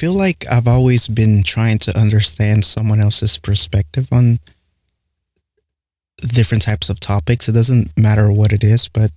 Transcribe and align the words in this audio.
feel 0.00 0.14
like 0.14 0.46
I've 0.50 0.66
always 0.66 1.08
been 1.08 1.42
trying 1.42 1.76
to 1.80 1.98
understand 1.98 2.64
someone 2.64 3.00
else's 3.00 3.36
perspective 3.36 4.08
on 4.10 4.38
different 6.16 6.62
types 6.62 6.88
of 6.88 6.98
topics. 7.00 7.50
It 7.50 7.52
doesn't 7.52 7.92
matter 7.98 8.32
what 8.32 8.54
it 8.54 8.64
is, 8.64 8.88
but 8.88 9.10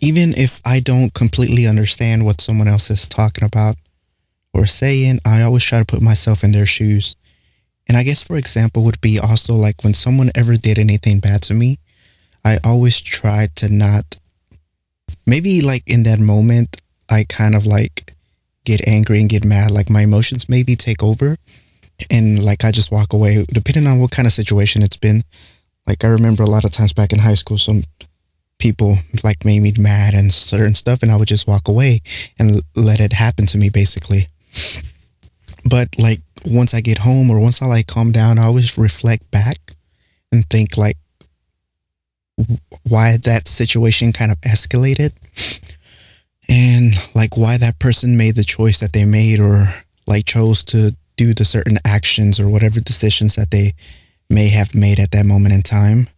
even 0.00 0.34
if 0.34 0.60
I 0.64 0.78
don't 0.78 1.12
completely 1.12 1.66
understand 1.66 2.24
what 2.24 2.40
someone 2.40 2.68
else 2.68 2.90
is 2.90 3.08
talking 3.08 3.44
about 3.44 3.74
or 4.54 4.66
saying, 4.66 5.18
I 5.26 5.42
always 5.42 5.64
try 5.64 5.80
to 5.80 5.84
put 5.84 6.00
myself 6.00 6.44
in 6.44 6.52
their 6.52 6.66
shoes. 6.66 7.16
And 7.88 7.96
I 7.96 8.04
guess, 8.04 8.22
for 8.22 8.36
example, 8.36 8.84
would 8.84 9.00
be 9.00 9.18
also 9.18 9.54
like 9.56 9.82
when 9.82 9.94
someone 9.94 10.30
ever 10.36 10.56
did 10.56 10.78
anything 10.78 11.18
bad 11.18 11.42
to 11.42 11.54
me, 11.54 11.78
I 12.44 12.58
always 12.64 13.00
try 13.00 13.48
to 13.56 13.68
not, 13.68 14.20
maybe 15.26 15.60
like 15.60 15.82
in 15.88 16.04
that 16.04 16.20
moment, 16.20 16.76
I 17.10 17.24
kind 17.28 17.56
of 17.56 17.66
like 17.66 18.01
get 18.64 18.86
angry 18.86 19.20
and 19.20 19.28
get 19.28 19.44
mad. 19.44 19.70
Like 19.70 19.90
my 19.90 20.02
emotions 20.02 20.48
maybe 20.48 20.76
take 20.76 21.02
over 21.02 21.36
and 22.10 22.42
like 22.42 22.64
I 22.64 22.70
just 22.70 22.92
walk 22.92 23.12
away, 23.12 23.44
depending 23.52 23.86
on 23.86 23.98
what 23.98 24.10
kind 24.10 24.26
of 24.26 24.32
situation 24.32 24.82
it's 24.82 24.96
been. 24.96 25.22
Like 25.86 26.04
I 26.04 26.08
remember 26.08 26.42
a 26.42 26.46
lot 26.46 26.64
of 26.64 26.70
times 26.70 26.92
back 26.92 27.12
in 27.12 27.18
high 27.18 27.34
school, 27.34 27.58
some 27.58 27.82
people 28.58 28.96
like 29.24 29.44
made 29.44 29.60
me 29.60 29.72
mad 29.78 30.14
and 30.14 30.32
certain 30.32 30.74
stuff, 30.74 31.02
and 31.02 31.10
I 31.10 31.16
would 31.16 31.28
just 31.28 31.48
walk 31.48 31.68
away 31.68 32.00
and 32.38 32.62
let 32.76 33.00
it 33.00 33.12
happen 33.12 33.46
to 33.46 33.58
me, 33.58 33.68
basically. 33.68 34.28
But 35.68 35.88
like 35.98 36.20
once 36.46 36.74
I 36.74 36.80
get 36.80 36.98
home 36.98 37.30
or 37.30 37.40
once 37.40 37.62
I 37.62 37.66
like 37.66 37.86
calm 37.86 38.12
down, 38.12 38.38
I 38.38 38.44
always 38.44 38.78
reflect 38.78 39.30
back 39.30 39.56
and 40.30 40.44
think 40.48 40.76
like 40.76 40.96
why 42.88 43.16
that 43.24 43.46
situation 43.46 44.12
kind 44.12 44.30
of 44.30 44.40
escalated 44.40 45.12
and 46.48 46.94
like 47.14 47.36
why 47.36 47.56
that 47.58 47.78
person 47.78 48.16
made 48.16 48.36
the 48.36 48.44
choice 48.44 48.80
that 48.80 48.92
they 48.92 49.04
made 49.04 49.40
or 49.40 49.66
like 50.06 50.26
chose 50.26 50.64
to 50.64 50.96
do 51.16 51.34
the 51.34 51.44
certain 51.44 51.78
actions 51.84 52.40
or 52.40 52.48
whatever 52.48 52.80
decisions 52.80 53.34
that 53.36 53.50
they 53.50 53.72
may 54.28 54.48
have 54.48 54.74
made 54.74 54.98
at 54.98 55.10
that 55.12 55.26
moment 55.26 55.54
in 55.54 55.62
time. 55.62 56.08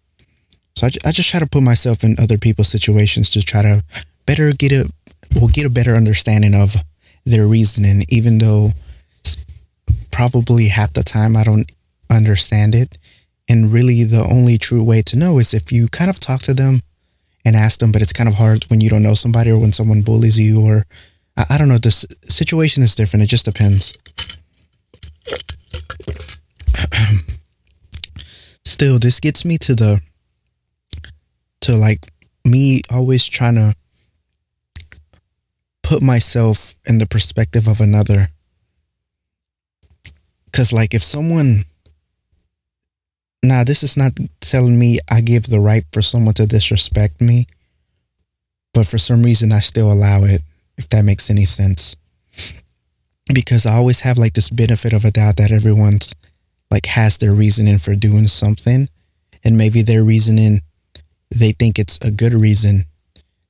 So 0.76 0.86
I, 0.86 0.90
I 1.08 1.12
just 1.12 1.28
try 1.28 1.40
to 1.40 1.46
put 1.46 1.62
myself 1.62 2.02
in 2.04 2.16
other 2.18 2.38
people's 2.38 2.68
situations 2.68 3.30
to 3.30 3.42
try 3.42 3.62
to 3.62 3.82
better 4.26 4.52
get 4.52 4.72
a 4.72 4.90
will 5.34 5.48
get 5.48 5.66
a 5.66 5.70
better 5.70 5.94
understanding 5.94 6.54
of 6.54 6.76
their 7.24 7.46
reasoning, 7.46 8.02
even 8.08 8.38
though 8.38 8.70
probably 10.10 10.68
half 10.68 10.92
the 10.92 11.02
time 11.02 11.36
I 11.36 11.44
don't 11.44 11.70
understand 12.10 12.74
it. 12.74 12.98
And 13.48 13.72
really, 13.72 14.04
the 14.04 14.26
only 14.30 14.58
true 14.58 14.82
way 14.82 15.02
to 15.02 15.16
know 15.16 15.38
is 15.38 15.52
if 15.52 15.70
you 15.70 15.88
kind 15.88 16.08
of 16.08 16.20
talk 16.20 16.40
to 16.42 16.54
them 16.54 16.80
and 17.44 17.54
ask 17.56 17.80
them, 17.80 17.92
but 17.92 18.02
it's 18.02 18.12
kind 18.12 18.28
of 18.28 18.34
hard 18.36 18.64
when 18.64 18.80
you 18.80 18.88
don't 18.88 19.02
know 19.02 19.14
somebody 19.14 19.50
or 19.50 19.58
when 19.58 19.72
someone 19.72 20.02
bullies 20.02 20.38
you 20.38 20.60
or 20.64 20.84
I, 21.36 21.44
I 21.50 21.58
don't 21.58 21.68
know. 21.68 21.78
The 21.78 21.90
situation 22.24 22.82
is 22.82 22.94
different. 22.94 23.22
It 23.22 23.26
just 23.26 23.44
depends. 23.44 23.96
Still, 28.64 28.98
this 28.98 29.20
gets 29.20 29.44
me 29.44 29.58
to 29.58 29.74
the 29.74 30.00
to 31.60 31.76
like 31.76 32.06
me 32.44 32.82
always 32.92 33.26
trying 33.26 33.54
to 33.54 33.74
put 35.82 36.02
myself 36.02 36.74
in 36.86 36.98
the 36.98 37.06
perspective 37.06 37.68
of 37.68 37.80
another. 37.80 38.28
Cause 40.52 40.72
like 40.72 40.94
if 40.94 41.02
someone 41.02 41.64
now 43.44 43.64
this 43.64 43.82
is 43.82 43.96
not 43.96 44.12
telling 44.40 44.78
me 44.78 44.98
I 45.10 45.20
give 45.20 45.44
the 45.44 45.60
right 45.60 45.84
for 45.92 46.02
someone 46.02 46.34
to 46.34 46.46
disrespect 46.46 47.20
me, 47.20 47.46
but 48.72 48.86
for 48.86 48.98
some 48.98 49.22
reason 49.22 49.52
I 49.52 49.60
still 49.60 49.90
allow 49.90 50.24
it, 50.24 50.42
if 50.76 50.88
that 50.90 51.04
makes 51.04 51.30
any 51.30 51.44
sense. 51.44 51.96
Because 53.32 53.66
I 53.66 53.74
always 53.74 54.00
have 54.00 54.18
like 54.18 54.34
this 54.34 54.50
benefit 54.50 54.92
of 54.92 55.04
a 55.04 55.10
doubt 55.10 55.36
that 55.36 55.50
everyone's 55.50 56.14
like 56.70 56.86
has 56.86 57.18
their 57.18 57.32
reasoning 57.32 57.78
for 57.78 57.94
doing 57.94 58.28
something. 58.28 58.88
And 59.44 59.58
maybe 59.58 59.82
their 59.82 60.02
reasoning, 60.02 60.60
they 61.30 61.52
think 61.52 61.78
it's 61.78 61.98
a 61.98 62.10
good 62.10 62.32
reason. 62.32 62.84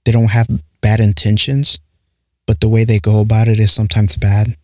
They 0.05 0.13
don't 0.13 0.31
have 0.31 0.49
bad 0.81 1.01
intentions, 1.01 1.79
but 2.47 2.61
the 2.61 2.69
way 2.69 2.85
they 2.85 2.99
go 2.99 3.21
about 3.21 3.49
it 3.49 3.59
is 3.59 3.73
sometimes 3.73 4.17
bad. 4.17 4.57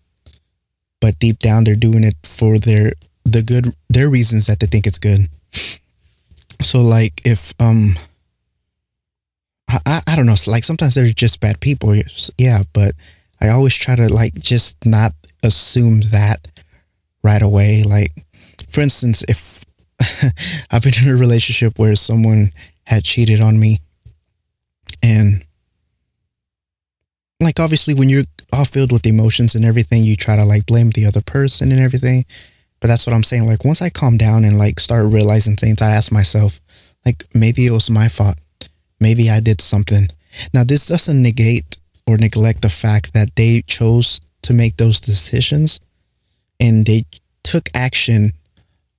But 1.01 1.19
deep 1.19 1.39
down, 1.39 1.65
they're 1.65 1.75
doing 1.75 2.05
it 2.05 2.17
for 2.25 2.59
their 2.59 2.93
the 3.33 3.43
good 3.43 3.75
their 3.89 4.09
reasons 4.09 4.47
that 4.47 4.61
they 4.61 4.67
think 4.67 4.87
it's 4.87 4.99
good. 4.99 5.29
So 6.63 6.83
like 6.83 7.21
if 7.25 7.55
um 7.61 7.95
I, 9.69 10.01
I 10.09 10.17
don't 10.17 10.27
know. 10.27 10.35
Like 10.47 10.65
sometimes 10.65 10.95
they're 10.95 11.09
just 11.09 11.41
bad 11.41 11.61
people. 11.61 11.95
Yeah 12.39 12.63
but 12.73 12.93
I 13.41 13.49
always 13.51 13.75
try 13.75 13.97
to 13.97 14.13
like 14.13 14.35
just 14.35 14.85
not 14.85 15.13
assume 15.43 16.01
that 16.13 16.47
right 17.23 17.43
away. 17.43 17.83
Like 17.87 18.13
for 18.69 18.81
instance 18.81 19.25
if 19.29 19.65
I've 20.71 20.83
been 20.83 20.95
in 21.03 21.15
a 21.15 21.17
relationship 21.17 21.79
where 21.79 21.97
someone 21.97 22.53
had 22.85 23.05
cheated 23.05 23.41
on 23.41 23.59
me 23.61 23.81
and 25.03 25.45
like 27.41 27.59
obviously 27.61 27.95
when 27.95 28.09
you're 28.09 28.25
all 28.53 28.65
filled 28.65 28.93
with 28.93 29.07
emotions 29.07 29.55
and 29.55 29.65
everything 29.65 30.05
you 30.05 30.17
try 30.17 30.37
to 30.37 30.45
like 30.45 30.67
blame 30.67 30.91
the 30.91 31.07
other 31.07 31.23
person 31.23 31.73
and 31.73 31.81
everything 31.81 32.25
but 32.81 32.89
that's 32.89 33.07
what 33.07 33.15
I'm 33.15 33.23
saying. 33.23 33.47
Like 33.47 33.65
once 33.65 33.83
I 33.83 33.91
calm 33.91 34.17
down 34.17 34.45
and 34.45 34.59
like 34.59 34.81
start 34.81 35.07
realizing 35.07 35.57
things, 35.57 35.83
I 35.83 35.91
ask 35.91 36.13
myself, 36.13 36.61
like 37.05 37.25
maybe 37.35 37.67
it 37.67 37.73
was 37.73 37.91
my 37.91 38.09
fault. 38.09 38.37
Maybe 39.01 39.31
I 39.31 39.41
did 39.41 39.61
something. 39.61 40.09
Now 40.55 40.65
this 40.65 40.87
doesn't 40.87 41.23
negate 41.23 41.79
or 42.07 42.17
neglect 42.17 42.63
the 42.63 42.71
fact 42.71 43.13
that 43.15 43.37
they 43.37 43.63
chose 43.67 44.21
to 44.43 44.55
make 44.55 44.77
those 44.77 45.01
decisions 45.01 45.81
and 46.59 46.87
they 46.87 47.05
took 47.43 47.69
action 47.75 48.33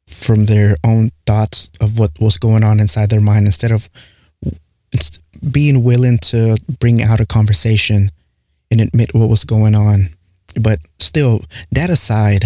from 0.07 0.45
their 0.45 0.75
own 0.85 1.09
thoughts 1.25 1.71
of 1.79 1.97
what 1.97 2.11
was 2.19 2.37
going 2.37 2.63
on 2.63 2.79
inside 2.79 3.09
their 3.09 3.21
mind 3.21 3.45
instead 3.45 3.71
of 3.71 3.89
being 5.51 5.83
willing 5.83 6.17
to 6.17 6.57
bring 6.79 7.01
out 7.01 7.19
a 7.19 7.25
conversation 7.25 8.11
and 8.69 8.81
admit 8.81 9.13
what 9.13 9.29
was 9.29 9.43
going 9.43 9.75
on. 9.75 10.07
But 10.61 10.79
still, 10.99 11.39
that 11.71 11.89
aside, 11.89 12.43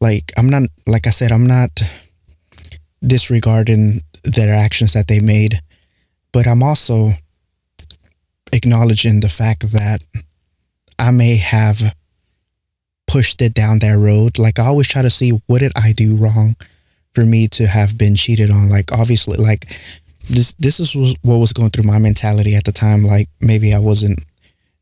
like 0.00 0.32
I'm 0.36 0.48
not 0.48 0.62
like 0.86 1.06
I 1.06 1.10
said, 1.10 1.32
I'm 1.32 1.46
not 1.46 1.70
disregarding 3.02 4.00
their 4.24 4.54
actions 4.54 4.92
that 4.94 5.08
they 5.08 5.20
made, 5.20 5.60
but 6.32 6.46
I'm 6.46 6.62
also 6.62 7.10
acknowledging 8.52 9.20
the 9.20 9.28
fact 9.28 9.72
that 9.72 10.02
I 10.98 11.10
may 11.10 11.36
have 11.36 11.94
pushed 13.06 13.40
it 13.42 13.54
down 13.54 13.78
that 13.80 13.96
road. 13.98 14.38
Like 14.38 14.58
I 14.58 14.66
always 14.66 14.88
try 14.88 15.02
to 15.02 15.10
see 15.10 15.32
what 15.46 15.60
did 15.60 15.72
I 15.76 15.92
do 15.92 16.16
wrong 16.16 16.54
for 17.14 17.24
me 17.24 17.48
to 17.48 17.66
have 17.66 17.96
been 17.96 18.14
cheated 18.14 18.50
on. 18.50 18.68
Like 18.68 18.92
obviously 18.92 19.36
like 19.38 19.66
this 20.28 20.54
this 20.54 20.80
is 20.80 20.94
what 20.94 21.38
was 21.38 21.52
going 21.52 21.70
through 21.70 21.86
my 21.86 21.98
mentality 21.98 22.54
at 22.54 22.64
the 22.64 22.72
time. 22.72 23.04
Like 23.04 23.28
maybe 23.40 23.72
I 23.72 23.78
wasn't 23.78 24.20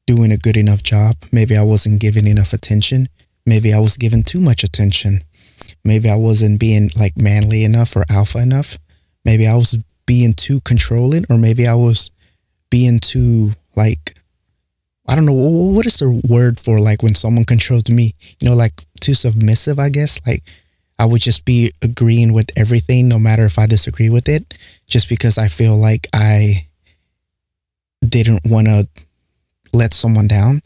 doing 0.06 0.32
a 0.32 0.38
good 0.38 0.56
enough 0.56 0.82
job. 0.82 1.16
Maybe 1.32 1.56
I 1.56 1.62
wasn't 1.62 2.00
giving 2.00 2.26
enough 2.26 2.52
attention. 2.52 3.08
Maybe 3.46 3.72
I 3.72 3.80
was 3.80 3.96
giving 3.96 4.22
too 4.22 4.40
much 4.40 4.64
attention. 4.64 5.20
Maybe 5.84 6.08
I 6.08 6.16
wasn't 6.16 6.60
being 6.60 6.90
like 6.98 7.16
manly 7.16 7.64
enough 7.64 7.94
or 7.96 8.04
alpha 8.08 8.38
enough. 8.40 8.78
Maybe 9.24 9.46
I 9.46 9.54
was 9.54 9.78
being 10.06 10.32
too 10.32 10.60
controlling 10.60 11.24
or 11.30 11.38
maybe 11.38 11.66
I 11.66 11.74
was 11.74 12.10
being 12.70 12.98
too 13.00 13.50
like 13.76 14.18
I 15.06 15.14
don't 15.14 15.26
know 15.26 15.72
what 15.74 15.86
is 15.86 15.98
the 15.98 16.22
word 16.30 16.58
for 16.58 16.80
like 16.80 17.02
when 17.02 17.14
someone 17.14 17.44
controls 17.44 17.90
me, 17.90 18.12
you 18.40 18.48
know, 18.48 18.56
like 18.56 18.72
too 19.00 19.14
submissive, 19.14 19.78
I 19.78 19.90
guess. 19.90 20.18
Like 20.26 20.42
I 20.98 21.06
would 21.06 21.20
just 21.20 21.44
be 21.44 21.72
agreeing 21.82 22.32
with 22.32 22.50
everything 22.56 23.08
no 23.08 23.18
matter 23.18 23.44
if 23.44 23.58
I 23.58 23.66
disagree 23.66 24.08
with 24.08 24.28
it 24.28 24.56
just 24.86 25.08
because 25.08 25.36
I 25.36 25.48
feel 25.48 25.76
like 25.76 26.06
I 26.14 26.68
didn't 28.06 28.42
want 28.46 28.68
to 28.68 28.88
let 29.72 29.92
someone 29.92 30.28
down. 30.28 30.62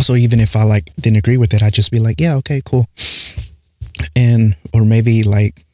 So 0.00 0.14
even 0.14 0.40
if 0.40 0.56
I 0.56 0.64
like 0.64 0.94
didn't 0.96 1.18
agree 1.18 1.36
with 1.36 1.54
it, 1.54 1.62
I'd 1.62 1.74
just 1.74 1.90
be 1.90 1.98
like, 1.98 2.20
yeah, 2.20 2.36
okay, 2.36 2.60
cool. 2.64 2.86
And 4.16 4.56
or 4.72 4.84
maybe 4.84 5.22
like 5.22 5.64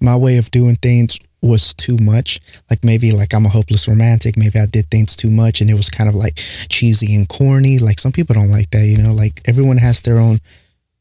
my 0.00 0.16
way 0.16 0.38
of 0.38 0.50
doing 0.50 0.76
things 0.76 1.18
was 1.42 1.74
too 1.74 1.96
much. 2.00 2.40
Like 2.70 2.84
maybe 2.84 3.12
like 3.12 3.34
I'm 3.34 3.46
a 3.46 3.50
hopeless 3.50 3.88
romantic. 3.88 4.36
Maybe 4.36 4.58
I 4.58 4.66
did 4.66 4.90
things 4.90 5.16
too 5.16 5.30
much 5.30 5.60
and 5.60 5.68
it 5.68 5.74
was 5.74 5.90
kind 5.90 6.08
of 6.08 6.14
like 6.14 6.36
cheesy 6.36 7.14
and 7.14 7.28
corny. 7.28 7.78
Like 7.78 7.98
some 7.98 8.12
people 8.12 8.34
don't 8.34 8.50
like 8.50 8.70
that, 8.70 8.86
you 8.86 8.98
know, 8.98 9.12
like 9.12 9.40
everyone 9.46 9.78
has 9.78 10.00
their 10.02 10.18
own 10.18 10.38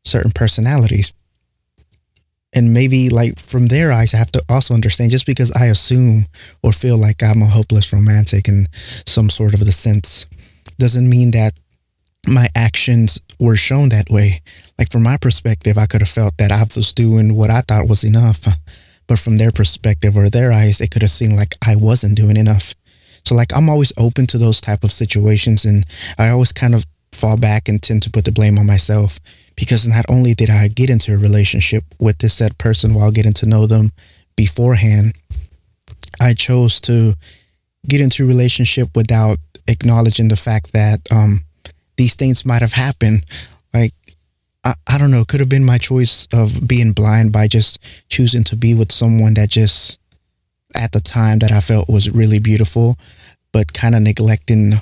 certain 0.03 0.31
personalities. 0.31 1.13
And 2.53 2.73
maybe 2.73 3.09
like 3.09 3.39
from 3.39 3.67
their 3.67 3.93
eyes, 3.93 4.13
I 4.13 4.17
have 4.17 4.31
to 4.33 4.43
also 4.49 4.73
understand 4.73 5.11
just 5.11 5.25
because 5.25 5.51
I 5.51 5.67
assume 5.67 6.25
or 6.61 6.73
feel 6.73 6.97
like 6.97 7.23
I'm 7.23 7.41
a 7.41 7.45
hopeless 7.45 7.93
romantic 7.93 8.49
in 8.49 8.67
some 8.73 9.29
sort 9.29 9.53
of 9.53 9.61
a 9.61 9.71
sense 9.71 10.25
doesn't 10.77 11.07
mean 11.07 11.31
that 11.31 11.53
my 12.27 12.47
actions 12.55 13.19
were 13.39 13.55
shown 13.55 13.89
that 13.89 14.09
way. 14.09 14.41
Like 14.77 14.91
from 14.91 15.03
my 15.03 15.17
perspective, 15.17 15.77
I 15.77 15.85
could 15.85 16.01
have 16.01 16.09
felt 16.09 16.37
that 16.37 16.51
I 16.51 16.61
was 16.75 16.93
doing 16.93 17.35
what 17.35 17.49
I 17.49 17.61
thought 17.61 17.87
was 17.87 18.03
enough. 18.03 18.45
But 19.07 19.19
from 19.19 19.37
their 19.37 19.51
perspective 19.51 20.15
or 20.15 20.29
their 20.29 20.53
eyes, 20.53 20.79
it 20.79 20.89
could 20.89 21.01
have 21.01 21.11
seemed 21.11 21.33
like 21.33 21.55
I 21.67 21.75
wasn't 21.75 22.15
doing 22.15 22.37
enough. 22.37 22.73
So 23.25 23.35
like 23.35 23.53
I'm 23.53 23.67
always 23.69 23.91
open 23.97 24.25
to 24.27 24.37
those 24.37 24.61
type 24.61 24.85
of 24.85 24.91
situations 24.91 25.65
and 25.65 25.83
I 26.17 26.29
always 26.29 26.53
kind 26.53 26.73
of 26.73 26.85
fall 27.11 27.37
back 27.37 27.67
and 27.67 27.81
tend 27.81 28.03
to 28.03 28.09
put 28.09 28.23
the 28.23 28.31
blame 28.31 28.57
on 28.57 28.65
myself 28.65 29.19
because 29.57 29.85
not 29.85 30.05
only 30.07 30.33
did 30.33 30.49
I 30.49 30.69
get 30.69 30.89
into 30.89 31.13
a 31.13 31.17
relationship 31.17 31.83
with 31.99 32.19
this 32.19 32.35
said 32.35 32.57
person 32.57 32.93
while 32.93 33.11
getting 33.11 33.33
to 33.33 33.45
know 33.45 33.67
them 33.67 33.89
beforehand, 34.37 35.13
I 36.19 36.33
chose 36.33 36.79
to 36.81 37.13
get 37.87 38.01
into 38.01 38.23
a 38.23 38.27
relationship 38.27 38.89
without 38.95 39.39
acknowledging 39.67 40.29
the 40.29 40.35
fact 40.35 40.73
that 40.73 41.01
um, 41.11 41.43
these 42.01 42.15
things 42.15 42.47
might 42.47 42.63
have 42.63 42.73
happened. 42.73 43.23
Like, 43.75 43.93
I, 44.65 44.73
I 44.87 44.97
don't 44.97 45.11
know, 45.11 45.23
could 45.23 45.39
have 45.39 45.49
been 45.49 45.63
my 45.63 45.77
choice 45.77 46.27
of 46.33 46.67
being 46.67 46.93
blind 46.93 47.31
by 47.31 47.47
just 47.47 47.79
choosing 48.09 48.43
to 48.45 48.55
be 48.55 48.73
with 48.73 48.91
someone 48.91 49.35
that 49.35 49.49
just 49.49 49.99
at 50.75 50.93
the 50.93 50.99
time 50.99 51.37
that 51.39 51.51
I 51.51 51.61
felt 51.61 51.87
was 51.87 52.09
really 52.09 52.39
beautiful, 52.39 52.95
but 53.53 53.73
kind 53.73 53.93
of 53.93 54.01
neglecting 54.01 54.73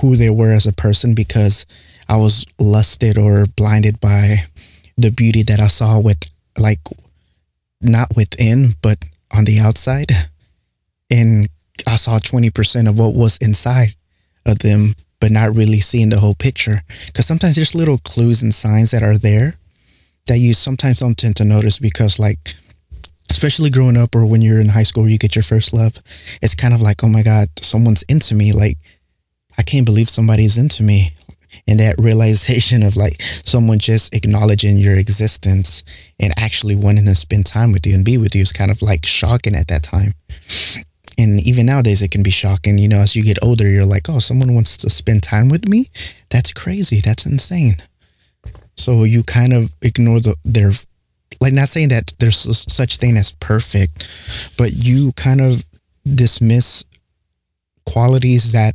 who 0.00 0.16
they 0.16 0.30
were 0.30 0.52
as 0.52 0.66
a 0.66 0.72
person 0.72 1.14
because 1.14 1.66
I 2.08 2.16
was 2.16 2.46
lusted 2.58 3.18
or 3.18 3.44
blinded 3.54 4.00
by 4.00 4.36
the 4.96 5.10
beauty 5.10 5.42
that 5.42 5.60
I 5.60 5.66
saw 5.68 6.00
with 6.00 6.30
like 6.58 6.80
not 7.82 8.08
within 8.16 8.70
but 8.80 8.96
on 9.36 9.44
the 9.44 9.58
outside 9.58 10.10
and 11.10 11.48
I 11.86 11.96
saw 11.96 12.18
20% 12.18 12.88
of 12.88 12.98
what 12.98 13.14
was 13.14 13.36
inside 13.38 13.94
of 14.46 14.60
them 14.60 14.94
but 15.22 15.30
not 15.30 15.54
really 15.54 15.78
seeing 15.78 16.08
the 16.08 16.18
whole 16.18 16.34
picture. 16.34 16.82
Because 17.06 17.26
sometimes 17.26 17.54
there's 17.54 17.76
little 17.76 17.98
clues 17.98 18.42
and 18.42 18.52
signs 18.52 18.90
that 18.90 19.04
are 19.04 19.16
there 19.16 19.54
that 20.26 20.38
you 20.38 20.52
sometimes 20.52 20.98
don't 20.98 21.16
tend 21.16 21.36
to 21.36 21.44
notice 21.44 21.78
because 21.78 22.18
like 22.18 22.56
especially 23.30 23.70
growing 23.70 23.96
up 23.96 24.16
or 24.16 24.26
when 24.26 24.42
you're 24.42 24.60
in 24.60 24.70
high 24.70 24.82
school 24.82 25.08
you 25.08 25.18
get 25.18 25.36
your 25.36 25.42
first 25.42 25.72
love 25.72 25.94
it's 26.42 26.54
kind 26.54 26.74
of 26.74 26.80
like 26.80 27.02
oh 27.02 27.08
my 27.08 27.22
god 27.22 27.46
someone's 27.60 28.02
into 28.04 28.34
me. 28.34 28.52
Like 28.52 28.78
i 29.56 29.62
can't 29.62 29.86
believe 29.86 30.08
somebody's 30.08 30.58
into 30.58 30.82
me. 30.82 31.12
And 31.68 31.78
that 31.78 31.94
realization 31.98 32.82
of 32.82 32.96
like 32.96 33.22
someone 33.22 33.78
just 33.78 34.12
acknowledging 34.16 34.78
your 34.78 34.98
existence 34.98 35.84
and 36.18 36.32
actually 36.36 36.74
wanting 36.74 37.04
to 37.04 37.14
spend 37.14 37.46
time 37.46 37.70
with 37.70 37.86
you 37.86 37.94
and 37.94 38.04
be 38.04 38.18
with 38.18 38.34
you 38.34 38.42
is 38.42 38.50
kind 38.50 38.72
of 38.72 38.82
like 38.82 39.06
shocking 39.06 39.54
at 39.54 39.68
that 39.68 39.84
time 39.84 40.14
and 41.22 41.40
even 41.46 41.66
nowadays 41.66 42.02
it 42.02 42.10
can 42.10 42.22
be 42.22 42.30
shocking 42.30 42.78
you 42.78 42.88
know 42.88 43.00
as 43.00 43.14
you 43.14 43.22
get 43.22 43.42
older 43.42 43.68
you're 43.68 43.84
like 43.84 44.08
oh 44.08 44.18
someone 44.18 44.54
wants 44.54 44.76
to 44.76 44.90
spend 44.90 45.22
time 45.22 45.48
with 45.48 45.68
me 45.68 45.86
that's 46.30 46.52
crazy 46.52 47.00
that's 47.00 47.26
insane 47.26 47.76
so 48.76 49.04
you 49.04 49.22
kind 49.22 49.52
of 49.52 49.72
ignore 49.82 50.20
the, 50.20 50.34
their 50.44 50.70
like 51.40 51.52
not 51.52 51.68
saying 51.68 51.88
that 51.88 52.12
there's 52.18 52.38
such 52.72 52.96
thing 52.96 53.16
as 53.16 53.32
perfect 53.32 54.08
but 54.58 54.70
you 54.72 55.12
kind 55.12 55.40
of 55.40 55.64
dismiss 56.04 56.84
qualities 57.86 58.52
that 58.52 58.74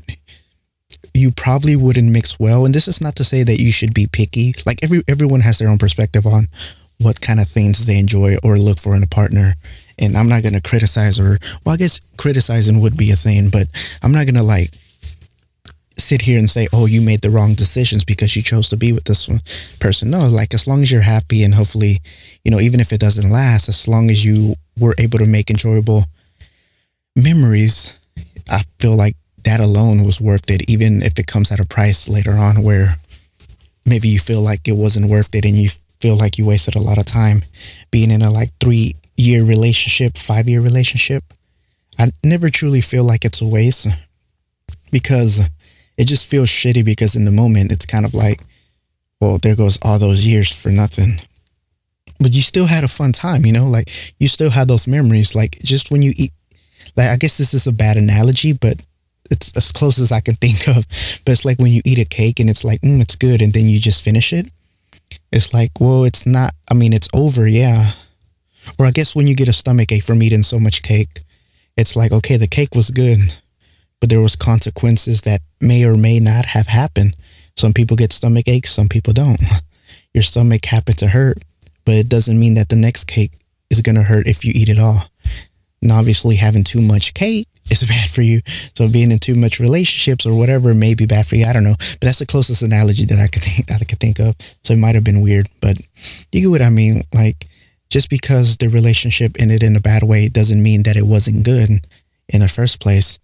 you 1.14 1.32
probably 1.32 1.76
wouldn't 1.76 2.12
mix 2.12 2.40
well. 2.40 2.66
And 2.66 2.74
this 2.74 2.88
is 2.88 3.02
not 3.02 3.16
to 3.16 3.24
say 3.24 3.44
that 3.44 3.60
you 3.60 3.72
should 3.72 3.94
be 3.94 4.08
picky. 4.08 4.54
Like 4.66 4.84
every 4.84 5.02
everyone 5.08 5.42
has 5.42 5.58
their 5.58 5.70
own 5.70 5.78
perspective 5.78 6.26
on 6.26 6.48
what 7.00 7.22
kind 7.22 7.40
of 7.40 7.48
things 7.48 7.86
they 7.86 8.00
enjoy 8.00 8.36
or 8.44 8.58
look 8.58 8.80
for 8.80 8.96
in 8.96 9.04
a 9.04 9.08
partner. 9.08 9.54
And 10.00 10.16
I'm 10.16 10.30
not 10.30 10.44
gonna 10.44 10.62
criticize 10.62 11.18
her. 11.18 11.38
well, 11.66 11.74
I 11.74 11.78
guess 11.78 12.00
criticizing 12.18 12.82
would 12.82 12.98
be 12.98 13.12
a 13.12 13.16
thing, 13.16 13.50
but 13.50 13.68
I'm 14.04 14.12
not 14.12 14.26
gonna 14.26 14.44
like 14.44 14.72
sit 15.98 16.22
here 16.22 16.38
and 16.38 16.50
say, 16.50 16.68
"Oh, 16.72 16.86
you 16.86 17.02
made 17.02 17.22
the 17.22 17.32
wrong 17.32 17.56
decisions 17.56 18.06
because 18.06 18.36
you 18.36 18.44
chose 18.44 18.70
to 18.70 18.78
be 18.78 18.94
with 18.94 19.06
this 19.06 19.28
person." 19.80 20.10
No, 20.12 20.28
like 20.28 20.54
as 20.54 20.68
long 20.68 20.84
as 20.84 20.92
you're 20.92 21.02
happy 21.02 21.44
and 21.44 21.56
hopefully, 21.56 22.00
you 22.44 22.52
know, 22.52 22.60
even 22.60 22.80
if 22.80 22.94
it 22.94 23.00
doesn't 23.00 23.30
last, 23.30 23.68
as 23.68 23.88
long 23.88 24.12
as 24.12 24.24
you 24.24 24.56
were 24.78 24.96
able 25.00 25.18
to 25.20 25.26
make 25.26 25.50
enjoyable 25.50 26.06
memories, 27.16 27.94
I 28.50 28.62
feel 28.80 28.96
like 28.96 29.16
that 29.44 29.60
alone 29.60 30.04
was 30.04 30.22
worth 30.22 30.50
it, 30.52 30.70
even 30.70 31.02
if 31.02 31.18
it 31.18 31.28
comes 31.28 31.52
at 31.52 31.60
a 31.60 31.66
price 31.66 32.08
later 32.08 32.34
on 32.34 32.64
where 32.64 32.98
maybe 33.86 34.08
you 34.08 34.20
feel 34.20 34.42
like 34.42 34.68
it 34.68 34.76
wasn't 34.76 35.10
worth 35.10 35.34
it 35.34 35.46
and 35.46 35.56
you 35.56 35.70
feel 36.02 36.16
like 36.16 36.38
you 36.38 36.46
wasted 36.46 36.76
a 36.76 36.82
lot 36.82 36.98
of 36.98 37.06
time 37.06 37.42
being 37.90 38.12
in 38.12 38.22
a 38.22 38.30
like 38.30 38.52
three 38.60 38.94
year 39.18 39.44
relationship, 39.44 40.18
five 40.18 40.48
year 40.48 40.62
relationship. 40.62 41.24
I 42.00 42.12
never 42.24 42.50
truly 42.50 42.82
feel 42.82 43.04
like 43.04 43.26
it's 43.26 43.42
a 43.42 43.48
waste 43.48 43.88
because 44.92 45.50
it 45.98 46.06
just 46.06 46.30
feels 46.30 46.50
shitty 46.50 46.86
because 46.86 47.16
in 47.16 47.26
the 47.26 47.32
moment 47.32 47.72
it's 47.72 47.86
kind 47.86 48.06
of 48.06 48.14
like, 48.14 48.40
well, 49.20 49.40
there 49.42 49.56
goes 49.56 49.80
all 49.82 49.98
those 49.98 50.26
years 50.26 50.54
for 50.54 50.70
nothing. 50.70 51.20
But 52.20 52.34
you 52.34 52.42
still 52.42 52.68
had 52.68 52.84
a 52.84 52.88
fun 52.88 53.12
time, 53.12 53.46
you 53.46 53.54
know, 53.54 53.68
like 53.68 53.90
you 54.20 54.28
still 54.28 54.52
had 54.52 54.68
those 54.68 54.88
memories. 54.88 55.36
Like 55.36 55.58
just 55.64 55.92
when 55.92 56.02
you 56.02 56.14
eat, 56.16 56.32
like 56.96 57.10
I 57.10 57.18
guess 57.18 57.38
this 57.38 57.54
is 57.54 57.68
a 57.68 57.74
bad 57.74 57.98
analogy, 57.98 58.54
but 58.54 58.82
it's 59.30 59.56
as 59.58 59.72
close 59.72 60.00
as 60.00 60.12
I 60.12 60.20
can 60.20 60.36
think 60.42 60.68
of. 60.68 60.86
But 61.26 61.32
it's 61.32 61.46
like 61.46 61.60
when 61.60 61.72
you 61.72 61.82
eat 61.86 62.00
a 62.00 62.06
cake 62.06 62.40
and 62.40 62.50
it's 62.50 62.64
like, 62.64 62.82
mm, 62.82 63.02
it's 63.02 63.16
good, 63.16 63.42
and 63.42 63.54
then 63.54 63.66
you 63.66 63.80
just 63.80 64.04
finish 64.04 64.34
it. 64.34 64.48
It's 65.32 65.54
like, 65.54 65.72
well, 65.80 66.06
it's 66.06 66.26
not. 66.26 66.54
I 66.72 66.74
mean, 66.74 66.94
it's 66.94 67.10
over, 67.14 67.48
yeah. 67.48 67.92
Or 68.80 68.86
I 68.86 68.92
guess 68.92 69.16
when 69.16 69.28
you 69.28 69.36
get 69.36 69.48
a 69.48 69.54
stomach 69.54 69.92
ache 69.92 70.04
from 70.04 70.22
eating 70.22 70.44
so 70.44 70.60
much 70.60 70.82
cake, 70.82 71.22
it's 71.76 71.96
like, 71.96 72.12
okay, 72.12 72.38
the 72.38 72.48
cake 72.48 72.76
was 72.76 72.90
good, 72.90 73.20
but 74.00 74.10
there 74.10 74.22
was 74.22 74.36
consequences 74.36 75.22
that 75.22 75.42
may 75.62 75.86
or 75.86 75.96
may 75.96 76.20
not 76.20 76.46
have 76.46 76.68
happened. 76.68 77.16
Some 77.56 77.74
people 77.74 77.98
get 77.98 78.12
stomach 78.12 78.48
aches, 78.48 78.72
some 78.72 78.90
people 78.90 79.14
don't. 79.14 79.40
Your 80.14 80.24
stomach 80.24 80.66
happened 80.66 80.98
to 81.00 81.08
hurt, 81.08 81.38
but 81.86 81.96
it 81.96 82.10
doesn't 82.10 82.40
mean 82.40 82.56
that 82.56 82.70
the 82.70 82.76
next 82.76 83.06
cake 83.06 83.34
is 83.70 83.82
gonna 83.82 84.04
hurt 84.04 84.28
if 84.28 84.44
you 84.44 84.52
eat 84.56 84.70
it 84.70 84.80
all. 84.80 85.04
And 85.82 85.92
obviously, 85.92 86.36
having 86.36 86.64
too 86.64 86.82
much 86.82 87.14
cake 87.14 87.48
is 87.72 87.84
bad 87.84 88.10
for 88.10 88.22
you. 88.22 88.42
So 88.76 88.90
being 88.90 89.12
in 89.12 89.20
too 89.20 89.36
much 89.36 89.60
relationships 89.60 90.26
or 90.26 90.36
whatever 90.36 90.74
may 90.74 90.96
be 90.96 91.06
bad 91.06 91.28
for 91.28 91.36
you. 91.36 91.46
I 91.46 91.54
don't 91.54 91.64
know, 91.64 91.76
but 91.78 92.02
that's 92.02 92.20
the 92.20 92.26
closest 92.26 92.64
analogy 92.64 93.06
that 93.06 93.20
I 93.20 93.28
could 93.28 93.44
think 93.44 93.68
that 93.68 93.82
I 93.82 93.86
could 93.86 94.00
think 94.00 94.20
of. 94.20 94.36
So 94.64 94.74
it 94.74 94.80
might 94.80 94.96
have 94.96 95.04
been 95.04 95.22
weird, 95.22 95.48
but 95.62 95.78
you 96.32 96.42
get 96.42 96.50
what 96.50 96.62
I 96.62 96.70
mean. 96.70 97.02
Like 97.14 97.46
just 97.90 98.10
because 98.10 98.58
the 98.58 98.70
relationship 98.70 99.36
ended 99.40 99.64
in 99.64 99.76
a 99.76 99.82
bad 99.82 100.04
way 100.04 100.30
doesn't 100.30 100.62
mean 100.62 100.84
that 100.84 100.98
it 100.98 101.06
wasn't 101.06 101.46
good 101.46 101.70
in 102.30 102.42
the 102.42 102.48
first 102.48 102.82
place. 102.82 103.20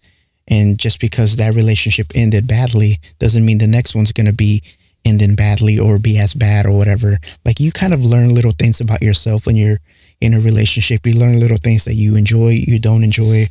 And 0.48 0.78
just 0.78 1.00
because 1.00 1.36
that 1.36 1.54
relationship 1.54 2.08
ended 2.14 2.46
badly 2.46 2.96
doesn't 3.18 3.44
mean 3.44 3.58
the 3.58 3.66
next 3.66 3.94
one's 3.94 4.12
going 4.12 4.26
to 4.26 4.32
be 4.32 4.62
ending 5.06 5.34
badly 5.34 5.78
or 5.78 5.98
be 5.98 6.18
as 6.18 6.34
bad 6.34 6.66
or 6.66 6.76
whatever. 6.76 7.18
Like 7.44 7.60
you 7.60 7.72
kind 7.72 7.92
of 7.92 8.02
learn 8.02 8.34
little 8.34 8.52
things 8.52 8.80
about 8.80 9.02
yourself 9.02 9.46
when 9.46 9.56
you're 9.56 9.78
in 10.20 10.34
a 10.34 10.40
relationship. 10.40 11.06
You 11.06 11.18
learn 11.18 11.40
little 11.40 11.58
things 11.58 11.84
that 11.84 11.94
you 11.94 12.16
enjoy, 12.16 12.56
you 12.66 12.78
don't 12.78 13.04
enjoy 13.04 13.46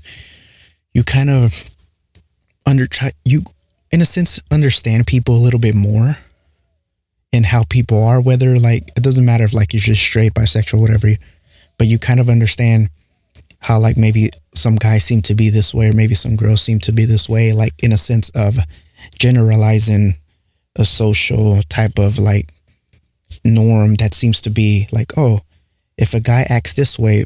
you 0.94 1.04
kind 1.04 1.30
of 1.30 1.70
under 2.66 2.88
try 2.88 3.12
you 3.26 3.42
in 3.92 4.02
a 4.02 4.06
sense 4.06 4.40
understand 4.52 5.08
people 5.08 5.36
a 5.36 5.44
little 5.44 5.60
bit 5.60 5.76
more 5.76 6.18
and 7.34 7.48
how 7.48 7.64
people 7.70 8.02
are 8.02 8.22
whether 8.22 8.58
like 8.58 8.84
it 8.96 9.04
doesn't 9.04 9.26
matter 9.26 9.44
if 9.44 9.54
like 9.54 9.74
you're 9.74 9.80
just 9.80 10.02
straight 10.02 10.34
bisexual 10.34 10.80
whatever 10.80 11.10
but 11.78 11.88
you 11.88 11.98
kind 11.98 12.20
of 12.20 12.30
understand 12.30 12.90
how 13.62 13.80
like 13.80 13.98
maybe 13.98 14.30
some 14.54 14.76
guys 14.76 15.04
seem 15.04 15.22
to 15.22 15.34
be 15.34 15.50
this 15.50 15.74
way 15.74 15.90
or 15.90 15.94
maybe 15.94 16.14
some 16.14 16.36
girls 16.36 16.62
seem 16.62 16.80
to 16.80 16.92
be 16.92 17.06
this 17.06 17.28
way 17.28 17.52
like 17.52 17.74
in 17.84 17.92
a 17.92 17.98
sense 17.98 18.30
of 18.36 18.58
generalizing 19.18 20.14
a 20.78 20.86
social 20.86 21.62
type 21.70 21.98
of 21.98 22.20
like 22.20 22.54
norm 23.44 23.96
that 23.96 24.14
seems 24.14 24.40
to 24.40 24.50
be 24.50 24.88
like 24.92 25.12
oh 25.18 25.40
if 25.98 26.14
a 26.14 26.20
guy 26.20 26.46
acts 26.50 26.74
this 26.74 27.00
way 27.00 27.26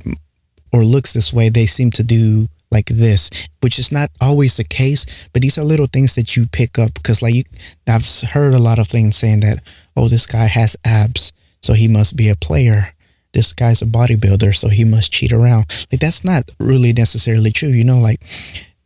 or 0.72 0.84
looks 0.84 1.14
this 1.14 1.34
way 1.34 1.50
they 1.50 1.66
seem 1.66 1.92
to 1.92 2.04
do 2.04 2.48
like 2.72 2.88
this, 2.88 3.50
which 3.62 3.80
is 3.80 3.92
not 3.92 4.10
always 4.22 4.58
the 4.58 4.64
case, 4.64 5.30
but 5.34 5.42
these 5.42 5.58
are 5.58 5.64
little 5.64 5.88
things 5.88 6.16
that 6.16 6.36
you 6.36 6.48
pick 6.48 6.78
up 6.78 6.94
because 6.94 7.22
like 7.22 7.34
you, 7.34 7.44
I've 7.88 8.06
heard 8.32 8.54
a 8.54 8.60
lot 8.60 8.80
of 8.80 8.88
things 8.88 9.16
saying 9.16 9.42
that, 9.42 9.60
oh, 9.98 10.08
this 10.08 10.26
guy 10.26 10.46
has 10.46 10.78
abs, 10.86 11.34
so 11.62 11.74
he 11.74 11.88
must 11.88 12.16
be 12.16 12.30
a 12.30 12.36
player. 12.36 12.94
This 13.34 13.52
guy's 13.52 13.82
a 13.82 13.86
bodybuilder, 13.86 14.56
so 14.56 14.70
he 14.70 14.84
must 14.84 15.12
cheat 15.12 15.32
around. 15.32 15.66
Like 15.92 16.00
that's 16.00 16.24
not 16.24 16.44
really 16.60 16.94
necessarily 16.94 17.52
true. 17.52 17.70
You 17.70 17.84
know, 17.84 18.00
like 18.00 18.22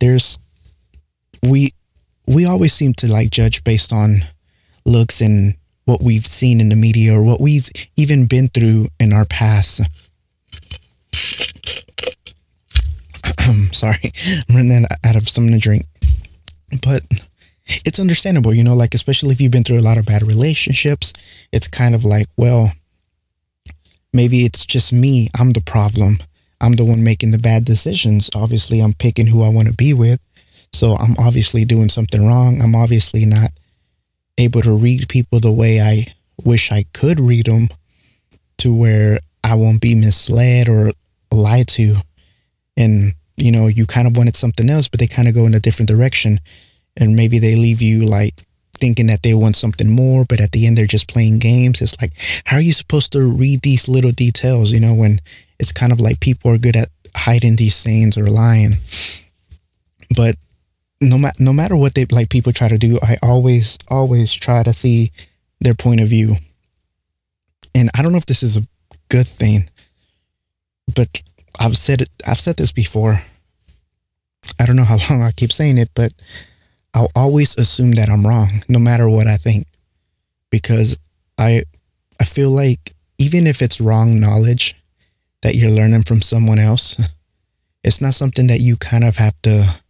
there's, 0.00 0.38
we, 1.42 1.70
we 2.26 2.44
always 2.46 2.72
seem 2.72 2.94
to 2.94 3.06
like 3.06 3.30
judge 3.30 3.62
based 3.62 3.92
on 3.92 4.22
looks 4.84 5.20
and 5.20 5.54
what 5.84 6.02
we've 6.02 6.26
seen 6.26 6.60
in 6.60 6.68
the 6.68 6.76
media 6.76 7.14
or 7.14 7.22
what 7.22 7.40
we've 7.40 7.70
even 7.96 8.26
been 8.26 8.48
through 8.48 8.86
in 8.98 9.12
our 9.12 9.24
past 9.24 9.80
sorry, 13.72 13.98
I'm 14.48 14.56
running 14.56 14.86
out 15.04 15.16
of 15.16 15.28
something 15.28 15.52
to 15.52 15.58
drink. 15.58 15.86
But 16.82 17.02
it's 17.66 18.00
understandable, 18.00 18.52
you 18.52 18.64
know, 18.64 18.74
like 18.74 18.94
especially 18.94 19.30
if 19.30 19.40
you've 19.40 19.52
been 19.52 19.64
through 19.64 19.78
a 19.78 19.80
lot 19.80 19.98
of 19.98 20.06
bad 20.06 20.22
relationships, 20.22 21.12
it's 21.52 21.68
kind 21.68 21.94
of 21.94 22.04
like, 22.04 22.26
well, 22.36 22.72
maybe 24.12 24.38
it's 24.38 24.66
just 24.66 24.92
me. 24.92 25.28
I'm 25.38 25.52
the 25.52 25.62
problem. 25.62 26.18
I'm 26.60 26.72
the 26.72 26.84
one 26.84 27.02
making 27.02 27.32
the 27.32 27.38
bad 27.38 27.64
decisions. 27.64 28.30
Obviously, 28.34 28.80
I'm 28.80 28.92
picking 28.92 29.26
who 29.26 29.42
I 29.42 29.48
want 29.48 29.68
to 29.68 29.74
be 29.74 29.94
with. 29.94 30.20
So 30.72 30.94
I'm 30.94 31.14
obviously 31.18 31.64
doing 31.64 31.88
something 31.88 32.26
wrong. 32.26 32.62
I'm 32.62 32.74
obviously 32.74 33.26
not 33.26 33.50
able 34.38 34.62
to 34.62 34.76
read 34.76 35.08
people 35.08 35.38
the 35.40 35.52
way 35.52 35.80
I 35.80 36.06
wish 36.44 36.72
I 36.72 36.84
could 36.92 37.20
read 37.20 37.46
them 37.46 37.68
to 38.58 38.74
where 38.74 39.18
I 39.44 39.54
won't 39.54 39.80
be 39.80 39.94
misled 39.94 40.68
or 40.68 40.92
lied 41.32 41.68
to. 41.68 41.96
And 42.76 43.12
you 43.36 43.50
know, 43.50 43.66
you 43.66 43.86
kind 43.86 44.06
of 44.06 44.16
wanted 44.16 44.36
something 44.36 44.70
else, 44.70 44.88
but 44.88 45.00
they 45.00 45.06
kind 45.06 45.28
of 45.28 45.34
go 45.34 45.46
in 45.46 45.54
a 45.54 45.60
different 45.60 45.88
direction. 45.88 46.38
And 46.98 47.16
maybe 47.16 47.38
they 47.38 47.56
leave 47.56 47.80
you 47.80 48.04
like 48.04 48.34
thinking 48.74 49.06
that 49.06 49.22
they 49.22 49.34
want 49.34 49.56
something 49.56 49.88
more, 49.88 50.24
but 50.28 50.40
at 50.40 50.52
the 50.52 50.66
end 50.66 50.76
they're 50.76 50.86
just 50.86 51.08
playing 51.08 51.38
games. 51.38 51.80
It's 51.80 52.00
like, 52.00 52.12
how 52.44 52.56
are 52.56 52.62
you 52.62 52.72
supposed 52.72 53.12
to 53.12 53.22
read 53.22 53.62
these 53.62 53.88
little 53.88 54.12
details, 54.12 54.72
you 54.72 54.80
know, 54.80 54.94
when 54.94 55.20
it's 55.58 55.72
kind 55.72 55.92
of 55.92 56.00
like 56.00 56.20
people 56.20 56.50
are 56.50 56.58
good 56.58 56.76
at 56.76 56.88
hiding 57.14 57.56
these 57.56 57.74
sayings 57.74 58.16
or 58.18 58.26
lying. 58.26 58.72
But 60.16 60.36
no 61.00 61.18
matter 61.18 61.42
no 61.42 61.52
matter 61.52 61.76
what 61.76 61.94
they 61.94 62.04
like 62.06 62.30
people 62.30 62.52
try 62.52 62.68
to 62.68 62.78
do, 62.78 62.98
I 63.02 63.16
always 63.22 63.78
always 63.88 64.34
try 64.34 64.62
to 64.62 64.72
see 64.72 65.12
their 65.60 65.74
point 65.74 66.00
of 66.00 66.08
view. 66.08 66.36
And 67.74 67.90
I 67.96 68.02
don't 68.02 68.12
know 68.12 68.18
if 68.18 68.26
this 68.26 68.42
is 68.42 68.56
a 68.56 68.66
good 69.08 69.26
thing, 69.26 69.70
but 70.94 71.22
I've 71.60 71.76
said 71.76 72.02
it 72.02 72.08
I've 72.26 72.40
said 72.40 72.56
this 72.56 72.72
before. 72.72 73.22
I 74.60 74.66
don't 74.66 74.76
know 74.76 74.84
how 74.84 74.98
long 75.10 75.22
I 75.22 75.30
keep 75.30 75.52
saying 75.52 75.78
it, 75.78 75.90
but 75.94 76.12
I'll 76.94 77.10
always 77.16 77.56
assume 77.56 77.92
that 77.92 78.10
I'm 78.10 78.26
wrong 78.26 78.62
no 78.68 78.78
matter 78.78 79.08
what 79.08 79.26
I 79.26 79.36
think 79.36 79.66
because 80.50 80.98
I 81.38 81.62
I 82.20 82.24
feel 82.24 82.50
like 82.50 82.94
even 83.18 83.46
if 83.46 83.62
it's 83.62 83.80
wrong 83.80 84.20
knowledge 84.20 84.76
that 85.42 85.54
you're 85.54 85.70
learning 85.70 86.02
from 86.02 86.20
someone 86.20 86.58
else, 86.58 86.96
it's 87.82 88.00
not 88.00 88.14
something 88.14 88.46
that 88.46 88.60
you 88.60 88.76
kind 88.76 89.04
of 89.04 89.16
have 89.16 89.34
to 89.42 89.80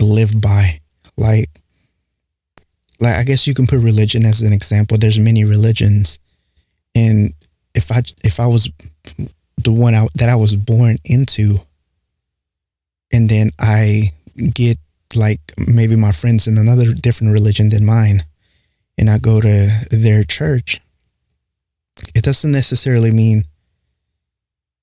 live 0.00 0.40
by. 0.40 0.80
Like, 1.16 1.50
like 3.00 3.16
I 3.16 3.24
guess 3.24 3.46
you 3.46 3.54
can 3.54 3.66
put 3.66 3.80
religion 3.80 4.24
as 4.24 4.42
an 4.42 4.52
example. 4.52 4.98
There's 4.98 5.20
many 5.20 5.44
religions, 5.44 6.18
and 6.94 7.34
if 7.74 7.90
I 7.90 8.02
if 8.22 8.40
I 8.40 8.46
was 8.46 8.70
the 9.58 9.72
one 9.72 9.94
I, 9.94 10.06
that 10.14 10.28
I 10.28 10.36
was 10.36 10.54
born 10.54 10.96
into, 11.04 11.56
and 13.12 13.28
then 13.28 13.50
I 13.60 14.12
get 14.54 14.78
like 15.16 15.40
maybe 15.66 15.96
my 15.96 16.12
friends 16.12 16.46
in 16.46 16.58
another 16.58 16.92
different 16.92 17.32
religion 17.32 17.68
than 17.68 17.84
mine, 17.84 18.24
and 18.98 19.10
I 19.10 19.18
go 19.18 19.40
to 19.40 19.86
their 19.90 20.22
church, 20.24 20.80
it 22.14 22.22
doesn't 22.22 22.50
necessarily 22.50 23.10
mean 23.10 23.44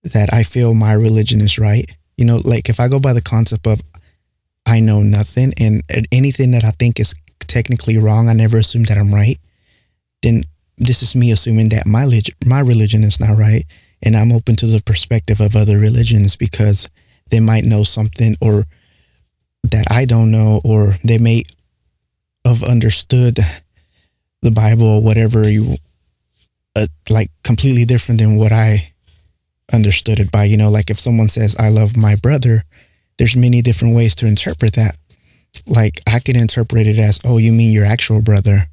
that 0.04 0.34
I 0.34 0.44
feel 0.44 0.74
my 0.74 0.94
religion 0.94 1.42
is 1.42 1.60
right. 1.60 1.90
You 2.18 2.26
know, 2.26 2.40
like 2.44 2.70
if 2.70 2.80
I 2.80 2.88
go 2.88 3.00
by 3.00 3.14
the 3.14 3.22
concept 3.22 3.68
of 3.68 3.82
I 4.66 4.80
know 4.80 5.02
nothing 5.02 5.54
and 5.60 5.82
anything 6.12 6.52
that 6.52 6.64
I 6.64 6.72
think 6.72 7.00
is 7.00 7.16
technically 7.40 7.98
wrong, 7.98 8.30
I 8.30 8.34
never 8.34 8.58
assume 8.58 8.84
that 8.84 8.98
I'm 8.98 9.14
right, 9.14 9.38
then 10.22 10.44
this 10.78 11.04
is 11.04 11.16
me 11.16 11.32
assuming 11.32 11.70
that 11.70 11.86
my 11.86 12.08
my 12.46 12.60
religion 12.60 13.04
is 13.04 13.20
not 13.20 13.38
right 13.38 13.66
and 14.04 14.16
I'm 14.16 14.32
open 14.32 14.56
to 14.58 14.66
the 14.66 14.82
perspective 14.84 15.40
of 15.40 15.56
other 15.56 15.78
religions 15.78 16.36
because 16.36 16.90
they 17.30 17.40
might 17.40 17.64
know 17.64 17.84
something 17.84 18.36
or 18.42 18.66
that 19.64 19.86
I 19.92 20.06
don't 20.06 20.32
know 20.32 20.62
or 20.64 20.94
they 21.04 21.18
may 21.18 21.44
have 22.46 22.64
understood 22.64 23.40
the 24.42 24.52
Bible 24.52 24.98
or 24.98 25.04
whatever 25.04 25.50
you 25.50 25.76
uh, 26.76 26.88
like 27.10 27.30
completely 27.44 27.86
different 27.86 28.20
than 28.20 28.38
what 28.38 28.52
I 28.52 28.94
understood 29.74 30.20
it 30.20 30.32
by. 30.32 30.46
You 30.46 30.58
know, 30.58 30.70
like 30.70 30.90
if 30.90 30.98
someone 30.98 31.28
says, 31.28 31.56
I 31.60 31.70
love 31.70 31.96
my 31.98 32.16
brother, 32.16 32.64
there's 33.18 33.38
many 33.38 33.62
different 33.62 33.96
ways 33.96 34.16
to 34.16 34.28
interpret 34.28 34.74
that. 34.74 34.98
Like 35.68 36.00
I 36.08 36.20
can 36.20 36.36
interpret 36.36 36.88
it 36.88 36.98
as, 36.98 37.20
oh, 37.26 37.38
you 37.38 37.52
mean 37.52 37.72
your 37.72 37.86
actual 37.86 38.22
brother. 38.22 38.68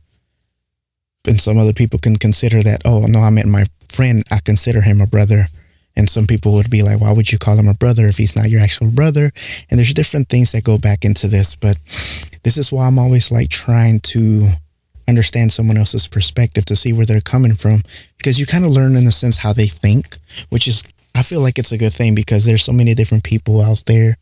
And 1.27 1.41
some 1.41 1.59
other 1.59 1.73
people 1.73 1.99
can 1.99 2.17
consider 2.17 2.63
that, 2.63 2.83
oh, 2.85 3.05
no, 3.07 3.21
I 3.21 3.31
meant 3.31 3.49
my 3.49 3.65
friend. 3.91 4.23
I 4.31 4.39
consider 4.45 4.81
him 4.81 5.01
a 5.01 5.07
brother. 5.07 5.47
And 5.99 6.09
some 6.09 6.27
people 6.27 6.53
would 6.55 6.71
be 6.71 6.83
like, 6.83 7.01
why 7.01 7.13
would 7.13 7.31
you 7.31 7.39
call 7.39 7.59
him 7.59 7.69
a 7.69 7.75
brother 7.75 8.07
if 8.07 8.17
he's 8.17 8.37
not 8.37 8.49
your 8.49 8.63
actual 8.63 8.91
brother? 8.91 9.31
And 9.69 9.79
there's 9.79 9.93
different 9.93 10.29
things 10.29 10.53
that 10.53 10.65
go 10.65 10.79
back 10.79 11.05
into 11.05 11.27
this. 11.27 11.57
But 11.57 11.77
this 12.45 12.57
is 12.57 12.73
why 12.73 12.87
I'm 12.87 12.99
always 12.99 13.31
like 13.31 13.51
trying 13.51 14.01
to 14.01 14.49
understand 15.09 15.53
someone 15.53 15.77
else's 15.77 16.07
perspective 16.07 16.65
to 16.67 16.77
see 16.77 16.93
where 16.93 17.07
they're 17.07 17.21
coming 17.21 17.55
from 17.55 17.81
because 18.19 18.39
you 18.39 18.47
kind 18.47 18.65
of 18.65 18.71
learn 18.71 18.95
in 18.95 19.07
a 19.07 19.13
sense 19.13 19.39
how 19.39 19.53
they 19.53 19.67
think, 19.67 20.17
which 20.51 20.69
is 20.69 20.83
I 21.15 21.23
feel 21.23 21.41
like 21.41 21.59
it's 21.59 21.73
a 21.73 21.79
good 21.79 21.93
thing 21.93 22.15
because 22.15 22.45
there's 22.45 22.63
so 22.63 22.73
many 22.73 22.95
different 22.95 23.25
people 23.25 23.61
out 23.61 23.83
there, 23.87 24.17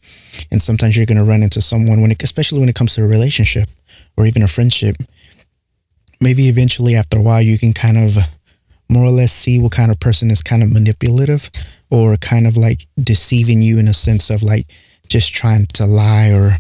and 0.51 0.63
sometimes 0.63 0.97
you're 0.97 1.05
to 1.05 1.25
run 1.25 1.43
into 1.43 1.61
someone 1.61 2.01
when 2.01 2.11
it, 2.11 2.23
especially 2.23 2.59
when 2.59 2.71
it 2.71 2.75
comes 2.75 2.95
to 2.95 3.05
a 3.05 3.07
relationship 3.07 3.69
or 4.17 4.25
even 4.25 4.43
a 4.43 4.49
friendship. 4.49 4.97
Maybe 6.23 6.49
eventually, 6.49 6.95
after 6.95 7.19
a 7.19 7.23
while, 7.23 7.43
you 7.43 7.59
can 7.59 7.75
kind 7.75 7.99
of 7.99 8.17
more 8.89 9.05
or 9.05 9.11
less 9.11 9.33
see 9.33 9.59
what 9.59 9.73
kind 9.73 9.91
of 9.91 10.01
person 10.01 10.31
is 10.31 10.43
kind 10.43 10.63
of 10.63 10.73
manipulative 10.73 11.51
or 11.91 12.17
kind 12.17 12.47
of 12.47 12.57
like 12.57 12.87
deceiving 13.03 13.63
you 13.63 13.79
in 13.79 13.89
a 13.89 13.95
sense 13.95 14.31
of 14.31 14.43
like 14.43 14.67
just 15.09 15.33
trying 15.35 15.67
to 15.67 15.87
lie 15.87 16.31
or 16.33 16.53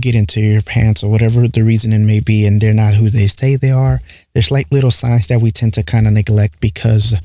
get 0.00 0.14
into 0.14 0.40
your 0.40 0.62
pants 0.62 1.02
or 1.02 1.10
whatever 1.10 1.48
the 1.48 1.62
reasoning 1.62 2.06
may 2.06 2.20
be 2.20 2.46
and 2.46 2.60
they're 2.60 2.74
not 2.74 2.94
who 2.94 3.08
they 3.08 3.26
say 3.26 3.56
they 3.56 3.70
are. 3.70 4.00
There's 4.34 4.50
like 4.50 4.70
little 4.70 4.90
signs 4.90 5.28
that 5.28 5.40
we 5.40 5.50
tend 5.50 5.74
to 5.74 5.82
kind 5.82 6.06
of 6.06 6.12
neglect 6.12 6.60
because 6.60 7.20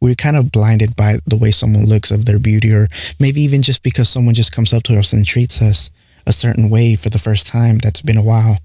we're 0.00 0.14
kind 0.14 0.36
of 0.36 0.52
blinded 0.52 0.96
by 0.96 1.16
the 1.26 1.36
way 1.36 1.50
someone 1.50 1.84
looks 1.84 2.10
of 2.10 2.24
their 2.24 2.38
beauty 2.38 2.72
or 2.72 2.86
maybe 3.20 3.40
even 3.42 3.62
just 3.62 3.82
because 3.82 4.08
someone 4.08 4.34
just 4.34 4.54
comes 4.54 4.72
up 4.72 4.82
to 4.84 4.98
us 4.98 5.12
and 5.12 5.26
treats 5.26 5.60
us 5.60 5.90
a 6.26 6.32
certain 6.32 6.70
way 6.70 6.96
for 6.96 7.10
the 7.10 7.18
first 7.18 7.46
time 7.46 7.78
that's 7.78 8.02
been 8.02 8.16
a 8.16 8.22
while. 8.22 8.58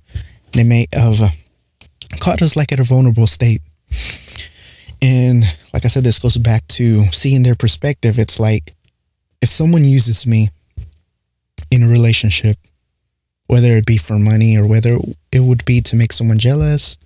They 0.54 0.64
may 0.64 0.88
have 0.94 1.20
caught 2.20 2.42
us 2.42 2.56
like 2.56 2.72
at 2.72 2.80
a 2.80 2.84
vulnerable 2.84 3.28
state 3.28 3.62
and 5.02 5.44
like 5.74 5.86
i 5.86 5.88
said 5.88 6.04
this 6.04 6.20
goes 6.20 6.38
back 6.38 6.66
to 6.68 7.06
seeing 7.12 7.44
their 7.44 7.56
perspective 7.56 8.20
it's 8.20 8.40
like 8.40 8.74
if 9.42 9.50
someone 9.50 9.84
uses 9.84 10.28
me 10.28 10.50
in 11.70 11.84
a 11.84 11.88
relationship 11.88 12.58
whether 13.48 13.76
it 13.76 13.86
be 13.86 13.98
for 13.98 14.18
money 14.18 14.58
or 14.58 14.66
whether 14.66 14.98
it 15.32 15.42
would 15.42 15.66
be 15.66 15.82
to 15.82 15.96
make 15.96 16.14
someone 16.14 16.40
jealous 16.40 16.98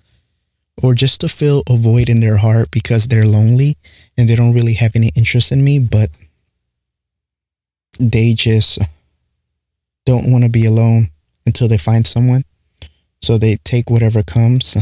or 0.82 0.94
just 0.94 1.20
to 1.20 1.28
fill 1.28 1.62
a 1.68 1.76
void 1.76 2.08
in 2.08 2.20
their 2.20 2.36
heart 2.36 2.70
because 2.70 3.08
they're 3.08 3.26
lonely 3.26 3.76
and 4.16 4.28
they 4.28 4.36
don't 4.36 4.54
really 4.54 4.74
have 4.74 4.92
any 4.94 5.10
interest 5.14 5.50
in 5.52 5.64
me, 5.64 5.78
but 5.78 6.10
they 7.98 8.34
just 8.34 8.78
don't 10.04 10.30
want 10.30 10.44
to 10.44 10.50
be 10.50 10.66
alone 10.66 11.06
until 11.46 11.68
they 11.68 11.78
find 11.78 12.06
someone. 12.06 12.42
So 13.22 13.38
they 13.38 13.56
take 13.64 13.90
whatever 13.90 14.22
comes 14.22 14.76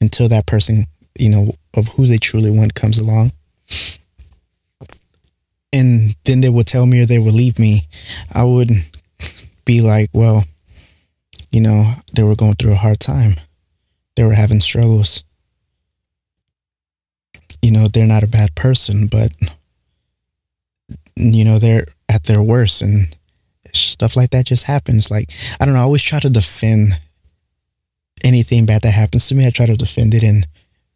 until 0.00 0.28
that 0.28 0.46
person, 0.46 0.84
you 1.18 1.28
know, 1.28 1.52
of 1.76 1.88
who 1.88 2.06
they 2.06 2.18
truly 2.18 2.50
want 2.50 2.74
comes 2.74 2.98
along. 2.98 3.32
And 5.72 6.16
then 6.24 6.40
they 6.40 6.48
would 6.48 6.66
tell 6.66 6.86
me 6.86 7.02
or 7.02 7.06
they 7.06 7.18
would 7.18 7.34
leave 7.34 7.58
me. 7.58 7.88
I 8.34 8.44
would 8.44 8.70
be 9.64 9.80
like, 9.80 10.10
well, 10.12 10.44
you 11.50 11.60
know, 11.60 11.94
they 12.14 12.22
were 12.22 12.36
going 12.36 12.54
through 12.54 12.72
a 12.72 12.76
hard 12.76 13.00
time. 13.00 13.34
They 14.14 14.24
were 14.24 14.32
having 14.32 14.60
struggles. 14.60 15.22
You 17.60 17.72
know, 17.72 17.88
they're 17.88 18.06
not 18.06 18.22
a 18.22 18.28
bad 18.28 18.54
person, 18.54 19.08
but, 19.08 19.32
you 21.16 21.44
know, 21.44 21.58
they're 21.58 21.86
at 22.08 22.24
their 22.24 22.42
worst 22.42 22.80
and 22.80 23.14
stuff 23.74 24.16
like 24.16 24.30
that 24.30 24.46
just 24.46 24.64
happens. 24.64 25.10
Like, 25.10 25.30
I 25.60 25.64
don't 25.64 25.74
know, 25.74 25.80
I 25.80 25.84
always 25.84 26.02
try 26.02 26.20
to 26.20 26.30
defend 26.30 26.98
anything 28.24 28.66
bad 28.66 28.82
that 28.82 28.92
happens 28.92 29.28
to 29.28 29.34
me. 29.34 29.46
I 29.46 29.50
try 29.50 29.66
to 29.66 29.76
defend 29.76 30.14
it 30.14 30.22
and 30.22 30.46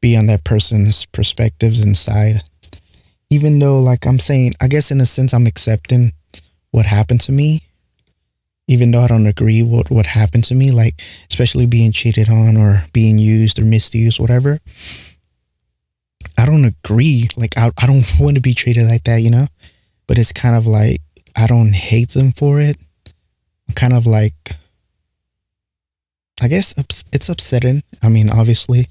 be 0.01 0.17
on 0.17 0.27
that 0.27 0.45
person's 0.45 1.07
perspectives 1.07 1.85
inside. 1.85 2.43
Even 3.31 3.59
though, 3.59 3.81
like 3.81 4.07
I'm 4.07 4.19
saying, 4.19 4.55
I 4.61 4.69
guess 4.69 4.91
in 4.91 5.01
a 5.01 5.07
sense, 5.07 5.33
I'm 5.33 5.47
accepting 5.47 6.13
what 6.71 6.87
happened 6.87 7.21
to 7.23 7.33
me 7.33 7.63
even 8.71 8.93
though 8.93 9.01
I 9.01 9.09
don't 9.09 9.27
agree 9.27 9.65
with 9.65 9.91
what 9.91 10.07
happened 10.07 10.45
to 10.45 10.55
me, 10.55 10.71
like 10.71 10.95
especially 11.29 11.67
being 11.67 11.91
cheated 11.91 12.31
on 12.31 12.57
or 12.57 12.85
being 12.93 13.19
used 13.19 13.61
or 13.61 13.65
misused, 13.65 14.21
whatever. 14.21 14.61
I 16.39 16.47
don't 16.47 16.65
agree. 16.65 17.29
Like 17.37 17.59
I, 17.59 17.71
I 17.83 17.87
don't 17.89 18.05
want 18.21 18.37
to 18.37 18.41
be 18.41 18.55
treated 18.55 18.87
like 18.87 19.03
that, 19.05 19.23
you 19.23 19.31
know? 19.31 19.49
But 20.07 20.19
it's 20.19 20.33
kind 20.33 20.55
of 20.55 20.69
like 20.69 21.01
I 21.37 21.49
don't 21.49 21.75
hate 21.75 22.11
them 22.11 22.31
for 22.31 22.61
it. 22.61 22.77
I'm 23.69 23.75
kind 23.75 23.93
of 23.93 24.07
like 24.07 24.35
I 26.41 26.47
guess 26.47 26.73
it's 27.13 27.29
upsetting. 27.29 27.83
I 28.05 28.09
mean, 28.09 28.31
obviously, 28.31 28.87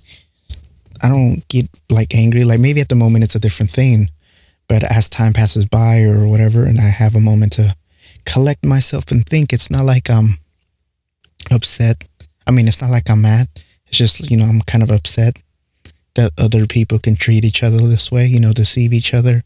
I 1.03 1.09
don't 1.09 1.47
get 1.47 1.69
like 1.89 2.15
angry. 2.15 2.43
Like 2.43 2.59
maybe 2.59 2.81
at 2.81 2.89
the 2.89 2.95
moment 2.95 3.23
it's 3.23 3.35
a 3.35 3.39
different 3.39 3.69
thing, 3.69 4.09
but 4.67 4.83
as 4.83 5.09
time 5.09 5.33
passes 5.33 5.65
by 5.65 6.03
or 6.03 6.27
whatever, 6.27 6.65
and 6.65 6.79
I 6.79 6.89
have 6.89 7.15
a 7.15 7.19
moment 7.19 7.53
to 7.53 7.75
collect 8.25 8.65
myself 8.65 9.11
and 9.11 9.25
think. 9.25 9.53
It's 9.53 9.71
not 9.71 9.85
like 9.85 10.09
I'm 10.09 10.39
upset. 11.51 12.07
I 12.47 12.51
mean, 12.51 12.67
it's 12.67 12.81
not 12.81 12.91
like 12.91 13.09
I'm 13.09 13.21
mad. 13.21 13.47
It's 13.87 13.97
just, 13.97 14.29
you 14.29 14.37
know, 14.37 14.45
I'm 14.45 14.61
kind 14.61 14.83
of 14.83 14.91
upset 14.91 15.41
that 16.15 16.31
other 16.37 16.65
people 16.67 16.99
can 16.99 17.15
treat 17.15 17.43
each 17.43 17.63
other 17.63 17.77
this 17.77 18.11
way, 18.11 18.27
you 18.27 18.39
know, 18.39 18.53
deceive 18.53 18.93
each 18.93 19.13
other, 19.13 19.43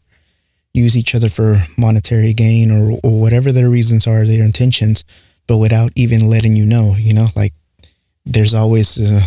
use 0.72 0.96
each 0.96 1.14
other 1.14 1.28
for 1.28 1.62
monetary 1.78 2.32
gain 2.32 2.70
or, 2.70 2.98
or 3.04 3.20
whatever 3.20 3.52
their 3.52 3.70
reasons 3.70 4.06
are, 4.06 4.26
their 4.26 4.44
intentions, 4.44 5.04
but 5.46 5.58
without 5.58 5.92
even 5.94 6.28
letting 6.28 6.56
you 6.56 6.66
know, 6.66 6.94
you 6.98 7.14
know, 7.14 7.26
like 7.36 7.52
there's 8.24 8.54
always 8.54 8.98
a, 9.00 9.22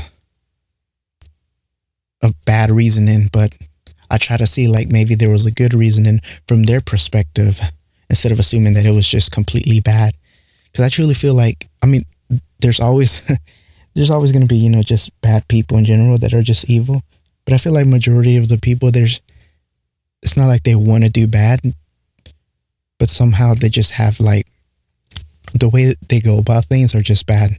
a 2.23 2.33
bad 2.45 2.71
reasoning, 2.71 3.27
but 3.31 3.55
I 4.09 4.17
try 4.17 4.37
to 4.37 4.47
see 4.47 4.67
like 4.67 4.89
maybe 4.89 5.15
there 5.15 5.29
was 5.29 5.45
a 5.45 5.51
good 5.51 5.73
reasoning 5.73 6.19
from 6.47 6.63
their 6.63 6.81
perspective 6.81 7.59
instead 8.09 8.31
of 8.31 8.39
assuming 8.39 8.73
that 8.73 8.85
it 8.85 8.91
was 8.91 9.07
just 9.07 9.31
completely 9.31 9.79
bad. 9.79 10.13
Because 10.65 10.85
I 10.85 10.89
truly 10.89 11.13
feel 11.13 11.33
like, 11.33 11.65
I 11.83 11.87
mean, 11.87 12.03
there's 12.59 12.79
always 12.79 13.21
there's 13.95 14.11
always 14.11 14.31
going 14.31 14.47
to 14.47 14.53
be, 14.53 14.57
you 14.57 14.69
know, 14.69 14.83
just 14.83 15.19
bad 15.21 15.47
people 15.47 15.77
in 15.77 15.85
general 15.85 16.17
that 16.19 16.33
are 16.33 16.41
just 16.41 16.69
evil. 16.69 17.01
But 17.45 17.53
I 17.53 17.57
feel 17.57 17.73
like 17.73 17.87
majority 17.87 18.37
of 18.37 18.49
the 18.49 18.57
people 18.57 18.91
there's 18.91 19.21
it's 20.23 20.37
not 20.37 20.47
like 20.47 20.63
they 20.63 20.75
want 20.75 21.03
to 21.03 21.09
do 21.09 21.27
bad, 21.27 21.61
but 22.99 23.09
somehow 23.09 23.53
they 23.53 23.69
just 23.69 23.91
have 23.91 24.19
like 24.19 24.47
the 25.53 25.69
way 25.69 25.95
they 26.09 26.19
go 26.19 26.39
about 26.39 26.65
things 26.65 26.95
are 26.95 27.01
just 27.01 27.25
bad. 27.25 27.51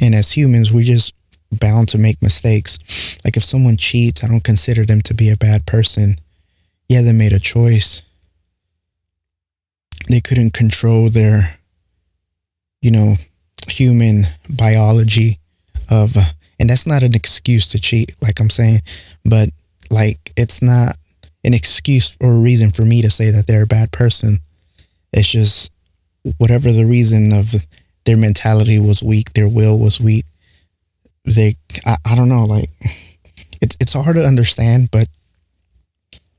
And 0.00 0.14
as 0.14 0.32
humans, 0.32 0.72
we're 0.72 0.84
just 0.84 1.14
bound 1.60 1.88
to 1.90 1.98
make 1.98 2.20
mistakes. 2.22 2.78
Like 3.24 3.36
if 3.36 3.44
someone 3.44 3.76
cheats, 3.76 4.22
I 4.22 4.28
don't 4.28 4.44
consider 4.44 4.84
them 4.84 5.00
to 5.02 5.14
be 5.14 5.30
a 5.30 5.36
bad 5.36 5.66
person. 5.66 6.16
Yeah, 6.88 7.02
they 7.02 7.12
made 7.12 7.32
a 7.32 7.38
choice. 7.38 8.02
They 10.08 10.20
couldn't 10.20 10.52
control 10.52 11.08
their, 11.08 11.58
you 12.82 12.90
know, 12.90 13.14
human 13.68 14.24
biology 14.48 15.38
of 15.90 16.16
and 16.58 16.70
that's 16.70 16.86
not 16.86 17.02
an 17.02 17.14
excuse 17.14 17.66
to 17.68 17.78
cheat 17.78 18.14
like 18.22 18.40
i'm 18.40 18.50
saying 18.50 18.80
but 19.24 19.48
like 19.90 20.32
it's 20.36 20.62
not 20.62 20.96
an 21.44 21.54
excuse 21.54 22.16
or 22.20 22.32
a 22.32 22.40
reason 22.40 22.70
for 22.70 22.82
me 22.82 23.02
to 23.02 23.10
say 23.10 23.30
that 23.30 23.46
they're 23.46 23.64
a 23.64 23.66
bad 23.66 23.92
person 23.92 24.38
it's 25.12 25.30
just 25.30 25.72
whatever 26.38 26.72
the 26.72 26.86
reason 26.86 27.32
of 27.32 27.54
their 28.04 28.16
mentality 28.16 28.78
was 28.78 29.02
weak 29.02 29.32
their 29.32 29.48
will 29.48 29.78
was 29.78 30.00
weak 30.00 30.24
they 31.24 31.54
i, 31.86 31.96
I 32.04 32.14
don't 32.14 32.28
know 32.28 32.44
like 32.44 32.70
it's 33.60 33.76
it's 33.80 33.92
hard 33.92 34.16
to 34.16 34.24
understand 34.24 34.90
but 34.90 35.08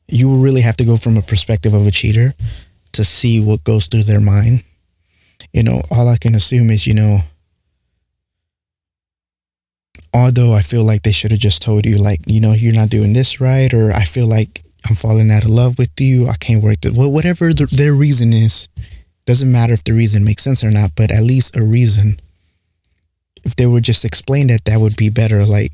you 0.08 0.36
really 0.36 0.62
have 0.62 0.78
to 0.78 0.86
go 0.86 0.98
from 0.98 1.18
a 1.18 1.22
perspective 1.22 1.74
of 1.74 1.88
a 1.88 1.92
cheater 1.92 2.34
to 2.92 3.04
see 3.04 3.44
what 3.44 3.64
goes 3.64 3.88
through 3.88 4.04
their 4.04 4.22
mind 4.22 4.64
you 5.54 5.64
know 5.64 5.82
all 5.92 6.08
i 6.08 6.18
can 6.18 6.36
assume 6.36 6.70
is 6.70 6.88
you 6.88 6.94
know 6.94 7.20
although 10.16 10.54
I 10.54 10.62
feel 10.62 10.84
like 10.84 11.04
they 11.04 11.12
should 11.12 11.32
have 11.32 11.42
just 11.42 11.62
told 11.62 11.86
you, 11.86 11.98
like, 11.98 12.22
you 12.26 12.40
know, 12.40 12.54
you're 12.54 12.74
not 12.74 12.90
doing 12.90 13.12
this 13.12 13.42
right, 13.42 13.72
or 13.74 13.92
I 13.92 14.06
feel 14.06 14.28
like 14.28 14.62
I'm 14.88 14.96
falling 14.96 15.30
out 15.30 15.44
of 15.44 15.50
love 15.50 15.78
with 15.78 15.92
you, 16.00 16.28
I 16.28 16.36
can't 16.38 16.64
work, 16.64 16.78
well, 16.94 17.12
whatever 17.12 17.54
the, 17.54 17.66
their 17.66 17.94
reason 17.94 18.32
is, 18.32 18.70
doesn't 19.26 19.52
matter 19.52 19.74
if 19.74 19.84
the 19.84 19.92
reason 19.92 20.24
makes 20.24 20.44
sense 20.44 20.64
or 20.64 20.72
not, 20.72 20.92
but 20.96 21.12
at 21.12 21.24
least 21.24 21.58
a 21.58 21.64
reason. 21.64 22.18
If 23.44 23.58
they 23.58 23.66
would 23.66 23.84
just 23.84 24.06
explain 24.06 24.48
that, 24.48 24.66
that 24.66 24.80
would 24.80 24.96
be 24.96 25.10
better. 25.10 25.44
Like, 25.46 25.74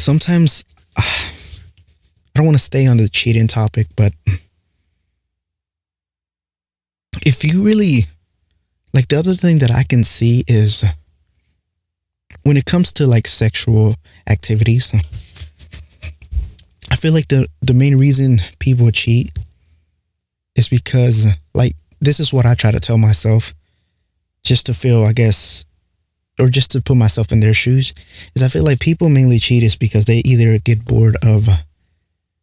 sometimes 0.00 0.64
uh, 0.96 1.02
I 1.02 2.38
don't 2.38 2.46
want 2.46 2.58
to 2.58 2.62
stay 2.62 2.86
on 2.86 2.96
the 2.96 3.08
cheating 3.08 3.46
topic, 3.46 3.86
but 3.96 4.12
if 7.26 7.44
you 7.44 7.62
really, 7.62 8.06
like, 8.94 9.08
the 9.08 9.18
other 9.18 9.34
thing 9.34 9.58
that 9.58 9.70
I 9.70 9.82
can 9.82 10.04
see 10.04 10.44
is 10.46 10.84
when 12.42 12.56
it 12.56 12.64
comes 12.64 12.92
to 12.94 13.06
like 13.06 13.26
sexual 13.26 13.94
activities, 14.28 14.92
I 16.90 16.96
feel 16.96 17.12
like 17.12 17.28
the 17.28 17.46
the 17.60 17.74
main 17.74 17.96
reason 17.96 18.38
people 18.58 18.90
cheat 18.90 19.30
is 20.56 20.68
because 20.68 21.26
like 21.54 21.72
this 22.00 22.20
is 22.20 22.32
what 22.32 22.46
I 22.46 22.54
try 22.54 22.70
to 22.70 22.80
tell 22.80 22.98
myself 22.98 23.54
just 24.42 24.66
to 24.66 24.74
feel, 24.74 25.04
I 25.04 25.12
guess, 25.12 25.64
or 26.40 26.48
just 26.48 26.70
to 26.72 26.80
put 26.80 26.96
myself 26.96 27.32
in 27.32 27.40
their 27.40 27.54
shoes, 27.54 27.92
is 28.34 28.42
I 28.42 28.48
feel 28.48 28.64
like 28.64 28.80
people 28.80 29.08
mainly 29.08 29.38
cheat 29.38 29.62
is 29.62 29.76
because 29.76 30.06
they 30.06 30.22
either 30.24 30.58
get 30.58 30.84
bored 30.84 31.16
of 31.24 31.48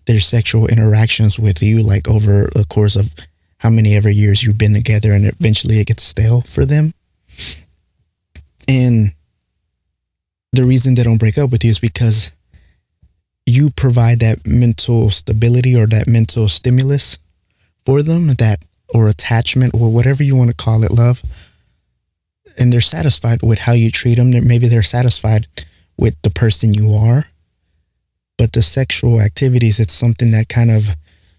their 0.05 0.19
sexual 0.19 0.67
interactions 0.67 1.37
with 1.37 1.61
you, 1.61 1.83
like 1.83 2.07
over 2.09 2.49
the 2.53 2.65
course 2.69 2.95
of 2.95 3.13
how 3.59 3.69
many 3.69 3.95
ever 3.95 4.09
years 4.09 4.43
you've 4.43 4.57
been 4.57 4.73
together, 4.73 5.11
and 5.13 5.25
eventually 5.25 5.79
it 5.79 5.87
gets 5.87 6.03
stale 6.03 6.41
for 6.41 6.65
them. 6.65 6.91
And 8.67 9.13
the 10.53 10.63
reason 10.63 10.95
they 10.95 11.03
don't 11.03 11.17
break 11.17 11.37
up 11.37 11.51
with 11.51 11.63
you 11.63 11.71
is 11.71 11.79
because 11.79 12.31
you 13.45 13.69
provide 13.71 14.19
that 14.19 14.45
mental 14.45 15.09
stability 15.09 15.75
or 15.75 15.88
that 15.88 16.07
mental 16.07 16.49
stimulus 16.49 17.17
for 17.86 18.03
them, 18.03 18.27
that 18.36 18.63
or 18.93 19.07
attachment 19.07 19.73
or 19.73 19.91
whatever 19.91 20.23
you 20.23 20.36
want 20.36 20.49
to 20.49 20.55
call 20.55 20.83
it, 20.83 20.91
love. 20.91 21.21
And 22.58 22.74
they're 22.74 22.82
satisfied 22.82 23.39
with 23.43 23.60
how 23.60 23.74
you 23.74 23.91
treat 23.91 24.15
them. 24.15 24.32
Maybe 24.32 24.67
they're 24.67 24.84
satisfied 24.84 25.48
with 25.98 26.15
the 26.24 26.30
person 26.30 26.74
you 26.74 26.91
are. 26.93 27.26
But 28.38 28.54
the 28.54 28.62
sexual 28.62 29.20
activities, 29.20 29.80
it's 29.80 29.93
something 29.93 30.32
that 30.32 30.50
kind 30.50 30.72
of, 30.72 30.89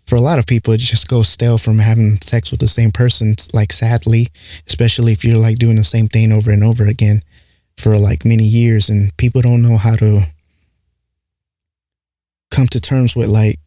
for 0.06 0.16
a 0.16 0.20
lot 0.20 0.38
of 0.38 0.46
people, 0.46 0.72
it 0.72 0.78
just 0.80 1.08
goes 1.08 1.28
stale 1.28 1.58
from 1.58 1.78
having 1.78 2.20
sex 2.22 2.50
with 2.50 2.60
the 2.60 2.68
same 2.68 2.90
person. 2.90 3.34
Like, 3.52 3.72
sadly, 3.72 4.28
especially 4.66 5.12
if 5.12 5.24
you're 5.24 5.38
like 5.38 5.56
doing 5.56 5.76
the 5.76 5.84
same 5.84 6.08
thing 6.08 6.32
over 6.32 6.50
and 6.50 6.64
over 6.64 6.86
again 6.86 7.22
for 7.76 7.96
like 7.96 8.24
many 8.24 8.44
years 8.44 8.90
and 8.90 9.16
people 9.16 9.40
don't 9.40 9.62
know 9.62 9.76
how 9.76 9.94
to 9.94 10.22
come 12.50 12.66
to 12.66 12.80
terms 12.80 13.14
with 13.14 13.28
like 13.28 13.58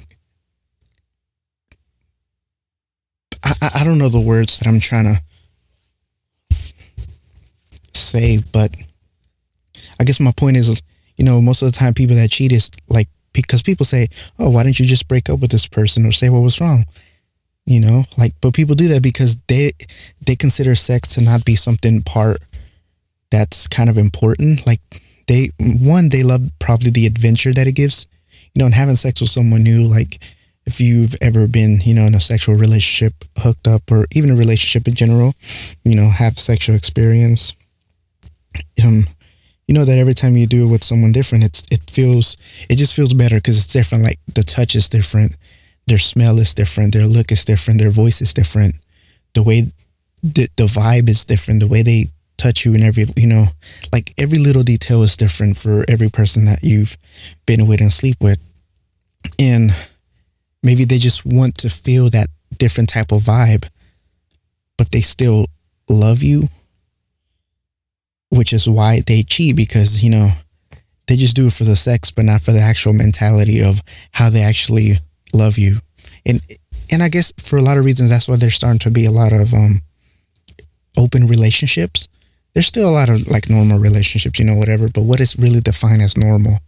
I, 3.44 3.70
I 3.76 3.84
don't 3.86 3.98
know 3.98 4.10
the 4.10 4.20
words 4.20 4.60
that 4.60 4.68
I'm 4.68 4.80
trying 4.80 5.06
to 5.06 5.22
say, 8.12 8.39
but 8.52 8.76
I 10.00 10.04
guess 10.04 10.19
my 10.19 10.32
point 10.36 10.58
is, 10.58 10.82
you 11.17 11.26
know, 11.26 11.41
most 11.41 11.62
of 11.62 11.71
the 11.71 11.78
time 11.78 11.93
people 11.93 12.15
that 12.15 12.30
cheat 12.30 12.52
is 12.52 12.71
like 12.89 13.08
because 13.34 13.62
people 13.62 13.86
say, 13.86 14.08
"Oh, 14.39 14.50
why 14.50 14.63
didn't 14.63 14.80
you 14.80 14.86
just 14.86 15.08
break 15.08 15.30
up 15.30 15.39
with 15.39 15.52
this 15.52 15.67
person 15.67 16.06
or 16.06 16.12
say 16.12 16.30
what 16.30 16.41
was 16.41 16.60
wrong?" 16.60 16.86
You 17.65 17.80
know, 17.80 18.04
like, 18.17 18.34
but 18.41 18.54
people 18.54 18.76
do 18.76 18.88
that 18.89 19.04
because 19.04 19.38
they 19.47 19.74
they 20.26 20.36
consider 20.36 20.76
sex 20.76 21.13
to 21.13 21.21
not 21.21 21.45
be 21.45 21.56
something 21.56 22.02
part 22.02 22.39
that's 23.30 23.67
kind 23.67 23.89
of 23.89 23.97
important. 23.97 24.65
Like 24.65 24.82
they, 25.28 25.50
one, 25.60 26.10
they 26.10 26.24
love 26.24 26.50
probably 26.60 26.91
the 26.91 27.06
adventure 27.06 27.54
that 27.54 27.67
it 27.67 27.74
gives. 27.74 28.08
You 28.54 28.60
know, 28.60 28.65
and 28.65 28.76
having 28.76 28.95
sex 28.95 29.21
with 29.21 29.30
someone 29.30 29.63
new, 29.63 29.88
like 29.88 30.19
if 30.65 30.82
you've 30.82 31.15
ever 31.21 31.47
been, 31.47 31.80
you 31.82 31.93
know, 31.93 32.06
in 32.06 32.15
a 32.15 32.19
sexual 32.19 32.56
relationship, 32.56 33.13
hooked 33.38 33.67
up, 33.67 33.89
or 33.89 34.06
even 34.12 34.30
a 34.30 34.36
relationship 34.36 34.88
in 34.88 34.95
general, 34.95 35.34
you 35.84 35.95
know, 35.95 36.10
have 36.10 36.38
sexual 36.38 36.76
experience. 36.76 37.54
Um, 38.84 39.06
you 39.68 39.76
know 39.76 39.86
that 39.86 39.98
every 39.98 40.14
time 40.14 40.36
you 40.36 40.48
do 40.48 40.68
it 40.68 40.72
with 40.72 40.84
someone 40.84 41.12
different, 41.12 41.44
it's 41.44 41.66
it 41.72 41.90
feels 41.90 42.36
it 42.70 42.76
just 42.78 42.96
feels 42.96 43.14
better 43.14 43.36
because 43.36 43.58
it's 43.58 43.72
different. 43.72 44.04
Like 44.04 44.20
the 44.28 44.44
touch 44.44 44.76
is 44.76 44.90
different, 44.90 45.36
their 45.88 45.98
smell 45.98 46.40
is 46.40 46.54
different, 46.54 46.94
their 46.94 47.06
look 47.08 47.32
is 47.32 47.46
different, 47.46 47.80
their 47.80 47.90
voice 47.92 48.22
is 48.22 48.34
different, 48.34 48.76
the 49.34 49.44
way 49.44 49.72
the 50.22 50.50
the 50.58 50.66
vibe 50.66 51.10
is 51.10 51.24
different, 51.26 51.62
the 51.62 51.68
way 51.68 51.84
they 51.84 52.08
touch 52.38 52.66
you 52.66 52.74
and 52.74 52.84
every 52.84 53.06
you 53.16 53.28
know 53.28 53.46
like 53.94 54.14
every 54.18 54.40
little 54.40 54.64
detail 54.64 55.04
is 55.04 55.16
different 55.16 55.56
for 55.56 55.86
every 55.88 56.10
person 56.10 56.46
that 56.46 56.64
you've 56.64 56.98
been 57.46 57.68
with 57.68 57.82
and 57.82 57.94
sleep 57.94 58.18
with. 58.20 58.40
And 59.40 59.72
maybe 60.64 60.84
they 60.84 60.98
just 60.98 61.26
want 61.26 61.56
to 61.60 61.70
feel 61.70 62.10
that 62.10 62.28
different 62.58 62.90
type 62.90 63.12
of 63.12 63.22
vibe 63.22 63.70
but 64.78 64.92
they 64.92 65.02
still 65.02 65.46
love 65.90 66.24
you 66.24 66.48
which 68.32 68.54
is 68.54 68.67
why 68.67 69.02
they 69.08 69.24
cheat 69.24 69.56
because 69.56 70.04
you 70.04 70.10
know 70.10 70.30
they 71.08 71.15
just 71.15 71.36
do 71.36 71.48
it 71.48 71.54
for 71.54 71.63
the 71.63 71.76
sex 71.76 72.12
but 72.12 72.26
not 72.26 72.41
for 72.41 72.52
the 72.52 72.60
actual 72.60 72.94
mentality 72.94 73.62
of 73.62 73.82
how 74.13 74.30
they 74.30 74.41
actually 74.41 74.94
love 75.34 75.58
you 75.58 75.78
and 76.26 76.41
and 76.91 77.04
i 77.04 77.10
guess 77.10 77.34
for 77.38 77.58
a 77.58 77.62
lot 77.62 77.78
of 77.78 77.86
reasons 77.86 78.10
that's 78.10 78.28
why 78.28 78.36
there's 78.36 78.56
starting 78.56 78.80
to 78.80 78.91
be 78.91 79.06
a 79.06 79.12
lot 79.12 79.32
of 79.34 79.54
um 79.54 79.82
open 80.98 81.28
relationships 81.28 82.08
there's 82.54 82.67
still 82.67 82.89
a 82.89 82.91
lot 82.91 83.10
of 83.10 83.28
like 83.30 83.50
normal 83.50 83.80
relationships, 83.80 84.39
you 84.39 84.46
know, 84.46 84.56
whatever, 84.56 84.89
but 84.89 85.04
what 85.04 85.20
is 85.20 85.38
really 85.38 85.62
defined 85.62 86.02
as 86.02 86.17
normal? 86.17 86.60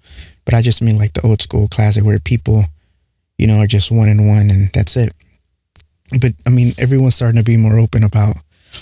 But 0.45 0.54
I 0.54 0.62
just 0.62 0.82
mean 0.82 0.97
like 0.97 1.13
the 1.13 1.26
old 1.28 1.41
school 1.41 1.67
classic 1.67 2.04
where 2.04 2.19
people, 2.19 2.63
you 3.38 3.47
know, 3.47 3.58
are 3.58 3.67
just 3.67 3.91
one 3.91 4.10
and 4.10 4.28
one 4.28 4.49
and 4.49 4.69
that's 4.73 4.95
it. 4.95 5.13
But 6.21 6.34
I 6.47 6.49
mean, 6.49 6.73
everyone's 6.80 7.15
starting 7.15 7.38
to 7.38 7.43
be 7.43 7.58
more 7.58 7.80
open 7.80 8.04
about 8.04 8.38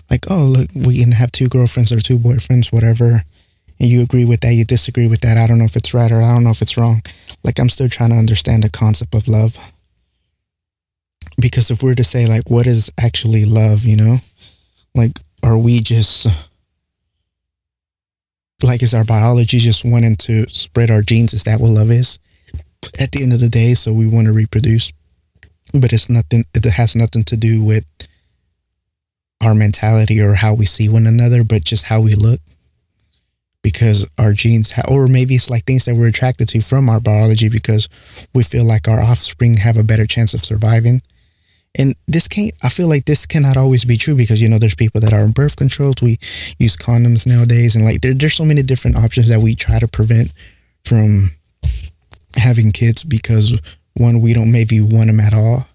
like, 0.10 0.26
oh, 0.30 0.46
look, 0.46 0.70
we 0.76 1.02
can 1.02 1.12
have 1.12 1.32
two 1.32 1.50
girlfriends 1.50 1.92
or 1.92 2.00
two 2.00 2.18
boyfriends, 2.18 2.72
whatever. 2.72 3.24
And 3.80 3.90
you 3.90 4.02
agree 4.02 4.26
with 4.26 4.42
that, 4.42 4.54
you 4.54 4.66
disagree 4.66 5.08
with 5.08 5.22
that. 5.22 5.38
I 5.38 5.48
don't 5.48 5.58
know 5.58 5.66
if 5.66 5.76
it's 5.76 5.94
right 5.94 6.12
or 6.12 6.22
I 6.22 6.34
don't 6.34 6.44
know 6.44 6.52
if 6.52 6.62
it's 6.62 6.78
wrong. 6.78 7.02
Like, 7.44 7.60
I'm 7.60 7.70
still 7.70 7.90
trying 7.90 8.12
to 8.12 8.18
understand 8.18 8.64
the 8.64 8.70
concept 8.70 9.16
of 9.16 9.28
love. 9.28 9.58
Because 11.40 11.72
if 11.72 11.82
we're 11.82 11.96
to 11.96 12.04
say, 12.04 12.28
like, 12.28 12.50
what 12.50 12.68
is 12.68 12.92
actually 13.00 13.46
love, 13.46 13.84
you 13.84 13.98
know? 13.98 14.18
Like, 14.94 15.14
are 15.44 15.58
we 15.58 15.80
just 15.80 16.28
like 18.64 18.84
is 18.84 18.94
our 18.94 19.06
biology 19.06 19.58
just 19.60 19.84
wanting 19.84 20.16
to 20.16 20.48
spread 20.50 20.92
our 20.92 21.02
genes? 21.02 21.34
Is 21.34 21.44
that 21.44 21.60
what 21.60 21.72
love 21.72 21.92
is? 21.92 22.20
At 23.00 23.12
the 23.12 23.24
end 23.24 23.34
of 23.34 23.40
the 23.40 23.50
day, 23.50 23.74
so 23.74 23.94
we 23.94 24.08
want 24.08 24.28
to 24.28 24.34
reproduce, 24.34 24.92
but 25.74 25.94
it's 25.94 26.10
nothing. 26.10 26.46
It 26.54 26.66
has 26.66 26.96
nothing 26.96 27.24
to 27.24 27.38
do 27.38 27.64
with 27.64 27.86
our 29.42 29.54
mentality 29.54 30.22
or 30.22 30.36
how 30.36 30.54
we 30.54 30.66
see 30.66 30.88
one 30.90 31.08
another, 31.08 31.44
but 31.44 31.64
just 31.64 31.86
how 31.86 32.02
we 32.02 32.14
look. 32.14 32.40
Because 33.64 34.10
our 34.18 34.34
genes, 34.34 34.72
ha- 34.72 34.90
or 34.90 35.08
maybe 35.08 35.36
it's 35.36 35.50
like 35.50 35.66
things 35.66 35.86
that 35.86 35.96
we're 35.96 36.08
attracted 36.08 36.48
to 36.50 36.62
from 36.62 36.90
our 36.90 37.00
biology, 37.00 37.48
because 37.48 38.28
we 38.34 38.42
feel 38.44 38.66
like 38.66 38.88
our 38.88 39.02
offspring 39.02 39.58
have 39.58 39.78
a 39.78 39.84
better 39.84 40.08
chance 40.08 40.34
of 40.34 40.42
surviving, 40.42 41.02
and 41.78 41.96
this 42.08 42.28
can't 42.28 42.54
i 42.64 42.70
feel 42.70 42.88
like 42.88 43.06
this 43.06 43.26
cannot 43.26 43.58
always 43.58 43.86
be 43.86 43.96
true 43.96 44.16
because 44.16 44.42
you 44.42 44.50
know 44.50 44.60
there's 44.60 44.76
people 44.76 45.00
that 45.02 45.14
are 45.14 45.24
on 45.24 45.32
birth 45.32 45.56
controls. 45.56 46.02
We 46.02 46.18
use 46.60 46.76
condoms 46.76 47.26
nowadays 47.26 47.76
and 47.76 47.86
like 47.86 48.02
there, 48.02 48.14
there's 48.14 48.34
so 48.34 48.46
many 48.46 48.62
different 48.62 48.98
options 48.98 49.30
that 49.30 49.40
we 49.40 49.56
try 49.56 49.80
to 49.80 49.88
prevent 49.88 50.34
from 50.84 51.32
having 52.36 52.72
kids 52.72 53.04
because 53.04 53.78
one 53.94 54.22
we 54.22 54.34
don't 54.34 54.52
maybe 54.52 54.82
want 54.82 55.08
them 55.08 55.20
at 55.20 55.34
all 55.34 55.66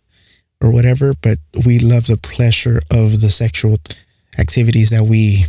or 0.63 0.73
whatever 0.73 1.15
but 1.23 1.39
we 1.67 1.79
love 1.79 2.07
the 2.07 2.19
pleasure 2.23 2.81
of 2.93 3.21
the 3.21 3.31
sexual 3.31 3.77
activities 4.39 4.91
that 4.91 5.05
we 5.05 5.45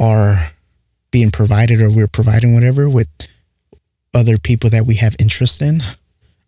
are 0.00 0.50
being 1.10 1.30
provided 1.30 1.80
or 1.80 1.90
we're 1.90 2.06
providing 2.06 2.54
whatever 2.54 2.88
with 2.88 3.08
other 4.14 4.38
people 4.38 4.70
that 4.70 4.86
we 4.86 4.96
have 4.96 5.14
interest 5.18 5.60
in 5.62 5.80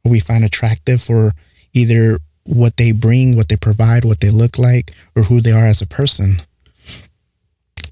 or 0.04 0.10
we 0.10 0.20
find 0.20 0.44
attractive 0.44 1.08
or 1.08 1.32
either 1.74 2.18
what 2.44 2.76
they 2.76 2.92
bring, 2.92 3.36
what 3.36 3.48
they 3.48 3.56
provide, 3.56 4.04
what 4.04 4.20
they 4.20 4.30
look 4.30 4.58
like, 4.58 4.92
or 5.14 5.22
who 5.22 5.40
they 5.40 5.52
are 5.52 5.66
as 5.66 5.82
a 5.82 5.86
person. 5.86 6.36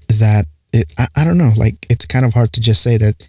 That 0.07 0.45
it, 0.73 0.91
I, 0.97 1.07
I 1.17 1.23
don't 1.23 1.37
know, 1.37 1.51
like 1.55 1.85
it's 1.89 2.05
kind 2.05 2.25
of 2.25 2.33
hard 2.33 2.51
to 2.53 2.61
just 2.61 2.81
say 2.81 2.97
that 2.97 3.27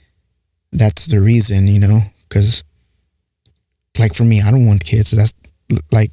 that's 0.73 1.07
the 1.07 1.21
reason, 1.21 1.67
you 1.67 1.79
know, 1.79 2.01
because 2.29 2.65
like 3.99 4.15
for 4.15 4.25
me, 4.25 4.41
I 4.41 4.51
don't 4.51 4.67
want 4.67 4.85
kids. 4.85 5.11
That's 5.11 5.35
like, 5.93 6.11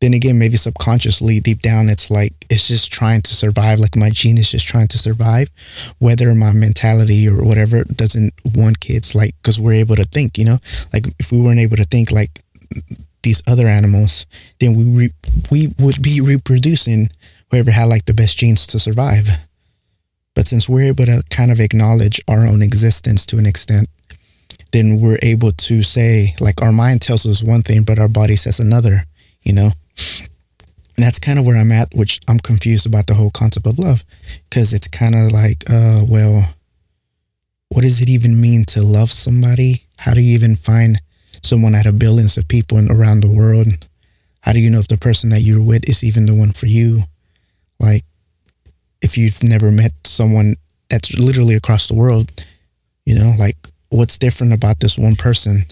then 0.00 0.14
again, 0.14 0.38
maybe 0.38 0.56
subconsciously 0.56 1.40
deep 1.40 1.60
down, 1.60 1.88
it's 1.88 2.10
like, 2.10 2.32
it's 2.50 2.68
just 2.68 2.92
trying 2.92 3.20
to 3.22 3.34
survive. 3.34 3.80
Like 3.80 3.96
my 3.96 4.10
gene 4.10 4.38
is 4.38 4.50
just 4.50 4.66
trying 4.66 4.88
to 4.88 4.98
survive, 4.98 5.50
whether 5.98 6.32
my 6.34 6.52
mentality 6.52 7.28
or 7.28 7.42
whatever 7.44 7.82
doesn't 7.84 8.32
want 8.54 8.80
kids, 8.80 9.14
like, 9.14 9.34
because 9.42 9.58
we're 9.58 9.72
able 9.72 9.96
to 9.96 10.04
think, 10.04 10.38
you 10.38 10.44
know, 10.44 10.58
like 10.92 11.06
if 11.18 11.32
we 11.32 11.42
weren't 11.42 11.58
able 11.58 11.76
to 11.76 11.84
think, 11.84 12.12
like, 12.12 12.30
these 13.22 13.42
other 13.48 13.66
animals, 13.66 14.26
then 14.60 14.74
we 14.76 14.84
re- 14.84 15.14
we 15.50 15.68
would 15.78 16.00
be 16.02 16.20
reproducing 16.20 17.08
whoever 17.50 17.70
had 17.70 17.86
like 17.86 18.04
the 18.04 18.14
best 18.14 18.38
genes 18.38 18.66
to 18.66 18.78
survive. 18.78 19.28
But 20.34 20.46
since 20.46 20.68
we're 20.68 20.88
able 20.88 21.06
to 21.06 21.22
kind 21.30 21.50
of 21.50 21.60
acknowledge 21.60 22.20
our 22.28 22.46
own 22.46 22.62
existence 22.62 23.26
to 23.26 23.38
an 23.38 23.46
extent, 23.46 23.88
then 24.72 25.00
we're 25.00 25.18
able 25.22 25.50
to 25.52 25.82
say 25.82 26.34
like 26.40 26.62
our 26.62 26.72
mind 26.72 27.02
tells 27.02 27.26
us 27.26 27.42
one 27.42 27.62
thing, 27.62 27.82
but 27.82 27.98
our 27.98 28.08
body 28.08 28.36
says 28.36 28.60
another. 28.60 29.04
You 29.42 29.52
know, 29.52 29.70
that's 30.96 31.18
kind 31.18 31.38
of 31.38 31.46
where 31.46 31.56
I'm 31.56 31.72
at, 31.72 31.88
which 31.94 32.20
I'm 32.28 32.38
confused 32.38 32.86
about 32.86 33.06
the 33.06 33.14
whole 33.14 33.30
concept 33.30 33.66
of 33.66 33.78
love, 33.78 34.04
because 34.48 34.72
it's 34.72 34.88
kind 34.88 35.14
of 35.14 35.32
like, 35.32 35.64
uh, 35.70 36.02
well, 36.08 36.54
what 37.68 37.82
does 37.82 38.00
it 38.00 38.08
even 38.08 38.40
mean 38.40 38.64
to 38.68 38.82
love 38.82 39.10
somebody? 39.10 39.84
How 39.98 40.14
do 40.14 40.20
you 40.20 40.34
even 40.34 40.56
find 40.56 41.00
someone 41.42 41.74
out 41.74 41.86
of 41.86 41.98
billions 41.98 42.36
of 42.36 42.48
people 42.48 42.78
around 42.90 43.20
the 43.20 43.30
world. 43.30 43.66
How 44.42 44.52
do 44.52 44.60
you 44.60 44.70
know 44.70 44.78
if 44.78 44.88
the 44.88 44.98
person 44.98 45.30
that 45.30 45.40
you're 45.40 45.62
with 45.62 45.88
is 45.88 46.04
even 46.04 46.26
the 46.26 46.34
one 46.34 46.52
for 46.52 46.66
you? 46.66 47.02
Like, 47.80 48.02
if 49.02 49.16
you've 49.16 49.42
never 49.42 49.70
met 49.70 49.92
someone 50.04 50.54
that's 50.88 51.18
literally 51.18 51.54
across 51.54 51.86
the 51.86 51.94
world, 51.94 52.32
you 53.04 53.14
know, 53.14 53.34
like 53.38 53.56
what's 53.90 54.18
different 54.18 54.52
about 54.52 54.80
this 54.80 54.98
one 54.98 55.16
person 55.16 55.64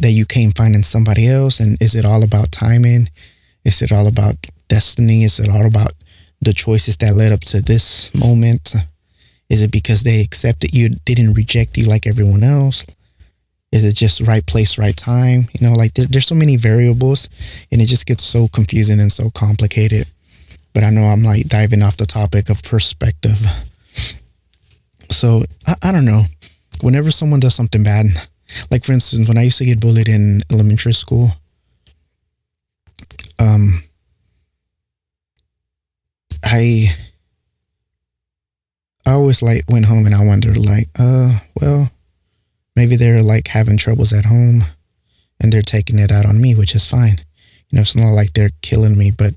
that 0.00 0.12
you 0.12 0.26
came 0.26 0.50
finding 0.50 0.82
somebody 0.82 1.26
else? 1.26 1.60
And 1.60 1.80
is 1.80 1.94
it 1.94 2.04
all 2.04 2.22
about 2.22 2.52
timing? 2.52 3.08
Is 3.64 3.82
it 3.82 3.92
all 3.92 4.06
about 4.06 4.36
destiny? 4.68 5.24
Is 5.24 5.38
it 5.38 5.48
all 5.48 5.66
about 5.66 5.92
the 6.40 6.52
choices 6.52 6.96
that 6.98 7.14
led 7.14 7.32
up 7.32 7.40
to 7.40 7.60
this 7.60 8.14
moment? 8.14 8.74
Is 9.48 9.62
it 9.62 9.72
because 9.72 10.02
they 10.02 10.20
accepted 10.20 10.74
you, 10.74 10.90
didn't 11.04 11.34
reject 11.34 11.76
you 11.76 11.86
like 11.86 12.06
everyone 12.06 12.42
else? 12.42 12.86
Is 13.72 13.84
it 13.84 13.94
just 13.94 14.20
right 14.22 14.44
place, 14.46 14.78
right 14.78 14.96
time? 14.96 15.48
You 15.52 15.68
know, 15.68 15.74
like 15.74 15.94
there, 15.94 16.06
there's 16.06 16.26
so 16.26 16.34
many 16.34 16.56
variables 16.56 17.28
and 17.70 17.80
it 17.80 17.86
just 17.86 18.06
gets 18.06 18.24
so 18.24 18.48
confusing 18.48 19.00
and 19.00 19.12
so 19.12 19.30
complicated. 19.30 20.06
But 20.72 20.84
I 20.84 20.90
know 20.90 21.02
I'm 21.02 21.22
like 21.22 21.46
diving 21.48 21.82
off 21.82 21.96
the 21.96 22.06
topic 22.06 22.48
of 22.48 22.62
perspective. 22.62 23.46
So 25.10 25.42
I, 25.66 25.74
I 25.84 25.92
don't 25.92 26.04
know. 26.04 26.22
Whenever 26.82 27.10
someone 27.10 27.40
does 27.40 27.54
something 27.54 27.82
bad, 27.82 28.06
like 28.70 28.84
for 28.84 28.92
instance, 28.92 29.28
when 29.28 29.38
I 29.38 29.42
used 29.42 29.58
to 29.58 29.64
get 29.64 29.80
bullied 29.80 30.08
in 30.08 30.40
elementary 30.52 30.92
school, 30.92 31.30
um, 33.38 33.82
I 36.44 36.94
I 39.06 39.12
always 39.12 39.42
like 39.42 39.64
went 39.68 39.86
home 39.86 40.06
and 40.06 40.14
I 40.14 40.24
wondered 40.24 40.56
like, 40.56 40.88
uh, 40.98 41.38
well, 41.60 41.90
maybe 42.76 42.96
they're 42.96 43.22
like 43.22 43.48
having 43.48 43.76
troubles 43.76 44.12
at 44.12 44.26
home 44.26 44.62
and 45.40 45.52
they're 45.52 45.62
taking 45.62 45.98
it 45.98 46.12
out 46.12 46.26
on 46.26 46.40
me, 46.40 46.54
which 46.54 46.74
is 46.74 46.86
fine. 46.86 47.16
You 47.70 47.76
know, 47.76 47.80
it's 47.80 47.96
not 47.96 48.10
like 48.12 48.34
they're 48.34 48.50
killing 48.62 48.96
me, 48.96 49.10
but 49.10 49.34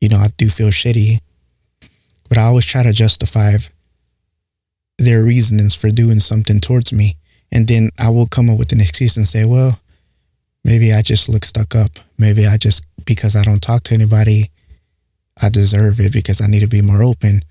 you 0.00 0.08
know, 0.08 0.16
I 0.16 0.28
do 0.36 0.48
feel 0.48 0.68
shitty. 0.68 1.20
But 2.28 2.38
I 2.38 2.42
always 2.42 2.66
try 2.66 2.82
to 2.82 2.92
justify 2.92 3.52
their 4.98 5.22
reasonings 5.22 5.74
for 5.74 5.90
doing 5.90 6.20
something 6.20 6.60
towards 6.60 6.92
me. 6.92 7.16
And 7.52 7.66
then 7.68 7.90
I 7.98 8.10
will 8.10 8.26
come 8.26 8.50
up 8.50 8.58
with 8.58 8.72
an 8.72 8.80
excuse 8.80 9.16
and 9.16 9.26
say, 9.26 9.44
well, 9.44 9.78
maybe 10.64 10.92
I 10.92 11.02
just 11.02 11.28
look 11.28 11.44
stuck 11.44 11.74
up. 11.74 11.90
Maybe 12.18 12.46
I 12.46 12.56
just, 12.56 12.84
because 13.04 13.36
I 13.36 13.44
don't 13.44 13.62
talk 13.62 13.82
to 13.84 13.94
anybody, 13.94 14.50
I 15.40 15.48
deserve 15.48 16.00
it 16.00 16.12
because 16.12 16.40
I 16.40 16.46
need 16.46 16.60
to 16.60 16.66
be 16.66 16.82
more 16.82 17.02
open. 17.02 17.42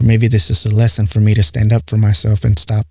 Or 0.00 0.06
maybe 0.06 0.26
this 0.28 0.50
is 0.50 0.64
a 0.64 0.74
lesson 0.74 1.06
for 1.06 1.20
me 1.20 1.34
to 1.34 1.42
stand 1.42 1.72
up 1.72 1.88
for 1.88 1.96
myself 1.96 2.44
and 2.44 2.58
stop 2.58 2.86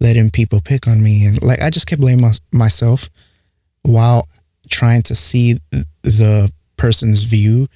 letting 0.00 0.30
people 0.30 0.60
pick 0.60 0.88
on 0.88 1.00
me 1.00 1.26
and 1.26 1.40
like 1.42 1.62
I 1.62 1.70
just 1.70 1.86
kept 1.86 2.00
blaming 2.00 2.22
my, 2.22 2.32
myself 2.52 3.08
while 3.82 4.26
trying 4.68 5.02
to 5.02 5.14
see 5.14 5.58
the 6.02 6.50
person's 6.76 7.22
view 7.22 7.68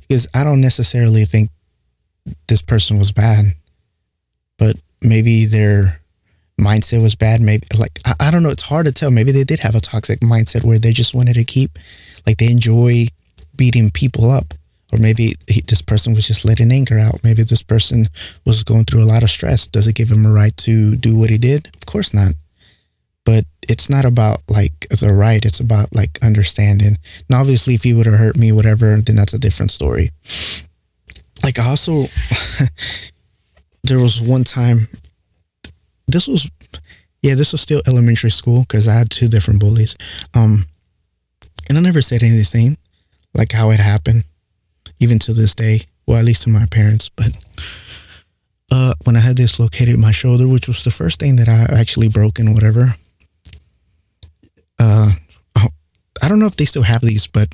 because 0.00 0.26
I 0.34 0.44
don't 0.44 0.62
necessarily 0.62 1.24
think 1.24 1.50
this 2.48 2.62
person 2.62 2.98
was 2.98 3.12
bad, 3.12 3.44
but 4.58 4.76
maybe 5.02 5.44
their 5.44 6.00
mindset 6.64 7.02
was 7.02 7.16
bad. 7.16 7.40
Maybe 7.40 7.66
like 7.78 7.98
I, 8.06 8.28
I 8.28 8.30
don't 8.30 8.42
know. 8.42 8.50
It's 8.50 8.68
hard 8.68 8.86
to 8.86 8.92
tell. 8.92 9.10
Maybe 9.10 9.32
they 9.32 9.44
did 9.44 9.60
have 9.60 9.74
a 9.74 9.80
toxic 9.80 10.20
mindset 10.20 10.64
where 10.64 10.78
they 10.78 10.92
just 10.92 11.14
wanted 11.14 11.34
to 11.34 11.44
keep 11.44 11.78
like 12.26 12.38
they 12.38 12.50
enjoy 12.50 13.06
beating 13.56 13.90
people 13.90 14.30
up 14.30 14.54
or 14.94 14.98
maybe 14.98 15.34
he, 15.48 15.60
this 15.62 15.82
person 15.82 16.14
was 16.14 16.28
just 16.28 16.44
letting 16.44 16.70
anger 16.70 17.00
out. 17.00 17.24
Maybe 17.24 17.42
this 17.42 17.64
person 17.64 18.06
was 18.46 18.62
going 18.62 18.84
through 18.84 19.02
a 19.02 19.10
lot 19.10 19.24
of 19.24 19.30
stress. 19.30 19.66
Does 19.66 19.88
it 19.88 19.96
give 19.96 20.08
him 20.08 20.24
a 20.24 20.30
right 20.30 20.56
to 20.58 20.94
do 20.94 21.18
what 21.18 21.30
he 21.30 21.38
did? 21.38 21.66
Of 21.74 21.86
course 21.86 22.14
not. 22.14 22.34
But 23.24 23.44
it's 23.62 23.90
not 23.90 24.04
about 24.04 24.38
like 24.48 24.86
the 24.90 25.12
right. 25.12 25.44
It's 25.44 25.58
about 25.58 25.92
like 25.92 26.18
understanding. 26.22 26.98
And 27.28 27.34
obviously, 27.36 27.74
if 27.74 27.82
he 27.82 27.92
would 27.92 28.06
have 28.06 28.14
hurt 28.14 28.36
me, 28.36 28.52
whatever, 28.52 28.96
then 28.96 29.16
that's 29.16 29.32
a 29.32 29.38
different 29.38 29.72
story. 29.72 30.10
Like 31.42 31.58
I 31.58 31.68
also, 31.68 32.04
there 33.82 33.98
was 33.98 34.20
one 34.20 34.44
time. 34.44 34.86
This 36.06 36.28
was, 36.28 36.50
yeah, 37.22 37.34
this 37.34 37.52
was 37.52 37.60
still 37.60 37.80
elementary 37.86 38.30
school 38.30 38.62
because 38.62 38.88
I 38.88 38.94
had 38.94 39.10
two 39.10 39.28
different 39.28 39.60
bullies. 39.60 39.94
Um, 40.34 40.64
and 41.68 41.78
I 41.78 41.80
never 41.80 42.02
said 42.02 42.22
anything 42.22 42.76
like 43.34 43.52
how 43.52 43.70
it 43.70 43.80
happened 43.80 44.24
even 45.00 45.18
to 45.20 45.32
this 45.32 45.54
day. 45.54 45.80
Well, 46.06 46.18
at 46.18 46.24
least 46.24 46.42
to 46.42 46.50
my 46.50 46.66
parents. 46.70 47.08
But 47.08 47.32
uh, 48.70 48.92
when 49.04 49.16
I 49.16 49.20
had 49.20 49.36
dislocated 49.36 49.98
my 49.98 50.12
shoulder, 50.12 50.46
which 50.46 50.68
was 50.68 50.84
the 50.84 50.90
first 50.90 51.20
thing 51.20 51.36
that 51.36 51.48
I 51.48 51.80
actually 51.80 52.08
broke 52.08 52.38
and 52.38 52.54
whatever. 52.54 52.94
Uh, 54.78 55.12
I 56.22 56.28
don't 56.28 56.38
know 56.38 56.46
if 56.46 56.56
they 56.56 56.64
still 56.64 56.82
have 56.82 57.00
these, 57.00 57.26
but 57.26 57.48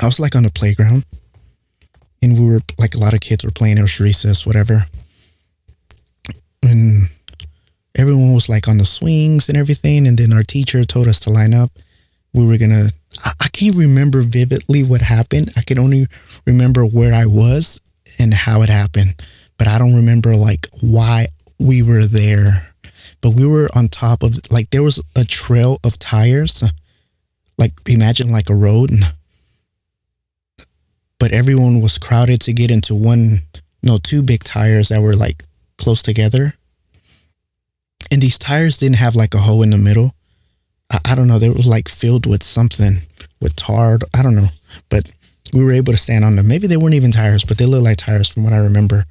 I 0.00 0.06
was 0.06 0.18
like 0.18 0.34
on 0.34 0.42
the 0.42 0.50
playground, 0.50 1.04
and 2.22 2.38
we 2.38 2.46
were 2.46 2.60
like 2.78 2.94
a 2.94 2.98
lot 2.98 3.14
of 3.14 3.20
kids 3.20 3.44
were 3.44 3.50
playing. 3.50 3.78
It 3.78 3.82
was 3.82 4.00
recess, 4.00 4.46
whatever, 4.46 4.86
and 6.62 7.08
everyone 7.96 8.34
was 8.34 8.48
like 8.48 8.68
on 8.68 8.78
the 8.78 8.84
swings 8.84 9.48
and 9.48 9.56
everything. 9.56 10.06
And 10.06 10.18
then 10.18 10.32
our 10.32 10.42
teacher 10.42 10.84
told 10.84 11.08
us 11.08 11.20
to 11.20 11.30
line 11.30 11.54
up. 11.54 11.70
We 12.32 12.46
were 12.46 12.58
gonna 12.58 12.90
I, 13.24 13.48
can't 13.52 13.76
remember 13.76 14.22
vividly 14.22 14.82
what 14.82 15.00
happened. 15.00 15.50
I 15.56 15.62
can 15.62 15.78
only 15.78 16.06
remember 16.46 16.84
where 16.84 17.14
I 17.14 17.26
was 17.26 17.80
and 18.18 18.32
how 18.34 18.62
it 18.62 18.68
happened, 18.68 19.22
but 19.58 19.68
I 19.68 19.78
don't 19.78 19.94
remember 19.94 20.34
like 20.34 20.66
why 20.80 21.28
we 21.58 21.82
were 21.82 22.04
there. 22.04 22.74
But 23.20 23.30
we 23.30 23.46
were 23.46 23.68
on 23.74 23.88
top 23.88 24.22
of 24.22 24.36
like 24.50 24.70
there 24.70 24.82
was 24.82 25.02
a 25.16 25.24
trail 25.24 25.78
of 25.84 25.98
tires, 25.98 26.62
like 27.58 27.72
imagine 27.86 28.30
like 28.30 28.50
a 28.50 28.54
road, 28.54 28.90
but 31.18 31.32
everyone 31.32 31.80
was 31.80 31.98
crowded 31.98 32.40
to 32.42 32.52
get 32.52 32.70
into 32.70 32.94
one, 32.94 33.38
no, 33.82 33.98
two 34.02 34.22
big 34.22 34.44
tires 34.44 34.88
that 34.88 35.00
were 35.00 35.16
like 35.16 35.44
close 35.78 36.02
together. 36.02 36.54
And 38.10 38.22
these 38.22 38.38
tires 38.38 38.76
didn't 38.76 38.96
have 38.96 39.14
like 39.14 39.34
a 39.34 39.38
hole 39.38 39.62
in 39.62 39.70
the 39.70 39.78
middle. 39.78 40.14
I, 40.90 40.98
I 41.10 41.14
don't 41.14 41.28
know. 41.28 41.38
They 41.38 41.48
were 41.48 41.56
like 41.64 41.88
filled 41.88 42.26
with 42.26 42.42
something, 42.42 42.98
with 43.40 43.56
tar. 43.56 43.98
I 44.16 44.22
don't 44.22 44.36
know, 44.36 44.48
but 44.90 45.12
we 45.52 45.64
were 45.64 45.72
able 45.72 45.92
to 45.92 45.98
stand 45.98 46.24
on 46.24 46.36
them. 46.36 46.48
Maybe 46.48 46.66
they 46.66 46.76
weren't 46.76 46.94
even 46.94 47.12
tires, 47.12 47.44
but 47.44 47.58
they 47.58 47.66
looked 47.66 47.84
like 47.84 47.96
tires 47.96 48.28
from 48.28 48.44
what 48.44 48.52
I 48.52 48.58
remember. 48.58 49.04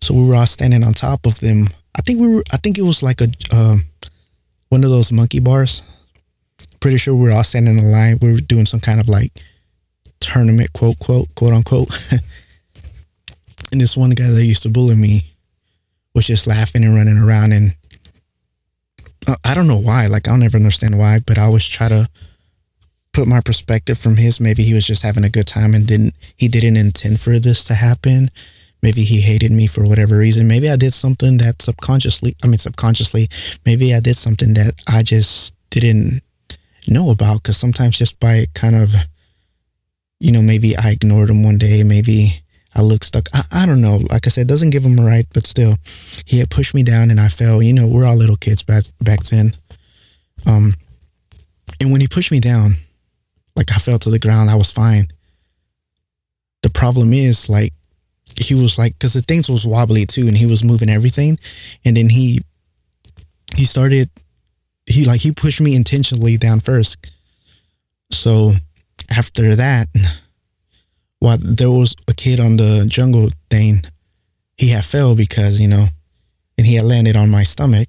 So 0.00 0.14
we 0.14 0.28
were 0.28 0.36
all 0.36 0.46
standing 0.46 0.84
on 0.84 0.92
top 0.92 1.26
of 1.26 1.40
them. 1.40 1.66
I 1.96 2.02
think 2.02 2.20
we 2.20 2.28
were. 2.28 2.44
I 2.52 2.56
think 2.58 2.78
it 2.78 2.82
was 2.82 3.02
like 3.02 3.20
a 3.20 3.28
uh, 3.52 3.76
one 4.68 4.84
of 4.84 4.90
those 4.90 5.12
monkey 5.12 5.40
bars. 5.40 5.82
Pretty 6.80 6.96
sure 6.96 7.14
we 7.14 7.24
were 7.24 7.32
all 7.34 7.44
standing 7.44 7.78
in 7.78 7.84
a 7.84 7.88
line. 7.88 8.18
We 8.22 8.32
were 8.32 8.40
doing 8.40 8.66
some 8.66 8.80
kind 8.80 9.00
of 9.00 9.08
like 9.08 9.32
tournament, 10.20 10.72
quote, 10.72 10.98
quote, 10.98 11.34
quote 11.34 11.52
unquote. 11.52 11.88
and 13.72 13.80
this 13.80 13.96
one 13.96 14.10
guy 14.10 14.28
that 14.28 14.44
used 14.44 14.62
to 14.62 14.68
bully 14.68 14.94
me 14.94 15.22
was 16.14 16.26
just 16.26 16.46
laughing 16.46 16.84
and 16.84 16.94
running 16.94 17.18
around. 17.18 17.52
And 17.52 17.74
I 19.44 19.54
don't 19.54 19.68
know 19.68 19.80
why. 19.80 20.06
Like, 20.06 20.28
I'll 20.28 20.38
never 20.38 20.56
understand 20.56 20.98
why, 20.98 21.20
but 21.26 21.38
I 21.38 21.42
always 21.42 21.66
try 21.66 21.88
to 21.88 22.08
put 23.12 23.28
my 23.28 23.40
perspective 23.44 23.98
from 23.98 24.16
his. 24.16 24.40
Maybe 24.40 24.62
he 24.62 24.74
was 24.74 24.86
just 24.86 25.02
having 25.02 25.24
a 25.24 25.30
good 25.30 25.46
time 25.46 25.74
and 25.74 25.86
didn't, 25.86 26.14
he 26.36 26.48
didn't 26.48 26.76
intend 26.76 27.20
for 27.20 27.38
this 27.38 27.64
to 27.64 27.74
happen. 27.74 28.30
Maybe 28.82 29.02
he 29.02 29.20
hated 29.20 29.50
me 29.50 29.66
for 29.66 29.86
whatever 29.86 30.18
reason. 30.18 30.46
Maybe 30.46 30.70
I 30.70 30.76
did 30.76 30.92
something 30.92 31.38
that 31.38 31.60
subconsciously, 31.60 32.36
I 32.44 32.46
mean, 32.46 32.58
subconsciously, 32.58 33.28
maybe 33.66 33.94
I 33.94 34.00
did 34.00 34.16
something 34.16 34.54
that 34.54 34.80
I 34.88 35.02
just 35.02 35.54
didn't 35.70 36.22
know 36.86 37.10
about. 37.10 37.42
Cause 37.42 37.56
sometimes 37.56 37.98
just 37.98 38.20
by 38.20 38.44
kind 38.54 38.76
of, 38.76 38.94
you 40.20 40.32
know, 40.32 40.42
maybe 40.42 40.76
I 40.76 40.90
ignored 40.90 41.30
him 41.30 41.42
one 41.42 41.58
day. 41.58 41.82
Maybe 41.82 42.40
I 42.78 42.82
look 42.82 43.02
stuck. 43.02 43.28
I, 43.34 43.42
I 43.52 43.66
don't 43.66 43.80
know. 43.80 43.96
Like 44.08 44.26
I 44.26 44.30
said, 44.30 44.46
doesn't 44.46 44.70
give 44.70 44.84
him 44.84 44.98
a 45.00 45.04
right, 45.04 45.26
but 45.34 45.44
still, 45.44 45.74
he 46.24 46.38
had 46.38 46.48
pushed 46.48 46.74
me 46.74 46.84
down 46.84 47.10
and 47.10 47.18
I 47.18 47.28
fell. 47.28 47.60
You 47.60 47.72
know, 47.72 47.88
we're 47.88 48.06
all 48.06 48.16
little 48.16 48.36
kids 48.36 48.62
back 48.62 48.84
back 49.00 49.24
then. 49.24 49.52
Um, 50.46 50.70
and 51.80 51.90
when 51.90 52.00
he 52.00 52.06
pushed 52.06 52.30
me 52.30 52.38
down, 52.38 52.72
like 53.56 53.72
I 53.72 53.78
fell 53.78 53.98
to 53.98 54.10
the 54.10 54.20
ground, 54.20 54.48
I 54.48 54.54
was 54.54 54.70
fine. 54.70 55.08
The 56.62 56.70
problem 56.70 57.12
is, 57.12 57.48
like, 57.48 57.72
he 58.36 58.54
was 58.54 58.78
like, 58.78 58.92
because 58.92 59.14
the 59.14 59.22
things 59.22 59.48
was 59.48 59.66
wobbly 59.66 60.06
too, 60.06 60.28
and 60.28 60.36
he 60.36 60.46
was 60.46 60.62
moving 60.62 60.88
everything, 60.88 61.38
and 61.84 61.96
then 61.96 62.08
he 62.08 62.40
he 63.56 63.64
started, 63.64 64.08
he 64.86 65.04
like 65.04 65.20
he 65.20 65.32
pushed 65.32 65.60
me 65.60 65.74
intentionally 65.74 66.36
down 66.36 66.60
first. 66.60 67.10
So 68.12 68.52
after 69.10 69.56
that 69.56 69.88
while 71.20 71.38
there 71.40 71.70
was 71.70 71.94
a 72.08 72.14
kid 72.14 72.40
on 72.40 72.56
the 72.56 72.84
jungle 72.88 73.28
thing, 73.50 73.82
he 74.56 74.70
had 74.70 74.84
fell 74.84 75.16
because, 75.16 75.60
you 75.60 75.68
know, 75.68 75.86
and 76.56 76.66
he 76.66 76.74
had 76.74 76.84
landed 76.84 77.16
on 77.16 77.30
my 77.30 77.42
stomach, 77.42 77.88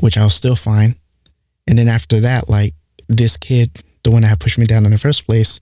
which 0.00 0.16
I 0.16 0.24
was 0.24 0.34
still 0.34 0.56
fine. 0.56 0.96
And 1.66 1.78
then 1.78 1.88
after 1.88 2.20
that, 2.20 2.48
like 2.48 2.74
this 3.08 3.36
kid, 3.36 3.70
the 4.02 4.10
one 4.10 4.22
that 4.22 4.28
had 4.28 4.40
pushed 4.40 4.58
me 4.58 4.66
down 4.66 4.84
in 4.84 4.90
the 4.90 4.98
first 4.98 5.26
place, 5.26 5.60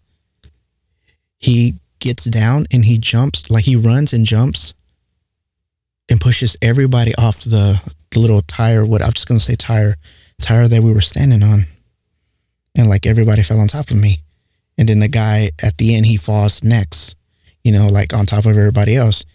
he 1.39 1.75
gets 2.01 2.25
down 2.25 2.67
and 2.73 2.85
he 2.85 2.99
jumps, 2.99 3.51
like 3.51 3.65
he 3.65 3.77
runs 3.77 4.13
and 4.13 4.25
jumps 4.25 4.75
and 6.11 6.21
pushes 6.21 6.57
everybody 6.63 7.13
off 7.17 7.41
the, 7.41 7.81
the 8.11 8.19
little 8.19 8.41
tire, 8.43 8.85
what 8.85 9.03
I'm 9.03 9.13
just 9.13 9.29
gonna 9.29 9.41
say 9.41 9.55
tire, 9.55 9.97
tire 10.41 10.69
that 10.69 10.83
we 10.83 10.93
were 10.93 11.01
standing 11.01 11.43
on. 11.43 11.65
And 12.77 12.89
like 12.89 13.07
everybody 13.07 13.43
fell 13.43 13.61
on 13.61 13.69
top 13.69 13.91
of 13.91 14.01
me. 14.01 14.19
And 14.81 14.89
then 14.89 14.99
the 14.99 15.09
guy 15.09 15.51
at 15.63 15.77
the 15.77 15.95
end, 15.95 16.07
he 16.07 16.17
falls 16.17 16.65
next, 16.65 17.15
you 17.63 17.71
know, 17.71 17.89
like 17.89 18.15
on 18.15 18.25
top 18.25 18.47
of 18.47 18.57
everybody 18.57 18.97
else. 18.97 19.27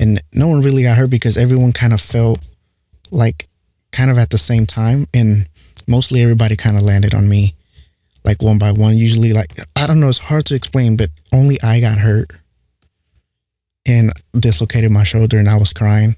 And 0.00 0.18
no 0.32 0.48
one 0.48 0.62
really 0.62 0.82
got 0.82 0.96
hurt 0.96 1.10
because 1.10 1.36
everyone 1.36 1.72
kind 1.72 1.92
of 1.92 2.00
felt 2.00 2.40
like 3.10 3.46
kind 3.92 4.10
of 4.10 4.16
at 4.16 4.30
the 4.30 4.38
same 4.38 4.64
time. 4.64 5.04
And 5.12 5.46
mostly 5.86 6.22
everybody 6.22 6.56
kind 6.56 6.74
of 6.74 6.82
landed 6.82 7.12
on 7.12 7.28
me 7.28 7.54
like 8.24 8.40
one 8.40 8.58
by 8.58 8.72
one. 8.72 8.96
Usually, 8.96 9.34
like, 9.34 9.52
I 9.76 9.86
don't 9.86 10.00
know, 10.00 10.08
it's 10.08 10.26
hard 10.26 10.46
to 10.46 10.54
explain, 10.54 10.96
but 10.96 11.10
only 11.34 11.58
I 11.62 11.80
got 11.80 11.98
hurt 11.98 12.32
and 13.86 14.10
dislocated 14.32 14.90
my 14.90 15.02
shoulder 15.02 15.36
and 15.36 15.50
I 15.50 15.58
was 15.58 15.74
crying. 15.74 16.16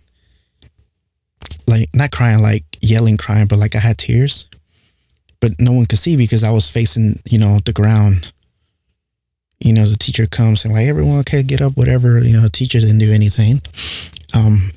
Like, 1.66 1.88
not 1.92 2.12
crying, 2.12 2.40
like 2.40 2.62
yelling, 2.80 3.16
crying, 3.16 3.48
but 3.48 3.58
like 3.58 3.74
I 3.74 3.80
had 3.80 3.98
tears. 3.98 4.46
But 5.40 5.56
no 5.58 5.72
one 5.72 5.86
could 5.86 5.98
see 5.98 6.16
because 6.16 6.44
I 6.44 6.52
was 6.52 6.70
facing, 6.70 7.18
you 7.28 7.40
know, 7.40 7.58
the 7.64 7.72
ground 7.72 8.32
you 9.60 9.72
know, 9.72 9.84
the 9.84 9.96
teacher 9.96 10.26
comes 10.26 10.64
and 10.64 10.72
like 10.72 10.86
everyone 10.86 11.18
okay, 11.20 11.42
get 11.42 11.60
up, 11.60 11.76
whatever. 11.76 12.18
You 12.20 12.40
know, 12.40 12.48
teacher 12.48 12.80
didn't 12.80 12.98
do 12.98 13.12
anything. 13.12 13.60
Um, 14.34 14.72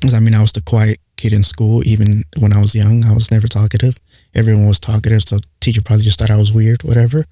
cause 0.00 0.14
I 0.14 0.20
mean, 0.20 0.34
I 0.34 0.40
was 0.40 0.52
the 0.52 0.62
quiet 0.62 0.98
kid 1.16 1.32
in 1.32 1.42
school. 1.42 1.82
Even 1.86 2.24
when 2.38 2.52
I 2.52 2.60
was 2.60 2.74
young, 2.74 3.04
I 3.04 3.12
was 3.12 3.30
never 3.30 3.46
talkative. 3.46 3.98
Everyone 4.34 4.66
was 4.66 4.80
talkative, 4.80 5.22
so 5.22 5.38
teacher 5.60 5.82
probably 5.82 6.04
just 6.04 6.18
thought 6.18 6.30
I 6.30 6.36
was 6.36 6.52
weird, 6.52 6.82
whatever. 6.84 7.24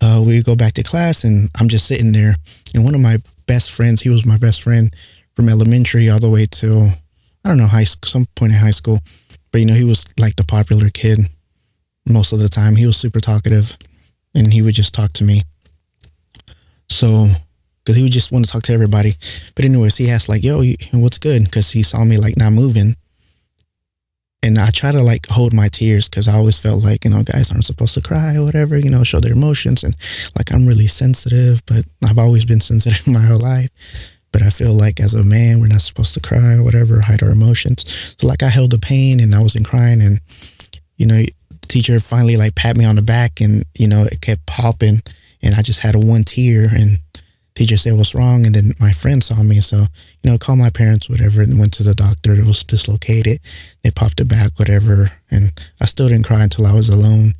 Uh, 0.00 0.22
we 0.26 0.42
go 0.42 0.54
back 0.54 0.74
to 0.74 0.82
class, 0.82 1.24
and 1.24 1.48
I'm 1.58 1.68
just 1.68 1.86
sitting 1.86 2.12
there. 2.12 2.34
And 2.74 2.84
one 2.84 2.94
of 2.94 3.00
my 3.00 3.16
best 3.46 3.72
friends, 3.72 4.02
he 4.02 4.10
was 4.10 4.26
my 4.26 4.38
best 4.38 4.62
friend 4.62 4.94
from 5.34 5.48
elementary 5.48 6.08
all 6.08 6.20
the 6.20 6.30
way 6.30 6.46
till 6.50 6.88
I 7.44 7.48
don't 7.48 7.58
know 7.58 7.66
high 7.66 7.84
some 7.84 8.26
point 8.36 8.52
in 8.52 8.58
high 8.58 8.70
school. 8.72 8.98
But 9.50 9.60
you 9.60 9.66
know, 9.66 9.74
he 9.74 9.84
was 9.84 10.04
like 10.18 10.36
the 10.36 10.44
popular 10.44 10.88
kid 10.90 11.20
most 12.08 12.32
of 12.32 12.38
the 12.38 12.48
time. 12.48 12.76
He 12.76 12.86
was 12.86 12.96
super 12.96 13.20
talkative, 13.20 13.76
and 14.34 14.52
he 14.52 14.62
would 14.62 14.74
just 14.74 14.94
talk 14.94 15.12
to 15.14 15.24
me. 15.24 15.42
So, 16.90 17.26
because 17.88 17.96
he 17.96 18.02
would 18.02 18.12
just 18.12 18.32
want 18.32 18.44
to 18.44 18.50
talk 18.50 18.62
to 18.64 18.72
everybody. 18.72 19.12
But 19.54 19.64
anyways, 19.64 19.96
he 19.96 20.10
asked 20.10 20.28
like, 20.28 20.44
"Yo, 20.44 20.62
what's 20.92 21.18
good?" 21.18 21.44
Because 21.44 21.70
he 21.72 21.82
saw 21.82 22.04
me 22.04 22.18
like 22.18 22.36
not 22.36 22.52
moving, 22.52 22.96
and 24.42 24.58
I 24.58 24.70
try 24.70 24.92
to 24.92 25.02
like 25.02 25.26
hold 25.28 25.52
my 25.52 25.68
tears 25.68 26.08
because 26.08 26.28
I 26.28 26.34
always 26.34 26.58
felt 26.58 26.84
like 26.84 27.04
you 27.04 27.10
know 27.10 27.22
guys 27.22 27.50
aren't 27.50 27.64
supposed 27.64 27.94
to 27.94 28.02
cry 28.02 28.36
or 28.36 28.44
whatever, 28.44 28.78
you 28.78 28.90
know, 28.90 29.04
show 29.04 29.20
their 29.20 29.32
emotions, 29.32 29.82
and 29.82 29.96
like 30.36 30.52
I'm 30.52 30.66
really 30.66 30.86
sensitive, 30.86 31.62
but 31.66 31.84
I've 32.04 32.18
always 32.18 32.44
been 32.44 32.60
sensitive 32.72 33.06
my 33.06 33.20
whole 33.20 33.40
life. 33.40 33.70
But 34.30 34.42
I 34.42 34.50
feel 34.50 34.74
like 34.74 35.00
as 35.00 35.14
a 35.14 35.24
man, 35.24 35.58
we're 35.58 35.68
not 35.68 35.80
supposed 35.80 36.12
to 36.14 36.20
cry 36.20 36.56
or 36.56 36.62
whatever, 36.62 37.00
hide 37.00 37.22
our 37.22 37.30
emotions. 37.30 38.14
So 38.18 38.28
like 38.28 38.42
I 38.42 38.48
held 38.48 38.70
the 38.70 38.78
pain 38.78 39.20
and 39.20 39.34
I 39.34 39.40
wasn't 39.40 39.66
crying, 39.66 40.02
and 40.02 40.20
you 40.96 41.06
know, 41.06 41.22
teacher 41.68 41.98
finally 42.00 42.36
like 42.36 42.54
pat 42.54 42.76
me 42.76 42.84
on 42.84 42.96
the 42.96 43.02
back, 43.02 43.40
and 43.40 43.64
you 43.78 43.88
know, 43.88 44.04
it 44.04 44.20
kept 44.20 44.46
popping 44.46 45.00
and 45.42 45.54
I 45.54 45.62
just 45.62 45.80
had 45.80 45.94
a 45.94 45.98
one 45.98 46.24
tear 46.24 46.66
and 46.70 46.98
teacher 47.54 47.76
said 47.76 47.94
what's 47.94 48.14
wrong? 48.14 48.46
And 48.46 48.54
then 48.54 48.72
my 48.80 48.92
friend 48.92 49.22
saw 49.22 49.42
me 49.42 49.60
so 49.60 49.76
you 50.22 50.30
know 50.30 50.38
called 50.38 50.58
my 50.58 50.70
parents 50.70 51.08
whatever 51.08 51.42
and 51.42 51.58
went 51.58 51.72
to 51.74 51.82
the 51.82 51.94
doctor. 51.94 52.32
It 52.32 52.46
was 52.46 52.64
dislocated. 52.64 53.40
They 53.82 53.90
popped 53.90 54.20
it 54.20 54.28
back 54.28 54.58
whatever 54.58 55.10
and 55.30 55.52
I 55.80 55.86
still 55.86 56.08
didn't 56.08 56.26
cry 56.26 56.42
until 56.42 56.66
I 56.66 56.74
was 56.74 56.88
alone. 56.88 57.32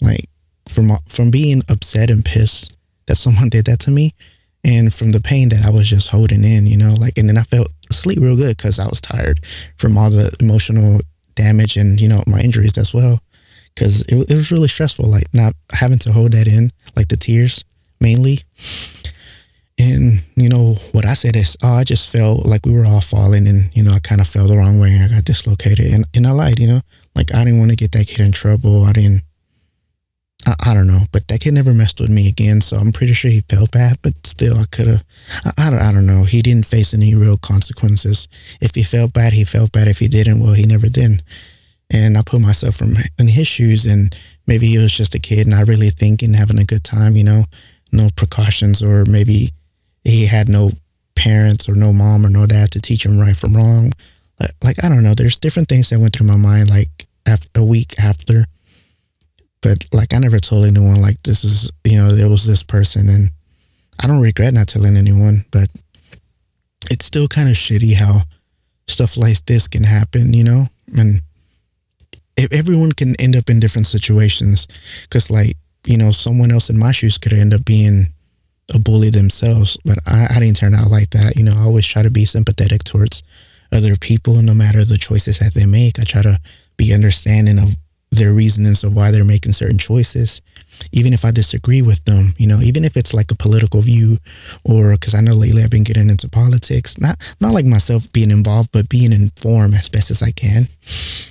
Like 0.00 0.28
from 0.68 0.90
from 1.08 1.30
being 1.30 1.62
upset 1.70 2.10
and 2.10 2.24
pissed 2.24 2.76
that 3.06 3.16
someone 3.16 3.48
did 3.48 3.66
that 3.66 3.80
to 3.80 3.90
me 3.90 4.14
and 4.64 4.92
from 4.94 5.12
the 5.12 5.20
pain 5.20 5.48
that 5.48 5.64
I 5.64 5.70
was 5.70 5.88
just 5.88 6.10
holding 6.10 6.44
in 6.44 6.66
you 6.66 6.76
know 6.76 6.94
like 6.98 7.18
and 7.18 7.28
then 7.28 7.36
I 7.36 7.42
felt 7.42 7.68
asleep 7.90 8.18
real 8.20 8.36
good 8.36 8.56
because 8.56 8.78
I 8.78 8.86
was 8.86 9.00
tired 9.00 9.44
from 9.76 9.98
all 9.98 10.10
the 10.10 10.34
emotional 10.40 11.00
damage 11.34 11.76
and 11.76 12.00
you 12.00 12.08
know 12.08 12.22
my 12.26 12.40
injuries 12.40 12.78
as 12.78 12.94
well 12.94 13.18
because 13.74 14.02
it, 14.02 14.30
it 14.30 14.34
was 14.34 14.52
really 14.52 14.68
stressful, 14.68 15.08
like 15.08 15.32
not 15.32 15.54
having 15.72 15.98
to 15.98 16.12
hold 16.12 16.32
that 16.32 16.46
in, 16.46 16.70
like 16.96 17.08
the 17.08 17.16
tears 17.16 17.64
mainly. 18.00 18.38
And, 19.78 20.22
you 20.36 20.48
know, 20.48 20.74
what 20.92 21.06
I 21.06 21.14
said 21.14 21.34
is, 21.34 21.56
oh, 21.62 21.78
I 21.78 21.84
just 21.84 22.12
felt 22.12 22.46
like 22.46 22.66
we 22.66 22.72
were 22.72 22.86
all 22.86 23.00
falling 23.00 23.48
and, 23.48 23.74
you 23.74 23.82
know, 23.82 23.92
I 23.92 23.98
kind 24.00 24.20
of 24.20 24.28
fell 24.28 24.46
the 24.46 24.56
wrong 24.56 24.78
way 24.78 24.92
and 24.92 25.04
I 25.04 25.08
got 25.08 25.24
dislocated. 25.24 25.92
And, 25.92 26.04
and 26.14 26.26
I 26.26 26.32
lied, 26.32 26.58
you 26.58 26.68
know, 26.68 26.80
like 27.14 27.34
I 27.34 27.44
didn't 27.44 27.58
want 27.58 27.70
to 27.70 27.76
get 27.76 27.92
that 27.92 28.06
kid 28.06 28.20
in 28.20 28.32
trouble. 28.32 28.84
I 28.84 28.92
didn't, 28.92 29.22
I, 30.46 30.54
I, 30.66 30.74
don't 30.74 30.86
know, 30.86 31.02
but 31.10 31.26
that 31.28 31.40
kid 31.40 31.54
never 31.54 31.72
messed 31.72 32.00
with 32.00 32.10
me 32.10 32.28
again. 32.28 32.60
So 32.60 32.76
I'm 32.76 32.92
pretty 32.92 33.14
sure 33.14 33.30
he 33.30 33.40
felt 33.40 33.72
bad, 33.72 33.98
but 34.02 34.26
still 34.26 34.58
I 34.58 34.64
could 34.70 34.86
have, 34.86 35.04
I, 35.46 35.66
I, 35.66 35.70
don't, 35.70 35.80
I 35.80 35.92
don't 35.92 36.06
know. 36.06 36.24
He 36.24 36.42
didn't 36.42 36.66
face 36.66 36.92
any 36.92 37.14
real 37.14 37.38
consequences. 37.38 38.28
If 38.60 38.74
he 38.74 38.82
felt 38.82 39.12
bad, 39.12 39.32
he 39.32 39.44
felt 39.44 39.72
bad. 39.72 39.88
If 39.88 39.98
he 39.98 40.08
didn't, 40.08 40.40
well, 40.40 40.54
he 40.54 40.66
never 40.66 40.88
did. 40.88 41.22
And 41.92 42.16
I 42.16 42.22
put 42.24 42.40
myself 42.40 42.76
from 42.76 42.94
in 43.18 43.28
his 43.28 43.46
shoes 43.46 43.84
and 43.84 44.16
maybe 44.46 44.66
he 44.66 44.78
was 44.78 44.96
just 44.96 45.14
a 45.14 45.20
kid 45.20 45.46
not 45.46 45.68
really 45.68 45.90
thinking, 45.90 46.32
having 46.32 46.58
a 46.58 46.64
good 46.64 46.84
time, 46.84 47.16
you 47.16 47.24
know, 47.24 47.44
no 47.92 48.08
precautions 48.16 48.82
or 48.82 49.04
maybe 49.04 49.50
he 50.04 50.26
had 50.26 50.48
no 50.48 50.70
parents 51.14 51.68
or 51.68 51.74
no 51.74 51.92
mom 51.92 52.24
or 52.24 52.30
no 52.30 52.46
dad 52.46 52.70
to 52.72 52.80
teach 52.80 53.04
him 53.04 53.18
right 53.18 53.36
from 53.36 53.54
wrong. 53.54 53.92
Like, 54.64 54.82
I 54.82 54.88
don't 54.88 55.04
know, 55.04 55.14
there's 55.14 55.38
different 55.38 55.68
things 55.68 55.90
that 55.90 56.00
went 56.00 56.16
through 56.16 56.26
my 56.26 56.36
mind 56.36 56.70
like 56.70 56.88
after, 57.28 57.60
a 57.60 57.64
week 57.64 57.94
after. 58.02 58.46
But 59.60 59.86
like 59.92 60.14
I 60.14 60.18
never 60.18 60.38
told 60.38 60.64
anyone 60.64 61.00
like 61.00 61.22
this 61.22 61.44
is, 61.44 61.70
you 61.84 61.98
know, 61.98 62.12
there 62.12 62.30
was 62.30 62.46
this 62.46 62.62
person 62.62 63.08
and 63.08 63.30
I 64.02 64.06
don't 64.06 64.22
regret 64.22 64.54
not 64.54 64.66
telling 64.66 64.96
anyone, 64.96 65.44
but 65.52 65.68
it's 66.90 67.04
still 67.04 67.28
kind 67.28 67.48
of 67.48 67.54
shitty 67.54 67.94
how 67.94 68.22
stuff 68.88 69.16
like 69.16 69.44
this 69.46 69.68
can 69.68 69.84
happen, 69.84 70.32
you 70.32 70.42
know? 70.42 70.64
And 70.98 71.20
everyone 72.50 72.92
can 72.92 73.14
end 73.20 73.36
up 73.36 73.48
in 73.48 73.60
different 73.60 73.86
situations 73.86 74.66
because 75.02 75.30
like 75.30 75.56
you 75.86 75.98
know 75.98 76.10
someone 76.10 76.52
else 76.52 76.70
in 76.70 76.78
my 76.78 76.92
shoes 76.92 77.18
could 77.18 77.32
end 77.32 77.54
up 77.54 77.64
being 77.64 78.06
a 78.74 78.78
bully 78.78 79.10
themselves 79.10 79.76
but 79.84 79.98
I, 80.06 80.26
I 80.36 80.40
didn't 80.40 80.56
turn 80.56 80.74
out 80.74 80.90
like 80.90 81.10
that 81.10 81.36
you 81.36 81.42
know 81.42 81.54
i 81.56 81.64
always 81.64 81.86
try 81.86 82.02
to 82.02 82.10
be 82.10 82.24
sympathetic 82.24 82.84
towards 82.84 83.22
other 83.72 83.96
people 83.96 84.40
no 84.42 84.54
matter 84.54 84.84
the 84.84 84.98
choices 84.98 85.38
that 85.38 85.54
they 85.54 85.66
make 85.66 85.98
i 85.98 86.04
try 86.04 86.22
to 86.22 86.38
be 86.76 86.94
understanding 86.94 87.58
of 87.58 87.76
their 88.10 88.32
reasonings 88.32 88.84
of 88.84 88.94
why 88.94 89.10
they're 89.10 89.24
making 89.24 89.52
certain 89.52 89.78
choices 89.78 90.40
even 90.92 91.12
if 91.12 91.24
I 91.24 91.30
disagree 91.30 91.82
with 91.82 92.04
them, 92.04 92.34
you 92.38 92.46
know, 92.46 92.60
even 92.60 92.84
if 92.84 92.96
it's 92.96 93.14
like 93.14 93.30
a 93.30 93.36
political 93.36 93.80
view 93.80 94.16
or 94.64 94.92
because 94.92 95.14
I 95.14 95.20
know 95.20 95.34
lately 95.34 95.62
I've 95.62 95.70
been 95.70 95.84
getting 95.84 96.10
into 96.10 96.28
politics, 96.28 97.00
not, 97.00 97.16
not 97.40 97.54
like 97.54 97.66
myself 97.66 98.12
being 98.12 98.30
involved, 98.30 98.70
but 98.72 98.88
being 98.88 99.12
informed 99.12 99.74
as 99.74 99.88
best 99.88 100.10
as 100.10 100.22
I 100.22 100.30
can. 100.32 100.68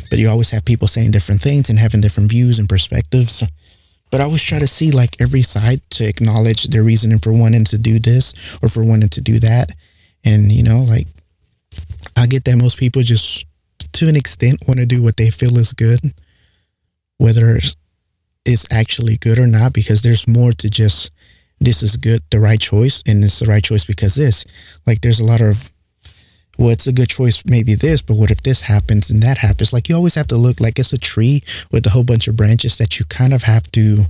But 0.09 0.19
you 0.19 0.29
always 0.29 0.51
have 0.51 0.65
people 0.65 0.87
saying 0.87 1.11
different 1.11 1.41
things 1.41 1.69
and 1.69 1.79
having 1.79 2.01
different 2.01 2.29
views 2.29 2.59
and 2.59 2.67
perspectives. 2.67 3.43
but 4.11 4.21
I 4.21 4.25
always 4.25 4.43
try 4.43 4.59
to 4.59 4.67
see 4.67 4.91
like 4.91 5.19
every 5.19 5.41
side 5.41 5.81
to 5.91 6.07
acknowledge 6.07 6.65
their 6.65 6.83
reasoning 6.83 7.19
for 7.19 7.31
wanting 7.31 7.65
to 7.65 7.77
do 7.77 7.99
this 7.99 8.57
or 8.61 8.69
for 8.69 8.83
wanting 8.83 9.09
to 9.09 9.21
do 9.21 9.39
that. 9.39 9.71
And, 10.25 10.51
you 10.51 10.63
know, 10.63 10.83
like 10.87 11.07
I 12.17 12.27
get 12.27 12.43
that 12.45 12.57
most 12.57 12.77
people 12.77 13.01
just 13.01 13.47
to 13.93 14.07
an 14.07 14.15
extent 14.15 14.63
want 14.67 14.79
to 14.79 14.85
do 14.85 15.03
what 15.03 15.17
they 15.17 15.29
feel 15.29 15.57
is 15.57 15.73
good, 15.73 15.99
whether 17.17 17.55
it's 17.55 17.75
actually 18.71 19.17
good 19.17 19.39
or 19.39 19.47
not, 19.47 19.73
because 19.73 20.01
there's 20.01 20.27
more 20.27 20.51
to 20.53 20.69
just 20.69 21.11
this 21.59 21.83
is 21.83 21.95
good, 21.95 22.21
the 22.31 22.39
right 22.39 22.59
choice, 22.59 23.03
and 23.05 23.23
it's 23.23 23.39
the 23.39 23.45
right 23.45 23.63
choice 23.63 23.85
because 23.85 24.15
this. 24.15 24.45
Like 24.87 25.01
there's 25.01 25.19
a 25.19 25.25
lot 25.25 25.41
of 25.41 25.69
well, 26.57 26.69
it's 26.69 26.87
a 26.87 26.93
good 26.93 27.09
choice, 27.09 27.43
maybe 27.45 27.75
this, 27.75 28.01
but 28.01 28.17
what 28.17 28.29
if 28.29 28.43
this 28.43 28.61
happens 28.61 29.09
and 29.09 29.23
that 29.23 29.37
happens? 29.37 29.71
Like 29.71 29.87
you 29.87 29.95
always 29.95 30.15
have 30.15 30.27
to 30.27 30.37
look 30.37 30.59
like 30.59 30.77
it's 30.77 30.93
a 30.93 30.99
tree 30.99 31.41
with 31.71 31.85
a 31.85 31.89
whole 31.89 32.03
bunch 32.03 32.27
of 32.27 32.35
branches 32.35 32.77
that 32.77 32.99
you 32.99 33.05
kind 33.05 33.33
of 33.33 33.43
have 33.43 33.63
to 33.71 34.05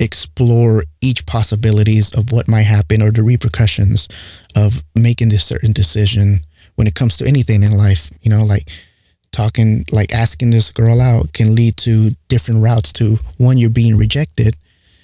explore 0.00 0.84
each 1.02 1.26
possibilities 1.26 2.16
of 2.16 2.32
what 2.32 2.48
might 2.48 2.62
happen 2.62 3.02
or 3.02 3.10
the 3.10 3.22
repercussions 3.22 4.08
of 4.56 4.82
making 4.94 5.28
this 5.28 5.44
certain 5.44 5.72
decision 5.72 6.40
when 6.76 6.86
it 6.86 6.94
comes 6.94 7.16
to 7.16 7.26
anything 7.26 7.62
in 7.62 7.76
life. 7.76 8.10
You 8.22 8.30
know, 8.30 8.44
like 8.44 8.68
talking, 9.34 9.84
like 9.92 10.12
asking 10.12 10.50
this 10.50 10.70
girl 10.70 11.00
out 11.00 11.32
can 11.32 11.54
lead 11.54 11.76
to 11.78 12.10
different 12.28 12.62
routes 12.62 12.92
to 12.94 13.16
one, 13.38 13.58
you're 13.58 13.70
being 13.70 13.96
rejected. 13.96 14.56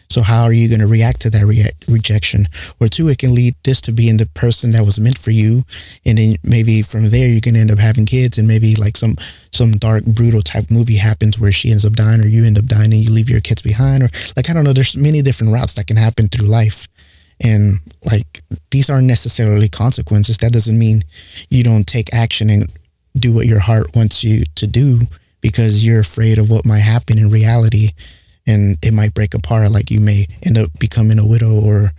So 0.08 0.22
how 0.22 0.42
are 0.42 0.52
you 0.52 0.68
going 0.68 0.80
to 0.80 0.88
react 0.88 1.20
to 1.20 1.30
that 1.30 1.44
re- 1.44 1.70
rejection? 1.88 2.46
Or 2.80 2.88
two, 2.88 3.08
it 3.08 3.18
can 3.18 3.32
lead 3.32 3.54
this 3.62 3.80
to 3.82 3.92
being 3.92 4.16
the 4.16 4.26
person 4.34 4.72
that 4.72 4.84
was 4.84 4.98
meant 4.98 5.18
for 5.18 5.30
you, 5.30 5.62
and 6.04 6.18
then 6.18 6.34
maybe 6.42 6.82
from 6.82 7.10
there 7.10 7.28
you 7.28 7.40
can 7.40 7.54
end 7.54 7.70
up 7.70 7.78
having 7.78 8.06
kids, 8.06 8.36
and 8.36 8.48
maybe 8.48 8.74
like 8.74 8.96
some 8.96 9.14
some 9.52 9.72
dark, 9.72 10.04
brutal 10.04 10.42
type 10.42 10.68
movie 10.68 10.96
happens 10.96 11.38
where 11.38 11.52
she 11.52 11.70
ends 11.70 11.84
up 11.84 11.92
dying, 11.92 12.20
or 12.20 12.26
you 12.26 12.44
end 12.44 12.58
up 12.58 12.66
dying, 12.66 12.92
and 12.92 13.04
you 13.04 13.12
leave 13.12 13.30
your 13.30 13.40
kids 13.40 13.62
behind, 13.62 14.02
or 14.02 14.08
like 14.36 14.50
I 14.50 14.52
don't 14.52 14.64
know. 14.64 14.72
There's 14.72 14.96
many 14.96 15.22
different 15.22 15.52
routes 15.52 15.74
that 15.74 15.86
can 15.86 15.96
happen 15.96 16.26
through 16.26 16.48
life, 16.48 16.88
and 17.40 17.78
like 18.04 18.40
these 18.72 18.90
aren't 18.90 19.06
necessarily 19.06 19.68
consequences. 19.68 20.38
That 20.38 20.52
doesn't 20.52 20.78
mean 20.78 21.04
you 21.50 21.62
don't 21.62 21.86
take 21.86 22.12
action 22.12 22.50
and 22.50 22.66
do 23.18 23.34
what 23.34 23.46
your 23.46 23.60
heart 23.60 23.94
wants 23.94 24.22
you 24.24 24.44
to 24.56 24.66
do 24.66 25.00
because 25.40 25.84
you're 25.84 26.00
afraid 26.00 26.38
of 26.38 26.50
what 26.50 26.66
might 26.66 26.80
happen 26.80 27.18
in 27.18 27.30
reality 27.30 27.90
and 28.46 28.76
it 28.82 28.92
might 28.92 29.14
break 29.14 29.34
apart. 29.34 29.70
Like 29.70 29.90
you 29.90 30.00
may 30.00 30.26
end 30.44 30.58
up 30.58 30.70
becoming 30.78 31.18
a 31.18 31.26
widow 31.26 31.60
or 31.64 31.90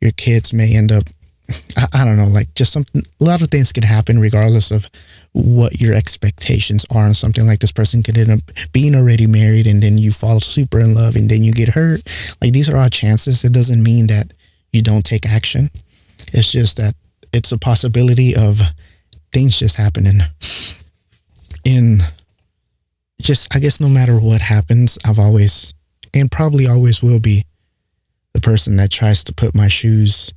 your 0.00 0.12
kids 0.12 0.52
may 0.52 0.74
end 0.76 0.92
up 0.92 1.04
I, 1.76 1.86
I, 1.94 2.04
don't 2.04 2.18
know 2.18 2.26
like 2.26 2.52
just 2.54 2.72
something 2.72 3.02
a 3.20 3.24
lot 3.24 3.40
of 3.40 3.48
things 3.48 3.72
can 3.72 3.82
happen 3.82 4.18
regardless 4.18 4.70
of 4.70 4.86
what 5.32 5.80
your 5.80 5.94
expectations 5.94 6.84
are 6.94 7.06
on 7.06 7.14
something. 7.14 7.46
Like 7.46 7.60
this 7.60 7.72
person 7.72 8.02
could 8.02 8.18
end 8.18 8.30
up 8.30 8.40
being 8.72 8.94
already 8.94 9.26
married 9.26 9.66
and 9.66 9.82
then 9.82 9.96
you 9.98 10.10
fall 10.10 10.40
super 10.40 10.80
in 10.80 10.94
love 10.94 11.16
and 11.16 11.30
then 11.30 11.42
you 11.42 11.52
get 11.52 11.70
hurt. 11.70 12.02
Like 12.42 12.52
these 12.52 12.68
are 12.68 12.76
all 12.76 12.88
chances. 12.88 13.44
It 13.44 13.52
doesn't 13.52 13.82
mean 13.82 14.08
that 14.08 14.32
you 14.72 14.82
don't 14.82 15.04
take 15.04 15.26
action. 15.26 15.70
It's 16.32 16.52
just 16.52 16.76
that 16.76 16.94
it's 17.32 17.52
a 17.52 17.58
possibility 17.58 18.34
of 18.36 18.60
things 19.32 19.58
just 19.58 19.76
happening 19.76 20.20
in 21.64 21.98
just 23.20 23.54
I 23.54 23.58
guess 23.58 23.80
no 23.80 23.88
matter 23.88 24.18
what 24.18 24.40
happens, 24.40 24.98
I've 25.06 25.18
always 25.18 25.74
and 26.14 26.30
probably 26.30 26.66
always 26.66 27.02
will 27.02 27.20
be 27.20 27.44
the 28.32 28.40
person 28.40 28.76
that 28.76 28.90
tries 28.90 29.24
to 29.24 29.34
put 29.34 29.54
my 29.54 29.68
shoes 29.68 30.32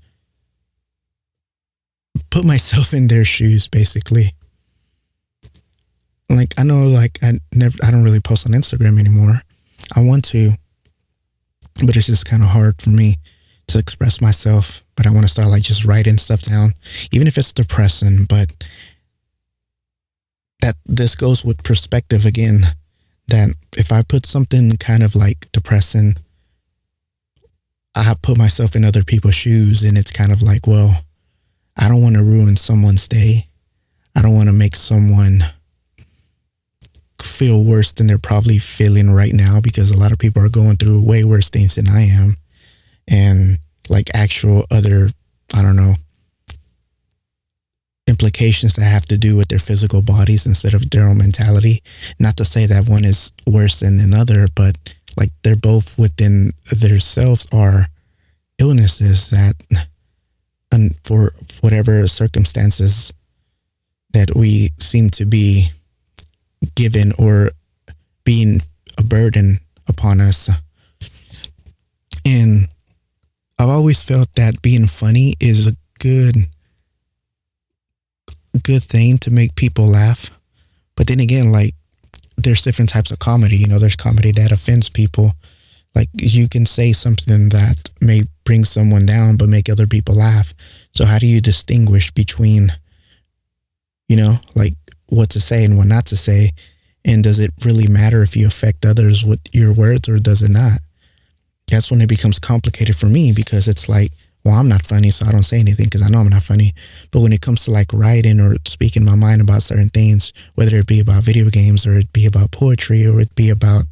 put 2.30 2.46
myself 2.46 2.94
in 2.94 3.08
their 3.08 3.24
shoes 3.24 3.68
basically. 3.68 4.34
Like 6.30 6.54
I 6.58 6.64
know 6.64 6.84
like 6.88 7.18
I 7.22 7.34
never 7.54 7.78
I 7.86 7.92
don't 7.92 8.04
really 8.04 8.20
post 8.20 8.46
on 8.46 8.54
Instagram 8.54 9.00
anymore. 9.00 9.42
I 9.96 10.04
want 10.04 10.26
to 10.26 10.52
but 11.86 11.96
it's 11.96 12.08
just 12.08 12.26
kind 12.26 12.44
of 12.44 12.50
hard 12.50 12.82
for 12.82 12.90
me 12.90 13.16
to 13.68 13.78
express 13.78 14.22
myself, 14.22 14.84
but 15.02 15.10
I 15.10 15.14
want 15.14 15.24
to 15.24 15.32
start 15.32 15.48
like 15.48 15.64
just 15.64 15.84
writing 15.84 16.20
stuff 16.20 16.44
down 16.44 16.74
even 17.12 17.28
if 17.28 17.36
it's 17.36 17.54
depressing, 17.54 18.26
but 18.30 18.54
that 20.60 20.76
this 20.86 21.16
goes 21.16 21.44
with 21.44 21.64
perspective 21.64 22.24
again 22.24 22.62
that 23.28 23.50
if 23.78 23.92
I 23.92 24.04
put 24.04 24.28
something 24.28 24.78
kind 24.78 25.02
of 25.02 25.16
like 25.16 25.52
depressing, 25.54 26.14
I 27.96 28.14
put 28.22 28.38
myself 28.38 28.76
in 28.76 28.86
other 28.86 29.04
people's 29.04 29.34
shoes 29.34 29.82
and 29.82 29.98
it's 29.98 30.12
kind 30.12 30.32
of 30.32 30.44
like, 30.44 30.68
well, 30.68 30.96
I 31.76 31.90
don't 31.90 32.04
want 32.04 32.16
to 32.18 32.24
ruin 32.24 32.56
someone's 32.56 33.08
day. 33.08 33.48
I 34.16 34.22
don't 34.22 34.36
want 34.36 34.50
to 34.50 34.54
make 34.54 34.76
someone 34.76 35.40
feel 37.20 37.66
worse 37.66 37.92
than 37.92 38.06
they're 38.06 38.20
probably 38.20 38.60
feeling 38.60 39.10
right 39.10 39.34
now 39.34 39.62
because 39.62 39.90
a 39.90 39.98
lot 39.98 40.12
of 40.12 40.20
people 40.20 40.46
are 40.46 40.50
going 40.50 40.76
through 40.76 41.08
way 41.08 41.24
worse 41.24 41.50
things 41.50 41.74
than 41.74 41.88
I 41.88 42.04
am. 42.04 42.36
And 43.08 43.58
like 43.92 44.10
actual 44.16 44.64
other, 44.72 45.10
I 45.54 45.62
don't 45.62 45.76
know, 45.76 45.96
implications 48.08 48.74
that 48.74 48.86
have 48.86 49.06
to 49.06 49.18
do 49.18 49.38
with 49.38 49.50
their 49.50 49.60
physical 49.60 50.02
bodies 50.02 50.46
instead 50.46 50.74
of 50.74 50.90
their 50.90 51.08
own 51.08 51.18
mentality. 51.18 51.84
Not 52.20 52.38
to 52.38 52.46
say 52.46 52.66
that 52.66 52.88
one 52.88 53.06
is 53.06 53.32
worse 53.46 53.82
than 53.82 54.00
another, 54.00 54.48
but 54.56 54.96
like 55.20 55.30
they're 55.44 55.56
both 55.56 56.00
within 56.00 56.52
themselves 56.72 57.48
are 57.54 57.88
illnesses 58.58 59.30
that, 59.30 59.56
and 60.72 60.96
for 61.04 61.32
whatever 61.62 62.08
circumstances 62.08 63.14
that 64.14 64.36
we 64.36 64.70
seem 64.78 65.10
to 65.10 65.26
be 65.26 65.70
given 66.76 67.12
or 67.18 67.50
being 68.24 68.60
a 69.00 69.04
burden 69.04 69.58
upon 69.88 70.22
us. 70.22 70.50
And 72.26 72.68
I've 73.62 73.70
always 73.70 74.02
felt 74.02 74.34
that 74.38 74.64
being 74.64 74.88
funny 74.88 75.36
is 75.40 75.68
a 75.68 75.78
good 76.00 76.48
good 78.64 78.82
thing 78.82 79.20
to 79.20 79.30
make 79.30 79.56
people 79.56 79.86
laugh. 79.86 80.32
But 80.96 81.06
then 81.06 81.20
again, 81.20 81.52
like 81.52 81.76
there's 82.38 82.64
different 82.64 82.90
types 82.90 83.12
of 83.12 83.20
comedy. 83.20 83.58
You 83.58 83.68
know, 83.68 83.78
there's 83.78 83.96
comedy 83.96 84.32
that 84.32 84.52
offends 84.52 84.90
people. 84.90 85.34
Like 85.94 86.08
you 86.14 86.50
can 86.50 86.66
say 86.66 86.92
something 86.92 87.50
that 87.50 87.92
may 88.02 88.24
bring 88.46 88.64
someone 88.64 89.06
down 89.06 89.38
but 89.38 89.48
make 89.48 89.70
other 89.70 89.86
people 89.86 90.16
laugh. 90.16 90.56
So 90.92 91.06
how 91.06 91.20
do 91.20 91.28
you 91.28 91.40
distinguish 91.40 92.10
between, 92.10 92.70
you 94.08 94.18
know, 94.18 94.38
like 94.56 94.74
what 95.10 95.30
to 95.32 95.40
say 95.40 95.66
and 95.66 95.78
what 95.78 95.86
not 95.86 96.08
to 96.08 96.18
say? 96.18 96.50
And 97.06 97.24
does 97.24 97.38
it 97.38 97.52
really 97.64 97.88
matter 97.88 98.24
if 98.24 98.36
you 98.36 98.48
affect 98.48 98.88
others 98.88 99.24
with 99.24 99.40
your 99.54 99.72
words 99.72 100.10
or 100.10 100.18
does 100.18 100.42
it 100.42 100.50
not? 100.50 100.80
That's 101.72 101.90
when 101.90 102.02
it 102.02 102.10
becomes 102.10 102.38
complicated 102.38 102.96
for 102.96 103.08
me 103.08 103.34
because 103.36 103.68
it's 103.68 103.90
like, 103.90 104.12
well, 104.44 104.56
I'm 104.56 104.68
not 104.68 104.86
funny, 104.86 105.10
so 105.12 105.26
I 105.28 105.32
don't 105.32 105.44
say 105.44 105.60
anything 105.60 105.86
because 105.86 106.02
I 106.02 106.10
know 106.10 106.20
I'm 106.20 106.30
not 106.30 106.44
funny. 106.44 106.74
But 107.12 107.22
when 107.22 107.32
it 107.32 107.42
comes 107.42 107.66
to 107.66 107.72
like 107.72 107.94
writing 107.94 108.40
or 108.40 108.56
speaking 108.66 109.06
my 109.06 109.16
mind 109.16 109.42
about 109.42 109.62
certain 109.62 109.90
things, 109.90 110.34
whether 110.56 110.78
it 110.78 110.88
be 110.88 111.00
about 111.00 111.24
video 111.24 111.50
games 111.50 111.86
or 111.86 111.98
it 111.98 112.12
be 112.12 112.26
about 112.26 112.52
poetry 112.52 113.06
or 113.06 113.20
it 113.20 113.34
be 113.36 113.50
about 113.50 113.86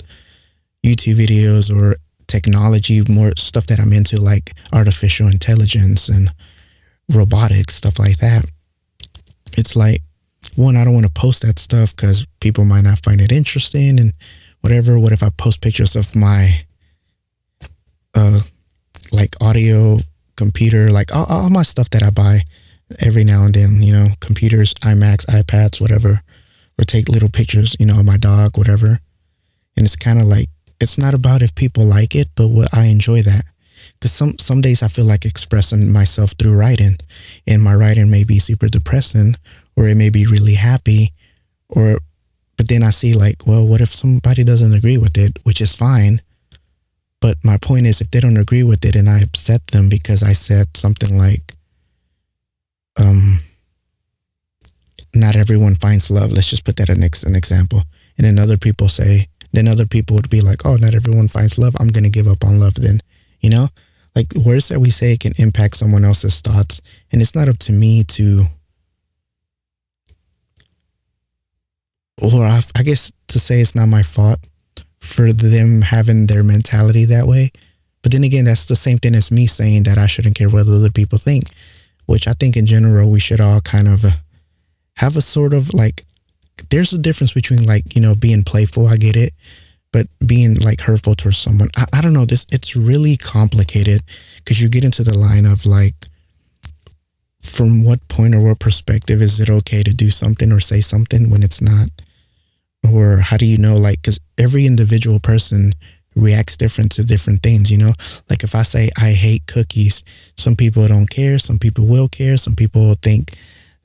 YouTube 0.86 1.16
videos 1.16 1.70
or 1.74 1.98
technology, 2.28 3.02
more 3.10 3.32
stuff 3.38 3.68
that 3.68 3.80
I'm 3.80 3.94
into, 3.94 4.20
like 4.20 4.54
artificial 4.74 5.28
intelligence 5.28 6.10
and 6.10 6.32
robotics, 7.14 7.76
stuff 7.76 8.00
like 8.00 8.18
that. 8.18 8.46
It's 9.58 9.76
like, 9.76 10.02
one, 10.56 10.76
I 10.76 10.84
don't 10.84 10.94
want 10.94 11.06
to 11.06 11.12
post 11.12 11.44
that 11.44 11.60
stuff 11.60 11.96
because 11.96 12.26
people 12.40 12.66
might 12.66 12.84
not 12.84 13.04
find 13.04 13.22
it 13.22 13.32
interesting 13.32 14.00
and 14.00 14.14
whatever. 14.62 15.00
What 15.00 15.12
if 15.12 15.22
I 15.22 15.30
post 15.38 15.62
pictures 15.62 15.96
of 15.96 16.16
my, 16.16 16.62
uh, 18.16 18.40
like 19.12 19.36
audio 19.42 19.98
computer, 20.36 20.90
like 20.90 21.16
all, 21.16 21.26
all 21.30 21.50
my 21.50 21.64
stuff 21.64 21.90
that 21.92 22.04
I 22.04 22.10
buy 22.10 22.40
every 23.06 23.24
now 23.24 23.46
and 23.46 23.54
then, 23.54 23.82
you 23.82 23.94
know, 23.94 24.08
computers, 24.20 24.74
iMacs, 24.76 25.26
iPads, 25.26 25.80
whatever, 25.82 26.22
or 26.80 26.84
take 26.86 27.10
little 27.10 27.30
pictures, 27.30 27.76
you 27.80 27.86
know, 27.86 28.00
of 28.00 28.06
my 28.06 28.18
dog, 28.18 28.58
whatever. 28.58 29.00
And 29.78 29.86
it's 29.86 29.96
kind 29.96 30.20
of 30.20 30.26
like, 30.26 30.48
it's 30.80 30.98
not 30.98 31.14
about 31.14 31.42
if 31.42 31.54
people 31.56 31.84
like 31.84 32.16
it, 32.16 32.30
but 32.36 32.48
what 32.48 32.70
I 32.74 32.86
enjoy 32.86 33.22
that. 33.22 33.44
Because 33.94 34.12
some, 34.12 34.38
some 34.40 34.62
days 34.62 34.82
I 34.82 34.88
feel 34.88 35.06
like 35.06 35.26
expressing 35.26 35.92
myself 35.92 36.32
through 36.32 36.58
writing, 36.58 36.98
and 37.46 37.62
my 37.62 37.76
writing 37.76 38.10
may 38.10 38.24
be 38.24 38.40
super 38.40 38.68
depressing, 38.68 39.36
or 39.76 39.88
it 39.88 39.98
may 39.98 40.10
be 40.10 40.26
really 40.26 40.56
happy, 40.56 41.14
or, 41.70 41.98
but 42.58 42.68
then 42.70 42.84
I 42.84 42.92
see 42.92 43.14
like, 43.14 43.46
well, 43.46 43.68
what 43.68 43.82
if 43.82 43.94
somebody 43.94 44.44
doesn't 44.44 44.76
agree 44.76 44.98
with 44.98 45.18
it, 45.18 45.38
which 45.44 45.62
is 45.62 45.76
fine. 45.76 46.22
But 47.22 47.36
my 47.44 47.58
point 47.62 47.86
is, 47.86 48.02
if 48.02 48.12
they 48.12 48.20
don't 48.20 48.38
agree 48.38 48.64
with 48.64 48.86
it 48.86 48.96
and 48.96 49.10
I 49.10 49.20
upset 49.20 49.68
them 49.68 49.90
because 49.90 50.24
I 50.24 50.34
said 50.34 50.78
something 50.78 51.18
like, 51.18 51.44
um, 53.00 53.40
not 55.14 55.36
everyone 55.36 55.76
finds 55.76 56.10
love. 56.10 56.32
Let's 56.32 56.50
just 56.50 56.66
put 56.66 56.78
that 56.78 56.90
as 56.90 57.24
an 57.24 57.36
example. 57.36 57.84
And 58.18 58.26
then 58.26 58.40
other 58.40 58.58
people 58.58 58.88
say, 58.88 59.28
then 59.52 59.68
other 59.68 59.86
people 59.86 60.16
would 60.16 60.30
be 60.30 60.42
like, 60.42 60.66
oh, 60.66 60.78
not 60.80 60.96
everyone 60.96 61.28
finds 61.28 61.58
love. 61.58 61.76
I'm 61.80 61.90
going 61.90 62.04
to 62.04 62.10
give 62.10 62.28
up 62.28 62.44
on 62.44 62.60
love 62.60 62.76
then. 62.76 63.00
You 63.42 63.50
know, 63.50 63.68
like 64.16 64.28
words 64.46 64.70
that 64.70 64.80
we 64.80 64.90
say 64.90 65.18
can 65.18 65.34
impact 65.38 65.78
someone 65.78 66.06
else's 66.06 66.42
thoughts. 66.42 66.82
And 67.12 67.22
it's 67.22 67.36
not 67.36 67.50
up 67.50 67.58
to 67.60 67.72
me 67.72 68.04
to, 68.04 68.44
or 72.22 72.44
I, 72.44 72.60
I 72.78 72.84
guess 72.84 73.12
to 73.30 73.40
say 73.40 73.60
it's 73.60 73.76
not 73.76 73.88
my 73.88 74.04
fault 74.04 74.40
for 75.00 75.32
them 75.32 75.82
having 75.82 76.28
their 76.28 76.44
mentality 76.44 77.06
that 77.06 77.28
way. 77.28 77.52
But 78.02 78.12
then 78.12 78.24
again, 78.24 78.46
that's 78.46 78.66
the 78.66 78.76
same 78.76 78.98
thing 78.98 79.16
as 79.16 79.32
me 79.32 79.46
saying 79.46 79.84
that 79.84 79.98
I 79.98 80.08
shouldn't 80.08 80.36
care 80.36 80.50
what 80.50 80.68
other 80.68 80.90
people 80.90 81.18
think, 81.18 81.46
which 82.06 82.28
I 82.28 82.34
think 82.34 82.56
in 82.56 82.66
general 82.66 83.12
we 83.12 83.20
should 83.20 83.42
all 83.42 83.62
kind 83.62 83.88
of 83.88 84.06
uh, 84.06 84.12
have 84.98 85.16
a 85.16 85.22
sort 85.22 85.54
of 85.54 85.74
like 85.74 86.04
there's 86.70 86.94
a 86.94 87.00
difference 87.00 87.34
between 87.34 87.66
like, 87.66 87.96
you 87.96 88.02
know, 88.02 88.16
being 88.16 88.44
playful, 88.44 88.88
I 88.88 88.98
get 88.98 89.16
it, 89.16 89.34
but 89.92 90.08
being 90.26 90.56
like 90.56 90.82
hurtful 90.82 91.16
towards 91.16 91.38
someone. 91.38 91.70
I, 91.76 91.86
I 91.96 92.02
don't 92.02 92.14
know, 92.14 92.26
this 92.26 92.46
it's 92.52 92.76
really 92.76 93.18
complicated 93.18 94.02
because 94.38 94.62
you 94.62 94.70
get 94.70 94.84
into 94.84 95.04
the 95.04 95.18
line 95.18 95.46
of 95.46 95.66
like 95.66 95.96
from 97.42 97.84
what 97.84 98.06
point 98.10 98.36
or 98.36 98.42
what 98.42 98.60
perspective 98.60 99.22
is 99.22 99.40
it 99.40 99.50
okay 99.50 99.84
to 99.84 99.94
do 99.94 100.10
something 100.10 100.52
or 100.52 100.60
say 100.60 100.82
something 100.82 101.30
when 101.30 101.44
it's 101.44 101.62
not? 101.62 101.90
Or 102.92 103.18
how 103.18 103.38
do 103.38 103.46
you 103.46 103.58
know 103.58 103.76
like 103.78 104.02
cuz 104.02 104.20
every 104.38 104.66
individual 104.66 105.20
person 105.20 105.74
reacts 106.16 106.58
different 106.58 106.92
to 106.94 107.04
different 107.04 107.42
things, 107.42 107.72
you 107.72 107.78
know? 107.78 107.94
Like 108.30 108.44
if 108.44 108.56
I 108.56 108.64
say 108.64 108.90
I 108.98 109.12
hate 109.12 109.46
cookies, 109.48 110.04
some 110.38 110.56
people 110.56 110.88
don't 110.88 111.10
care, 111.10 111.40
some 111.40 111.60
people 111.60 111.88
will 111.88 112.08
care, 112.08 112.38
some 112.38 112.56
people 112.56 112.96
think 113.02 113.34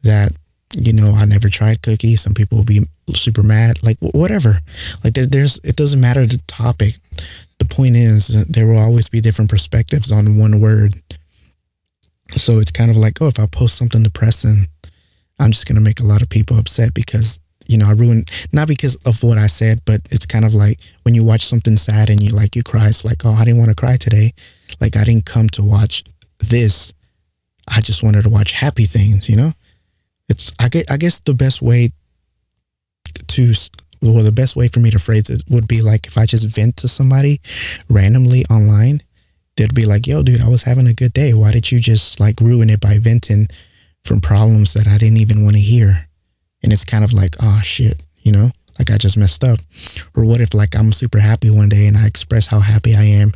that 0.02 0.32
you 0.76 0.92
know, 0.92 1.12
I 1.16 1.24
never 1.24 1.48
tried 1.48 1.82
cookies. 1.82 2.20
Some 2.20 2.34
people 2.34 2.58
will 2.58 2.64
be 2.64 2.86
super 3.14 3.42
mad, 3.42 3.82
like 3.82 3.96
whatever. 4.00 4.58
Like 5.02 5.14
there, 5.14 5.26
there's, 5.26 5.60
it 5.62 5.76
doesn't 5.76 6.00
matter 6.00 6.26
the 6.26 6.40
topic. 6.46 6.94
The 7.58 7.64
point 7.64 7.96
is 7.96 8.46
there 8.48 8.66
will 8.66 8.78
always 8.78 9.08
be 9.08 9.20
different 9.20 9.50
perspectives 9.50 10.10
on 10.10 10.38
one 10.38 10.60
word. 10.60 10.94
So 12.30 12.58
it's 12.58 12.72
kind 12.72 12.90
of 12.90 12.96
like, 12.96 13.14
oh, 13.20 13.28
if 13.28 13.38
I 13.38 13.46
post 13.46 13.76
something 13.76 14.02
depressing, 14.02 14.66
I'm 15.38 15.52
just 15.52 15.66
going 15.66 15.76
to 15.76 15.82
make 15.82 16.00
a 16.00 16.04
lot 16.04 16.22
of 16.22 16.28
people 16.28 16.58
upset 16.58 16.94
because 16.94 17.38
you 17.74 17.78
know, 17.78 17.88
I 17.88 17.92
ruined 17.92 18.30
not 18.52 18.68
because 18.68 18.94
of 19.04 19.20
what 19.24 19.36
I 19.36 19.48
said, 19.48 19.80
but 19.84 20.00
it's 20.12 20.26
kind 20.26 20.44
of 20.44 20.54
like 20.54 20.78
when 21.02 21.12
you 21.12 21.24
watch 21.24 21.42
something 21.42 21.76
sad 21.76 22.08
and 22.08 22.22
you 22.22 22.30
like 22.30 22.54
you 22.54 22.62
cry. 22.62 22.86
It's 22.86 23.04
like, 23.04 23.22
oh, 23.24 23.34
I 23.34 23.44
didn't 23.44 23.58
want 23.58 23.70
to 23.70 23.74
cry 23.74 23.96
today. 23.96 24.30
Like 24.80 24.96
I 24.96 25.02
didn't 25.02 25.26
come 25.26 25.48
to 25.48 25.64
watch 25.64 26.04
this. 26.38 26.94
I 27.68 27.80
just 27.80 28.04
wanted 28.04 28.22
to 28.22 28.30
watch 28.30 28.52
happy 28.52 28.84
things. 28.84 29.28
You 29.28 29.36
know, 29.38 29.52
it's 30.28 30.54
I 30.60 30.68
get 30.68 30.88
I 30.88 30.96
guess 30.96 31.18
the 31.18 31.34
best 31.34 31.62
way 31.62 31.88
to 33.26 33.52
well 34.00 34.22
the 34.22 34.30
best 34.30 34.54
way 34.54 34.68
for 34.68 34.78
me 34.78 34.90
to 34.90 35.00
phrase 35.00 35.28
it 35.28 35.42
would 35.50 35.66
be 35.66 35.82
like 35.82 36.06
if 36.06 36.16
I 36.16 36.24
just 36.24 36.46
vent 36.54 36.76
to 36.76 36.88
somebody 36.88 37.40
randomly 37.90 38.44
online, 38.50 39.00
they'd 39.56 39.74
be 39.74 39.84
like, 39.84 40.06
yo, 40.06 40.22
dude, 40.22 40.42
I 40.42 40.48
was 40.48 40.62
having 40.62 40.86
a 40.86 40.94
good 40.94 41.12
day. 41.12 41.32
Why 41.34 41.50
did 41.50 41.72
you 41.72 41.80
just 41.80 42.20
like 42.20 42.40
ruin 42.40 42.70
it 42.70 42.80
by 42.80 42.98
venting 43.00 43.48
from 44.04 44.20
problems 44.20 44.74
that 44.74 44.86
I 44.86 44.96
didn't 44.96 45.18
even 45.18 45.42
want 45.42 45.56
to 45.56 45.60
hear? 45.60 46.08
And 46.64 46.72
it's 46.72 46.84
kind 46.84 47.04
of 47.04 47.12
like, 47.12 47.36
oh 47.42 47.60
shit, 47.62 48.02
you 48.22 48.32
know, 48.32 48.48
like 48.78 48.90
I 48.90 48.96
just 48.96 49.18
messed 49.18 49.44
up. 49.44 49.60
Or 50.16 50.24
what 50.24 50.40
if 50.40 50.54
like 50.54 50.76
I'm 50.76 50.90
super 50.90 51.18
happy 51.18 51.50
one 51.50 51.68
day 51.68 51.86
and 51.86 51.96
I 51.96 52.06
express 52.06 52.46
how 52.46 52.58
happy 52.58 52.96
I 52.96 53.04
am, 53.04 53.32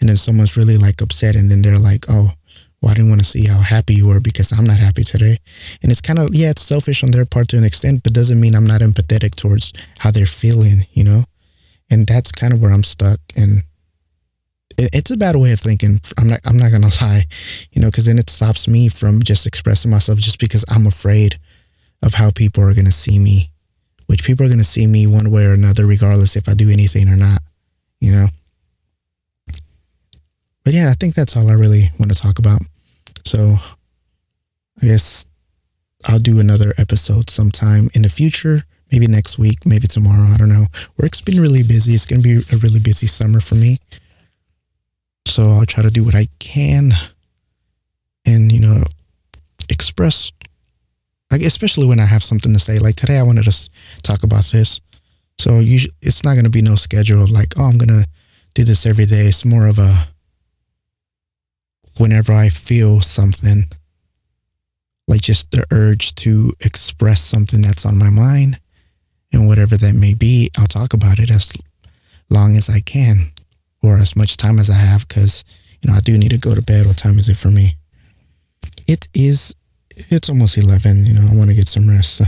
and 0.00 0.08
then 0.08 0.16
someone's 0.16 0.56
really 0.56 0.78
like 0.78 1.02
upset, 1.02 1.36
and 1.36 1.50
then 1.50 1.60
they're 1.60 1.78
like, 1.78 2.06
oh, 2.08 2.32
well, 2.80 2.90
I 2.90 2.94
didn't 2.94 3.10
want 3.10 3.20
to 3.20 3.26
see 3.26 3.46
how 3.46 3.60
happy 3.60 3.92
you 3.94 4.08
were 4.08 4.20
because 4.20 4.50
I'm 4.58 4.64
not 4.64 4.78
happy 4.78 5.04
today. 5.04 5.36
And 5.82 5.92
it's 5.92 6.00
kind 6.00 6.18
of, 6.18 6.30
yeah, 6.32 6.50
it's 6.50 6.62
selfish 6.62 7.04
on 7.04 7.10
their 7.10 7.26
part 7.26 7.48
to 7.48 7.58
an 7.58 7.64
extent, 7.64 8.02
but 8.02 8.14
doesn't 8.14 8.40
mean 8.40 8.54
I'm 8.54 8.66
not 8.66 8.80
empathetic 8.80 9.34
towards 9.34 9.72
how 9.98 10.10
they're 10.10 10.24
feeling, 10.24 10.86
you 10.92 11.04
know? 11.04 11.24
And 11.90 12.06
that's 12.06 12.32
kind 12.32 12.54
of 12.54 12.62
where 12.62 12.72
I'm 12.72 12.82
stuck. 12.82 13.20
And 13.36 13.64
it's 14.78 15.10
a 15.10 15.18
bad 15.18 15.36
way 15.36 15.52
of 15.52 15.60
thinking. 15.60 16.00
I'm 16.18 16.28
not, 16.28 16.40
I'm 16.46 16.56
not 16.56 16.70
going 16.70 16.82
to 16.90 17.04
lie, 17.04 17.24
you 17.72 17.82
know, 17.82 17.88
because 17.88 18.06
then 18.06 18.18
it 18.18 18.30
stops 18.30 18.66
me 18.66 18.88
from 18.88 19.22
just 19.22 19.46
expressing 19.46 19.90
myself 19.90 20.18
just 20.18 20.40
because 20.40 20.64
I'm 20.70 20.86
afraid 20.86 21.36
of 22.02 22.14
how 22.14 22.30
people 22.30 22.62
are 22.62 22.74
going 22.74 22.86
to 22.86 22.92
see 22.92 23.18
me, 23.18 23.50
which 24.06 24.24
people 24.24 24.44
are 24.44 24.48
going 24.48 24.58
to 24.58 24.64
see 24.64 24.86
me 24.86 25.06
one 25.06 25.30
way 25.30 25.46
or 25.46 25.52
another, 25.52 25.86
regardless 25.86 26.36
if 26.36 26.48
I 26.48 26.54
do 26.54 26.70
anything 26.70 27.08
or 27.08 27.16
not, 27.16 27.40
you 28.00 28.12
know? 28.12 28.26
But 30.64 30.74
yeah, 30.74 30.90
I 30.90 30.94
think 30.94 31.14
that's 31.14 31.36
all 31.36 31.50
I 31.50 31.54
really 31.54 31.90
want 31.98 32.12
to 32.14 32.20
talk 32.20 32.38
about. 32.38 32.60
So 33.24 33.56
I 34.82 34.86
guess 34.86 35.26
I'll 36.08 36.18
do 36.18 36.40
another 36.40 36.72
episode 36.78 37.28
sometime 37.28 37.88
in 37.94 38.02
the 38.02 38.08
future, 38.08 38.60
maybe 38.90 39.06
next 39.06 39.38
week, 39.38 39.66
maybe 39.66 39.86
tomorrow. 39.86 40.28
I 40.32 40.36
don't 40.36 40.48
know. 40.48 40.66
Work's 40.98 41.20
been 41.20 41.40
really 41.40 41.62
busy. 41.62 41.92
It's 41.92 42.06
going 42.06 42.22
to 42.22 42.28
be 42.28 42.36
a 42.36 42.58
really 42.58 42.80
busy 42.80 43.06
summer 43.06 43.40
for 43.40 43.54
me. 43.54 43.78
So 45.26 45.42
I'll 45.42 45.66
try 45.66 45.82
to 45.82 45.90
do 45.90 46.04
what 46.04 46.14
I 46.14 46.26
can 46.38 46.92
and, 48.26 48.50
you 48.50 48.60
know, 48.60 48.82
express 49.68 50.32
like 51.30 51.42
especially 51.42 51.86
when 51.86 52.00
I 52.00 52.06
have 52.06 52.22
something 52.22 52.52
to 52.52 52.58
say. 52.58 52.78
Like 52.78 52.96
today, 52.96 53.18
I 53.18 53.22
wanted 53.22 53.44
to 53.44 53.70
talk 54.02 54.22
about 54.22 54.44
this. 54.46 54.80
So 55.38 55.58
usually, 55.58 55.94
it's 56.02 56.24
not 56.24 56.36
to 56.44 56.50
be 56.50 56.62
no 56.62 56.74
schedule 56.74 57.22
of 57.22 57.30
like, 57.30 57.54
oh, 57.58 57.64
I'm 57.64 57.78
to 57.78 58.06
do 58.54 58.64
this 58.64 58.84
every 58.84 59.06
day. 59.06 59.26
It's 59.26 59.44
more 59.44 59.66
of 59.66 59.78
a 59.78 60.08
whenever 61.98 62.32
I 62.32 62.48
feel 62.48 63.00
something, 63.00 63.64
like 65.06 65.20
just 65.20 65.50
the 65.50 65.66
urge 65.72 66.14
to 66.16 66.52
express 66.64 67.20
something 67.20 67.62
that's 67.62 67.84
on 67.84 67.98
my 67.98 68.10
mind, 68.10 68.58
and 69.32 69.46
whatever 69.46 69.76
that 69.76 69.94
may 69.94 70.14
be, 70.14 70.50
I'll 70.58 70.66
talk 70.66 70.94
about 70.94 71.18
it 71.18 71.30
as 71.30 71.52
long 72.30 72.56
as 72.56 72.68
I 72.68 72.80
can, 72.80 73.32
or 73.82 73.96
as 73.96 74.16
much 74.16 74.36
time 74.36 74.58
as 74.58 74.70
I 74.70 74.74
have, 74.74 75.06
because 75.08 75.44
you 75.80 75.90
know 75.90 75.96
I 75.96 76.00
do 76.00 76.16
need 76.18 76.30
to 76.30 76.38
go 76.38 76.54
to 76.54 76.62
bed. 76.62 76.86
What 76.86 76.98
time 76.98 77.18
is 77.18 77.28
it 77.28 77.36
for 77.36 77.50
me? 77.50 77.76
It 78.86 79.08
is 79.14 79.54
it's 79.96 80.28
almost 80.28 80.56
11 80.56 81.06
you 81.06 81.14
know 81.14 81.26
i 81.30 81.34
want 81.34 81.48
to 81.48 81.54
get 81.54 81.68
some 81.68 81.88
rest 81.88 82.16
so, 82.16 82.24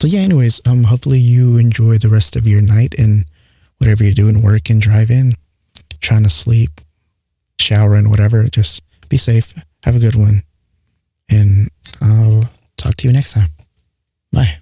so 0.00 0.08
yeah 0.08 0.20
anyways 0.20 0.60
um 0.66 0.84
hopefully 0.84 1.18
you 1.18 1.58
enjoy 1.58 1.98
the 1.98 2.08
rest 2.08 2.36
of 2.36 2.46
your 2.46 2.62
night 2.62 2.94
and 2.98 3.24
whatever 3.78 4.04
you're 4.04 4.12
doing 4.12 4.42
work 4.42 4.70
and 4.70 4.80
driving 4.80 5.34
trying 6.00 6.22
to 6.22 6.30
sleep 6.30 6.70
showering 7.58 8.08
whatever 8.10 8.44
just 8.44 8.82
be 9.08 9.16
safe 9.16 9.54
have 9.84 9.96
a 9.96 10.00
good 10.00 10.14
one 10.14 10.42
and 11.30 11.68
i'll 12.00 12.44
talk 12.82 12.96
to 12.96 13.06
you 13.06 13.14
next 13.14 13.32
time. 13.32 13.48
Bye 14.32 14.61